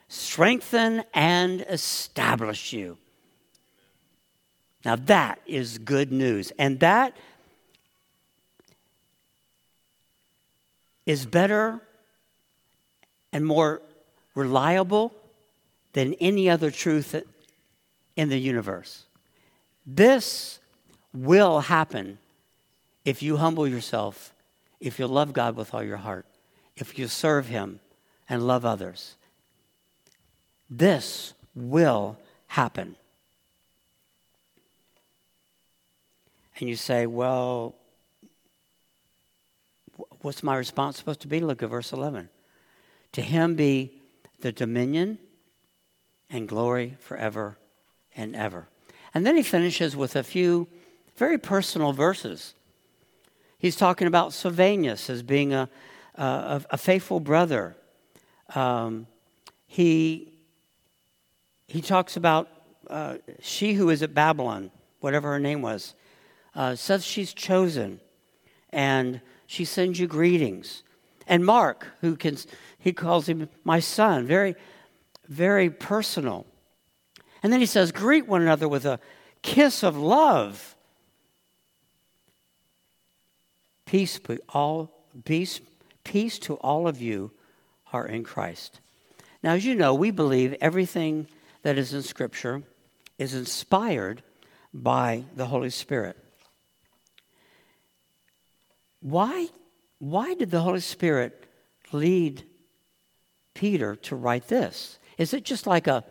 strengthen, 0.07 1.03
and 1.13 1.61
establish 1.69 2.73
you. 2.73 2.97
Now, 4.83 4.95
that 4.95 5.39
is 5.47 5.79
good 5.79 6.11
news. 6.11 6.51
And 6.59 6.79
that 6.79 7.15
is 11.05 11.25
better 11.25 11.81
and 13.33 13.45
more 13.45 13.81
reliable 14.35 15.11
than 15.93 16.13
any 16.15 16.49
other 16.49 16.69
truth 16.69 17.15
in 18.15 18.29
the 18.29 18.37
universe. 18.37 19.05
This 19.85 20.59
will 21.13 21.61
happen 21.61 22.17
if 23.05 23.21
you 23.23 23.37
humble 23.37 23.67
yourself, 23.67 24.33
if 24.79 24.99
you 24.99 25.07
love 25.07 25.33
God 25.33 25.55
with 25.55 25.73
all 25.73 25.83
your 25.83 25.97
heart, 25.97 26.25
if 26.75 26.97
you 26.97 27.07
serve 27.07 27.47
Him 27.47 27.79
and 28.27 28.45
love 28.45 28.65
others. 28.65 29.15
This 30.69 31.33
will 31.53 32.17
happen. 32.47 32.95
And 36.59 36.69
you 36.69 36.75
say, 36.75 37.05
well, 37.05 37.75
what's 40.21 40.41
my 40.41 40.55
response 40.55 40.97
supposed 40.97 41.21
to 41.21 41.27
be? 41.27 41.39
Look 41.39 41.61
at 41.61 41.69
verse 41.69 41.91
11. 41.91 42.29
To 43.13 43.21
him 43.21 43.55
be 43.55 43.93
the 44.41 44.51
dominion 44.51 45.19
and 46.29 46.47
glory 46.47 46.97
forever 46.99 47.57
and 48.15 48.35
ever. 48.35 48.67
And 49.13 49.25
then 49.25 49.35
he 49.35 49.43
finishes 49.43 49.95
with 49.95 50.15
a 50.15 50.23
few 50.23 50.67
very 51.15 51.37
personal 51.37 51.93
verses. 51.93 52.55
He's 53.57 53.75
talking 53.75 54.07
about 54.07 54.33
Silvanus 54.33 55.09
as 55.09 55.23
being 55.23 55.53
a, 55.53 55.69
a, 56.17 56.61
a 56.71 56.77
faithful 56.77 57.19
brother. 57.19 57.75
Um, 58.53 59.07
he, 59.67 60.33
he 61.67 61.81
talks 61.81 62.17
about 62.17 62.49
uh, 62.89 63.17
she 63.41 63.73
who 63.73 63.89
is 63.89 64.03
at 64.03 64.13
Babylon, 64.13 64.71
whatever 64.99 65.31
her 65.31 65.39
name 65.39 65.61
was, 65.61 65.95
uh, 66.53 66.75
says 66.75 67.05
she's 67.05 67.33
chosen, 67.33 67.99
and 68.69 69.21
she 69.47 69.65
sends 69.65 69.99
you 69.99 70.07
greetings. 70.07 70.83
And 71.27 71.45
Mark, 71.45 71.87
who 72.01 72.15
can, 72.15 72.37
he 72.77 72.93
calls 72.93 73.27
him 73.27 73.49
my 73.63 73.79
son, 73.79 74.25
very, 74.27 74.55
very 75.27 75.69
personal. 75.69 76.45
And 77.41 77.51
then 77.51 77.59
he 77.59 77.65
says, 77.65 77.91
greet 77.91 78.27
one 78.27 78.41
another 78.41 78.67
with 78.67 78.85
a 78.85 78.99
kiss 79.41 79.83
of 79.83 79.97
love. 79.97 80.75
Peace, 83.85 84.17
be 84.17 84.39
all, 84.49 84.91
peace, 85.25 85.61
peace 86.05 86.39
to 86.39 86.53
all 86.55 86.87
of 86.87 87.01
you 87.01 87.31
are 87.91 88.07
in 88.07 88.23
Christ. 88.23 88.79
Now, 89.43 89.51
as 89.53 89.65
you 89.65 89.75
know, 89.75 89.93
we 89.93 90.11
believe 90.11 90.55
everything 90.61 91.27
that 91.63 91.77
is 91.77 91.93
in 91.93 92.01
Scripture 92.01 92.63
is 93.17 93.33
inspired 93.33 94.23
by 94.73 95.25
the 95.35 95.47
Holy 95.47 95.69
Spirit. 95.69 96.17
Why, 99.01 99.47
why 99.99 100.33
did 100.33 100.51
the 100.51 100.61
Holy 100.61 100.79
Spirit 100.79 101.45
lead 101.91 102.43
Peter 103.53 103.95
to 103.97 104.15
write 104.15 104.47
this? 104.47 104.97
Is 105.17 105.33
it 105.33 105.43
just 105.43 105.67
like 105.67 105.87
a, 105.87 106.03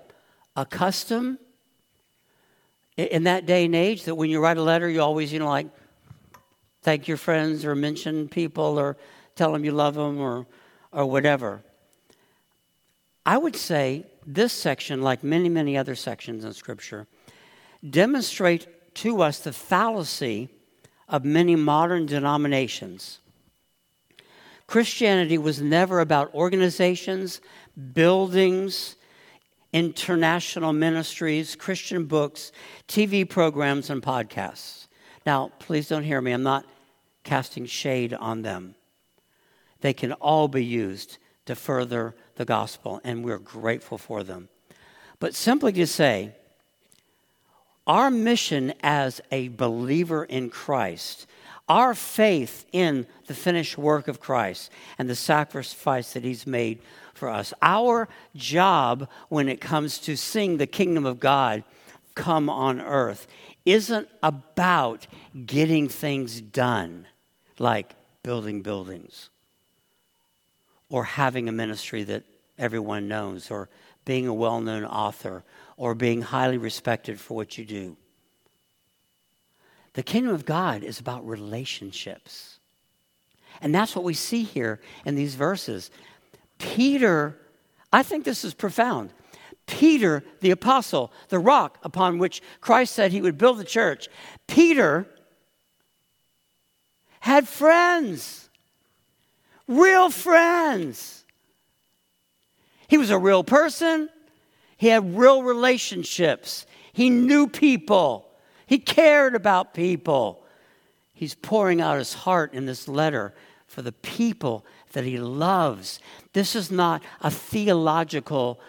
a 0.54 0.64
custom 0.64 1.38
in 2.96 3.24
that 3.24 3.46
day 3.46 3.64
and 3.64 3.74
age 3.74 4.04
that 4.04 4.14
when 4.14 4.30
you 4.30 4.40
write 4.40 4.56
a 4.56 4.62
letter, 4.62 4.88
you 4.88 5.02
always, 5.02 5.32
you 5.32 5.40
know, 5.40 5.48
like 5.48 5.66
thank 6.82 7.08
your 7.08 7.16
friends 7.16 7.64
or 7.64 7.74
mention 7.74 8.28
people 8.28 8.78
or 8.78 8.96
tell 9.34 9.52
them 9.52 9.64
you 9.64 9.72
love 9.72 9.94
them 9.94 10.20
or, 10.20 10.46
or 10.92 11.06
whatever? 11.06 11.62
I 13.26 13.38
would 13.38 13.56
say 13.56 14.04
this 14.26 14.52
section, 14.52 15.02
like 15.02 15.24
many, 15.24 15.48
many 15.48 15.76
other 15.76 15.94
sections 15.94 16.44
in 16.44 16.52
Scripture, 16.52 17.06
demonstrate 17.88 18.94
to 18.96 19.22
us 19.22 19.40
the 19.40 19.52
fallacy 19.52 20.48
of 21.08 21.24
many 21.24 21.56
modern 21.56 22.06
denominations. 22.06 23.18
Christianity 24.66 25.38
was 25.38 25.60
never 25.60 26.00
about 26.00 26.34
organizations, 26.34 27.40
buildings, 27.92 28.96
international 29.72 30.72
ministries, 30.72 31.56
Christian 31.56 32.06
books, 32.06 32.52
TV 32.88 33.28
programs, 33.28 33.90
and 33.90 34.02
podcasts. 34.02 34.86
Now, 35.26 35.50
please 35.58 35.88
don't 35.88 36.04
hear 36.04 36.20
me. 36.20 36.32
I'm 36.32 36.42
not 36.42 36.64
casting 37.24 37.66
shade 37.66 38.14
on 38.14 38.42
them. 38.42 38.74
They 39.84 39.92
can 39.92 40.14
all 40.14 40.48
be 40.48 40.64
used 40.64 41.18
to 41.44 41.54
further 41.54 42.14
the 42.36 42.46
gospel, 42.46 43.02
and 43.04 43.22
we're 43.22 43.36
grateful 43.36 43.98
for 43.98 44.22
them. 44.22 44.48
but 45.20 45.34
simply 45.34 45.72
to 45.74 45.86
say, 45.86 46.32
our 47.86 48.10
mission 48.10 48.72
as 48.82 49.20
a 49.30 49.48
believer 49.48 50.24
in 50.24 50.48
Christ, 50.48 51.26
our 51.68 51.92
faith 51.92 52.64
in 52.72 53.06
the 53.26 53.34
finished 53.34 53.76
work 53.76 54.08
of 54.08 54.20
Christ 54.20 54.70
and 54.96 55.06
the 55.06 55.14
sacrifice 55.14 56.14
that 56.14 56.24
He's 56.24 56.46
made 56.46 56.78
for 57.12 57.28
us, 57.28 57.52
our 57.60 58.08
job 58.34 59.06
when 59.28 59.50
it 59.50 59.60
comes 59.60 59.98
to 59.98 60.16
seeing 60.16 60.56
the 60.56 60.66
kingdom 60.66 61.04
of 61.04 61.20
God 61.20 61.62
come 62.14 62.48
on 62.48 62.80
earth 62.80 63.26
isn't 63.66 64.08
about 64.22 65.06
getting 65.44 65.90
things 65.90 66.40
done 66.40 67.06
like 67.58 67.94
building 68.22 68.62
buildings 68.62 69.28
or 70.90 71.04
having 71.04 71.48
a 71.48 71.52
ministry 71.52 72.04
that 72.04 72.24
everyone 72.58 73.08
knows 73.08 73.50
or 73.50 73.68
being 74.04 74.26
a 74.26 74.34
well 74.34 74.60
known 74.60 74.84
author 74.84 75.44
or 75.76 75.94
being 75.94 76.22
highly 76.22 76.58
respected 76.58 77.18
for 77.18 77.34
what 77.34 77.58
you 77.58 77.64
do. 77.64 77.96
The 79.94 80.02
kingdom 80.02 80.34
of 80.34 80.44
God 80.44 80.82
is 80.82 81.00
about 81.00 81.26
relationships. 81.26 82.58
And 83.60 83.74
that's 83.74 83.94
what 83.94 84.04
we 84.04 84.14
see 84.14 84.42
here 84.42 84.80
in 85.04 85.14
these 85.14 85.36
verses. 85.36 85.90
Peter, 86.58 87.38
I 87.92 88.02
think 88.02 88.24
this 88.24 88.44
is 88.44 88.54
profound. 88.54 89.10
Peter, 89.66 90.24
the 90.40 90.50
apostle, 90.50 91.12
the 91.28 91.38
rock 91.38 91.78
upon 91.82 92.18
which 92.18 92.42
Christ 92.60 92.94
said 92.94 93.12
he 93.12 93.22
would 93.22 93.38
build 93.38 93.58
the 93.58 93.64
church, 93.64 94.08
Peter 94.46 95.06
had 97.20 97.48
friends, 97.48 98.43
real 99.68 100.10
friends. 100.10 101.24
He 102.88 102.98
was 102.98 103.10
a 103.10 103.18
real 103.18 103.44
person, 103.44 104.08
he 104.76 104.88
had 104.88 105.16
real 105.16 105.42
relationships, 105.42 106.66
he 106.92 107.10
knew 107.10 107.48
people, 107.48 108.28
he 108.66 108.78
cared 108.78 109.34
about 109.34 109.74
people. 109.74 110.44
He's 111.12 111.34
pouring 111.34 111.80
out 111.80 111.98
his 111.98 112.12
heart 112.12 112.54
in 112.54 112.66
this 112.66 112.88
letter 112.88 113.34
for 113.66 113.82
the 113.82 113.92
people 113.92 114.66
that 114.92 115.04
he 115.04 115.18
loves. 115.18 116.00
This 116.32 116.56
is 116.56 116.70
not 116.70 117.02
a 117.20 117.30
theological, 117.30 118.60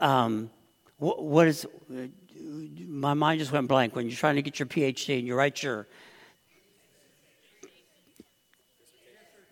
um, 0.00 0.50
what, 0.98 1.22
what 1.22 1.46
is, 1.46 1.66
my 2.88 3.14
mind 3.14 3.40
just 3.40 3.52
went 3.52 3.68
blank 3.68 3.94
when 3.94 4.08
you're 4.08 4.16
trying 4.16 4.36
to 4.36 4.42
get 4.42 4.58
your 4.58 4.66
PhD 4.66 5.18
and 5.18 5.26
you 5.26 5.34
write 5.34 5.62
your 5.62 5.86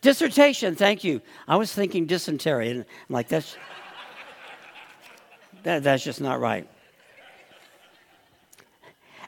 dissertation. 0.04 0.76
Thank 0.76 1.02
you. 1.02 1.20
I 1.48 1.56
was 1.56 1.72
thinking 1.72 2.06
dysentery, 2.06 2.70
and 2.70 2.80
I'm 3.08 3.12
like, 3.12 3.28
that's, 3.28 3.56
that, 5.64 5.82
that's 5.82 6.04
just 6.04 6.20
not 6.20 6.38
right 6.38 6.68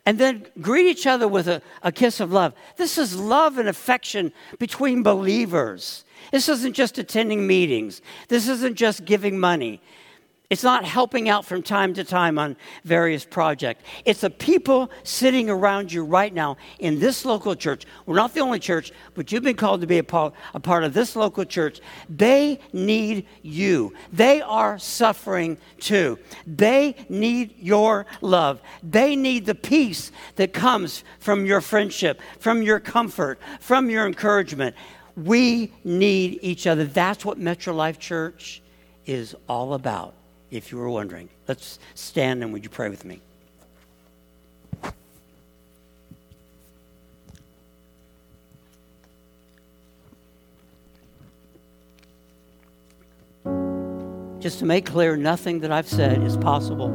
and 0.07 0.21
then 0.21 0.47
greet 0.63 0.87
each 0.87 1.07
other 1.07 1.27
with 1.27 1.49
a, 1.49 1.61
a 1.83 1.91
kiss 1.91 2.21
of 2.21 2.33
love. 2.33 2.55
This 2.77 2.97
is 2.97 3.19
love 3.19 3.59
and 3.59 3.69
affection 3.69 4.33
between 4.59 5.03
believers. 5.03 6.05
This 6.31 6.49
isn't 6.49 6.75
just 6.75 6.97
attending 6.97 7.47
meetings, 7.47 8.01
this 8.29 8.49
isn't 8.49 8.77
just 8.77 9.05
giving 9.05 9.39
money. 9.39 9.83
It's 10.49 10.63
not 10.63 10.85
helping 10.85 11.29
out 11.29 11.45
from 11.45 11.61
time 11.61 11.93
to 11.95 12.05
time 12.05 12.39
on 12.39 12.57
various 12.85 13.25
projects. 13.25 13.83
It's 14.05 14.21
the 14.21 14.31
people 14.31 14.93
sitting 15.03 15.51
around 15.51 15.93
you 15.93 16.05
right 16.05 16.33
now 16.33 16.57
in 16.79 17.01
this 17.01 17.25
local 17.25 17.57
church. 17.57 17.85
We're 18.07 18.15
not 18.15 18.33
the 18.33 18.41
only 18.41 18.61
church, 18.61 18.93
but 19.15 19.33
you've 19.33 19.43
been 19.43 19.57
called 19.57 19.81
to 19.81 19.89
be 19.89 19.99
a 19.99 20.05
part, 20.05 20.35
a 20.55 20.61
part 20.61 20.85
of 20.85 20.95
this 20.95 21.17
local 21.17 21.45
church. 21.45 21.81
They 22.09 22.61
need 22.73 23.27
you. 23.43 23.93
They 24.13 24.41
are 24.41 24.79
suffering 24.79 25.59
too. 25.81 26.17
They 26.47 26.95
need 27.09 27.57
your 27.59 28.07
love. 28.21 28.61
They 28.85 29.17
need 29.17 29.47
the 29.47 29.55
peace 29.57 30.13
that 30.37 30.53
comes 30.53 31.03
from 31.19 31.45
your 31.45 31.61
friendship, 31.61 32.21
from 32.39 32.63
your 32.63 32.79
comfort, 32.79 33.41
from 33.59 33.91
your 33.91 34.07
encouragement. 34.07 34.77
We 35.17 35.73
need 35.83 36.39
each 36.41 36.69
other. 36.69 36.85
That's 36.85 37.25
what 37.25 37.37
Metro 37.37 37.75
Life 37.75 37.99
Church 37.99 38.63
is 39.07 39.35
all 39.49 39.75
about 39.75 40.15
if 40.51 40.71
you 40.71 40.79
were 40.79 40.89
wondering. 40.89 41.29
Let's 41.49 41.79
stand 41.95 42.43
and 42.43 42.53
would 42.53 42.65
you 42.65 42.71
pray 42.71 42.89
with 42.89 43.05
me? 43.05 43.21
Just 54.41 54.61
to 54.61 54.65
make 54.65 54.87
clear, 54.87 55.17
nothing 55.17 55.61
that 55.61 55.73
I've 55.73 55.89
said 55.89 56.23
is 56.23 56.37
possible 56.37 56.91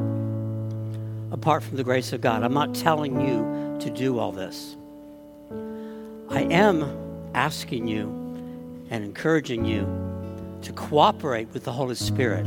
apart 1.32 1.64
from 1.64 1.76
the 1.76 1.84
grace 1.84 2.14
of 2.14 2.22
God. 2.22 2.44
I'm 2.44 2.54
not 2.54 2.74
telling 2.74 3.20
you 3.20 3.78
to 3.80 3.90
do 3.90 4.20
all 4.20 4.32
this. 4.32 4.78
I 6.30 6.44
am 6.44 6.84
asking 7.34 7.88
you 7.88 8.08
and 8.90 9.04
encouraging 9.04 9.66
you 9.66 9.88
to 10.62 10.72
cooperate 10.74 11.50
with 11.54 11.66
the 11.66 11.72
Holy 11.74 11.96
Spirit 11.96 12.46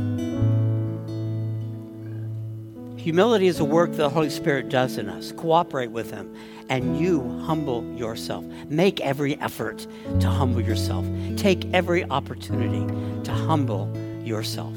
Humility 3.05 3.45
is 3.45 3.59
a 3.59 3.63
work 3.63 3.91
the 3.91 4.09
Holy 4.09 4.31
Spirit 4.31 4.69
does 4.69 4.97
in 4.97 5.09
us. 5.09 5.31
Cooperate 5.33 5.91
with 5.91 6.09
Him, 6.09 6.35
and 6.69 6.99
you 6.99 7.39
humble 7.45 7.85
yourself. 7.95 8.43
Make 8.67 8.99
every 8.99 9.39
effort 9.39 9.85
to 10.21 10.27
humble 10.27 10.59
yourself. 10.59 11.05
Take 11.35 11.71
every 11.71 12.03
opportunity 12.05 12.83
to 13.25 13.31
humble 13.31 13.95
yourself. 14.23 14.75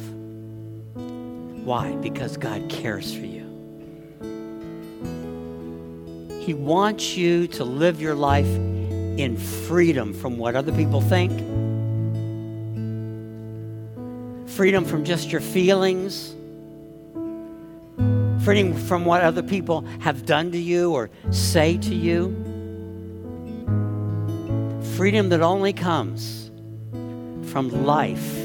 Why? 1.65 1.93
Because 2.03 2.37
God 2.37 2.69
cares 2.69 3.15
for 3.15 3.25
you. 3.25 3.47
He 6.43 6.53
wants 6.53 7.17
you 7.17 7.47
to 7.47 7.65
live 7.65 7.99
your 7.99 8.15
life 8.15 8.45
in 8.45 9.39
freedom 9.39 10.13
from 10.13 10.37
what 10.37 10.55
other 10.55 10.73
people 10.73 11.01
think, 11.01 11.33
freedom 14.51 14.85
from 14.85 15.07
just 15.07 15.33
your 15.33 15.41
feelings 15.41 16.35
freedom 18.49 18.73
from 18.73 19.05
what 19.05 19.21
other 19.21 19.43
people 19.43 19.85
have 20.01 20.25
done 20.25 20.51
to 20.51 20.57
you 20.57 20.95
or 20.95 21.11
say 21.31 21.77
to 21.77 21.95
you. 21.95 22.31
Freedom 24.97 25.29
that 25.29 25.43
only 25.43 25.75
comes 25.75 26.51
from 27.53 27.85
life 27.85 28.39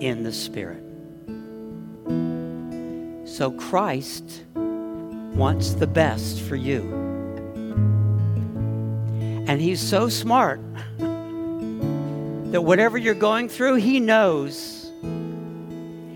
in 0.00 0.22
the 0.22 0.32
Spirit. 0.32 0.82
So 3.28 3.50
Christ 3.50 4.46
wants 4.54 5.74
the 5.74 5.86
best 5.86 6.40
for 6.40 6.56
you. 6.56 6.80
And 9.46 9.60
He's 9.60 9.78
so 9.78 10.08
smart 10.08 10.62
that 12.50 12.62
whatever 12.62 12.96
you're 12.96 13.12
going 13.12 13.50
through, 13.50 13.74
He 13.74 14.00
knows 14.00 14.90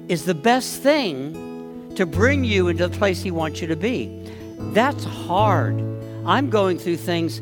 is 0.09 0.25
the 0.25 0.35
best 0.35 0.81
thing 0.81 1.44
to 1.97 2.07
bring 2.07 2.45
you 2.45 2.69
into 2.69 2.89
the 2.89 2.97
place 2.97 3.23
He 3.23 3.31
wants 3.31 3.61
you 3.61 3.67
to 3.69 3.77
be. 3.77 4.11
That's 4.73 5.05
hard. 5.05 5.81
I'm 6.27 6.51
going 6.51 6.79
through 6.79 6.97
things, 6.97 7.41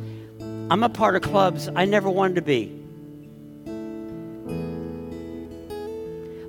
I'm 0.71 0.83
a 0.83 0.89
part 0.89 1.17
of 1.17 1.23
clubs 1.23 1.69
I 1.75 1.85
never 1.85 2.11
wanted 2.11 2.35
to 2.37 2.43
be. 2.43 2.79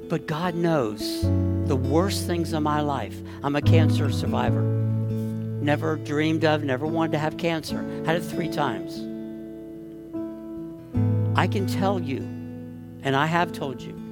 But 0.09 0.27
God 0.27 0.55
knows 0.55 1.21
the 1.67 1.75
worst 1.75 2.27
things 2.27 2.53
in 2.53 2.63
my 2.63 2.81
life. 2.81 3.15
I'm 3.43 3.55
a 3.55 3.61
cancer 3.61 4.11
survivor. 4.11 4.61
Never 4.61 5.95
dreamed 5.95 6.43
of, 6.43 6.63
never 6.63 6.85
wanted 6.85 7.13
to 7.13 7.19
have 7.19 7.37
cancer. 7.37 7.83
Had 8.05 8.17
it 8.17 8.21
three 8.21 8.49
times. 8.49 8.99
I 11.35 11.47
can 11.47 11.67
tell 11.67 11.99
you, 11.99 12.19
and 13.01 13.15
I 13.15 13.25
have 13.25 13.53
told 13.53 13.81
you, 13.81 14.02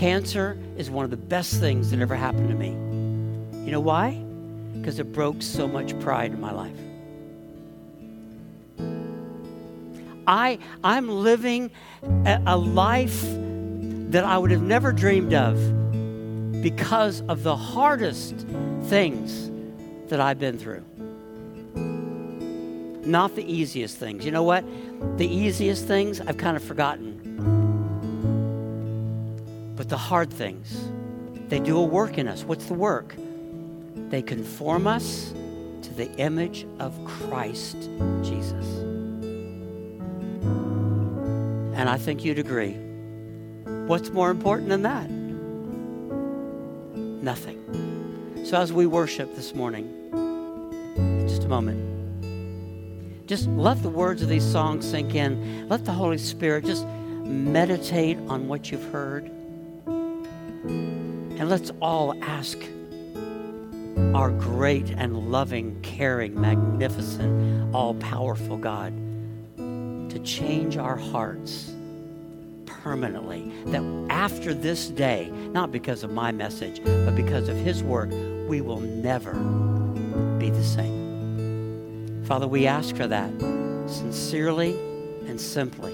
Cancer 0.00 0.56
is 0.78 0.90
one 0.90 1.04
of 1.04 1.10
the 1.10 1.18
best 1.18 1.60
things 1.60 1.90
that 1.90 2.00
ever 2.00 2.16
happened 2.16 2.48
to 2.48 2.54
me. 2.54 2.68
You 3.66 3.70
know 3.70 3.80
why? 3.80 4.12
Because 4.72 4.98
it 4.98 5.12
broke 5.12 5.42
so 5.42 5.68
much 5.68 5.98
pride 6.00 6.32
in 6.32 6.40
my 6.40 6.52
life. 6.52 6.72
I, 10.26 10.58
I'm 10.82 11.06
living 11.06 11.70
a, 12.24 12.40
a 12.46 12.56
life 12.56 13.20
that 14.10 14.24
I 14.24 14.38
would 14.38 14.50
have 14.52 14.62
never 14.62 14.90
dreamed 14.90 15.34
of 15.34 15.56
because 16.62 17.20
of 17.28 17.42
the 17.42 17.54
hardest 17.54 18.46
things 18.84 19.50
that 20.08 20.18
I've 20.18 20.38
been 20.38 20.56
through. 20.56 20.82
Not 23.04 23.36
the 23.36 23.44
easiest 23.44 23.98
things. 23.98 24.24
You 24.24 24.30
know 24.30 24.44
what? 24.44 24.64
The 25.18 25.28
easiest 25.28 25.86
things 25.86 26.22
I've 26.22 26.38
kind 26.38 26.56
of 26.56 26.64
forgotten. 26.64 27.19
The 29.90 29.98
hard 29.98 30.32
things, 30.32 30.88
they 31.48 31.58
do 31.58 31.76
a 31.76 31.82
work 31.84 32.16
in 32.16 32.28
us. 32.28 32.44
What's 32.44 32.66
the 32.66 32.74
work? 32.74 33.16
They 34.08 34.22
conform 34.22 34.86
us 34.86 35.32
to 35.82 35.92
the 35.94 36.08
image 36.12 36.64
of 36.78 36.96
Christ 37.04 37.76
Jesus. 38.22 38.66
And 41.74 41.88
I 41.88 41.98
think 41.98 42.24
you'd 42.24 42.38
agree. 42.38 42.76
What's 43.88 44.10
more 44.10 44.30
important 44.30 44.68
than 44.68 44.82
that? 44.82 45.10
Nothing. 47.24 47.58
So 48.44 48.60
as 48.60 48.72
we 48.72 48.86
worship 48.86 49.34
this 49.34 49.56
morning, 49.56 49.88
in 50.96 51.26
just 51.28 51.42
a 51.42 51.48
moment, 51.48 53.26
just 53.26 53.48
let 53.48 53.82
the 53.82 53.88
words 53.88 54.22
of 54.22 54.28
these 54.28 54.48
songs 54.48 54.88
sink 54.88 55.16
in. 55.16 55.68
Let 55.68 55.84
the 55.84 55.90
Holy 55.90 56.18
Spirit 56.18 56.64
just 56.64 56.86
meditate 56.86 58.18
on 58.28 58.46
what 58.46 58.70
you've 58.70 58.92
heard. 58.92 59.32
And 60.64 61.48
let's 61.48 61.70
all 61.80 62.14
ask 62.22 62.58
our 64.14 64.30
great 64.30 64.90
and 64.90 65.30
loving, 65.30 65.80
caring, 65.82 66.40
magnificent, 66.40 67.74
all 67.74 67.94
powerful 67.94 68.56
God 68.56 68.92
to 69.56 70.18
change 70.24 70.76
our 70.76 70.96
hearts 70.96 71.72
permanently. 72.66 73.52
That 73.66 73.82
after 74.10 74.54
this 74.54 74.88
day, 74.88 75.30
not 75.52 75.70
because 75.70 76.02
of 76.02 76.12
my 76.12 76.32
message, 76.32 76.82
but 76.84 77.14
because 77.14 77.48
of 77.48 77.56
His 77.56 77.82
work, 77.82 78.10
we 78.48 78.60
will 78.60 78.80
never 78.80 79.34
be 80.38 80.50
the 80.50 80.64
same. 80.64 82.24
Father, 82.24 82.48
we 82.48 82.66
ask 82.66 82.96
for 82.96 83.06
that 83.06 83.30
sincerely 83.86 84.72
and 85.26 85.40
simply 85.40 85.92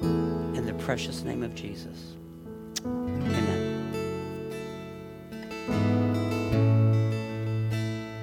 in 0.00 0.66
the 0.66 0.74
precious 0.74 1.22
name 1.22 1.42
of 1.42 1.54
Jesus. 1.54 2.14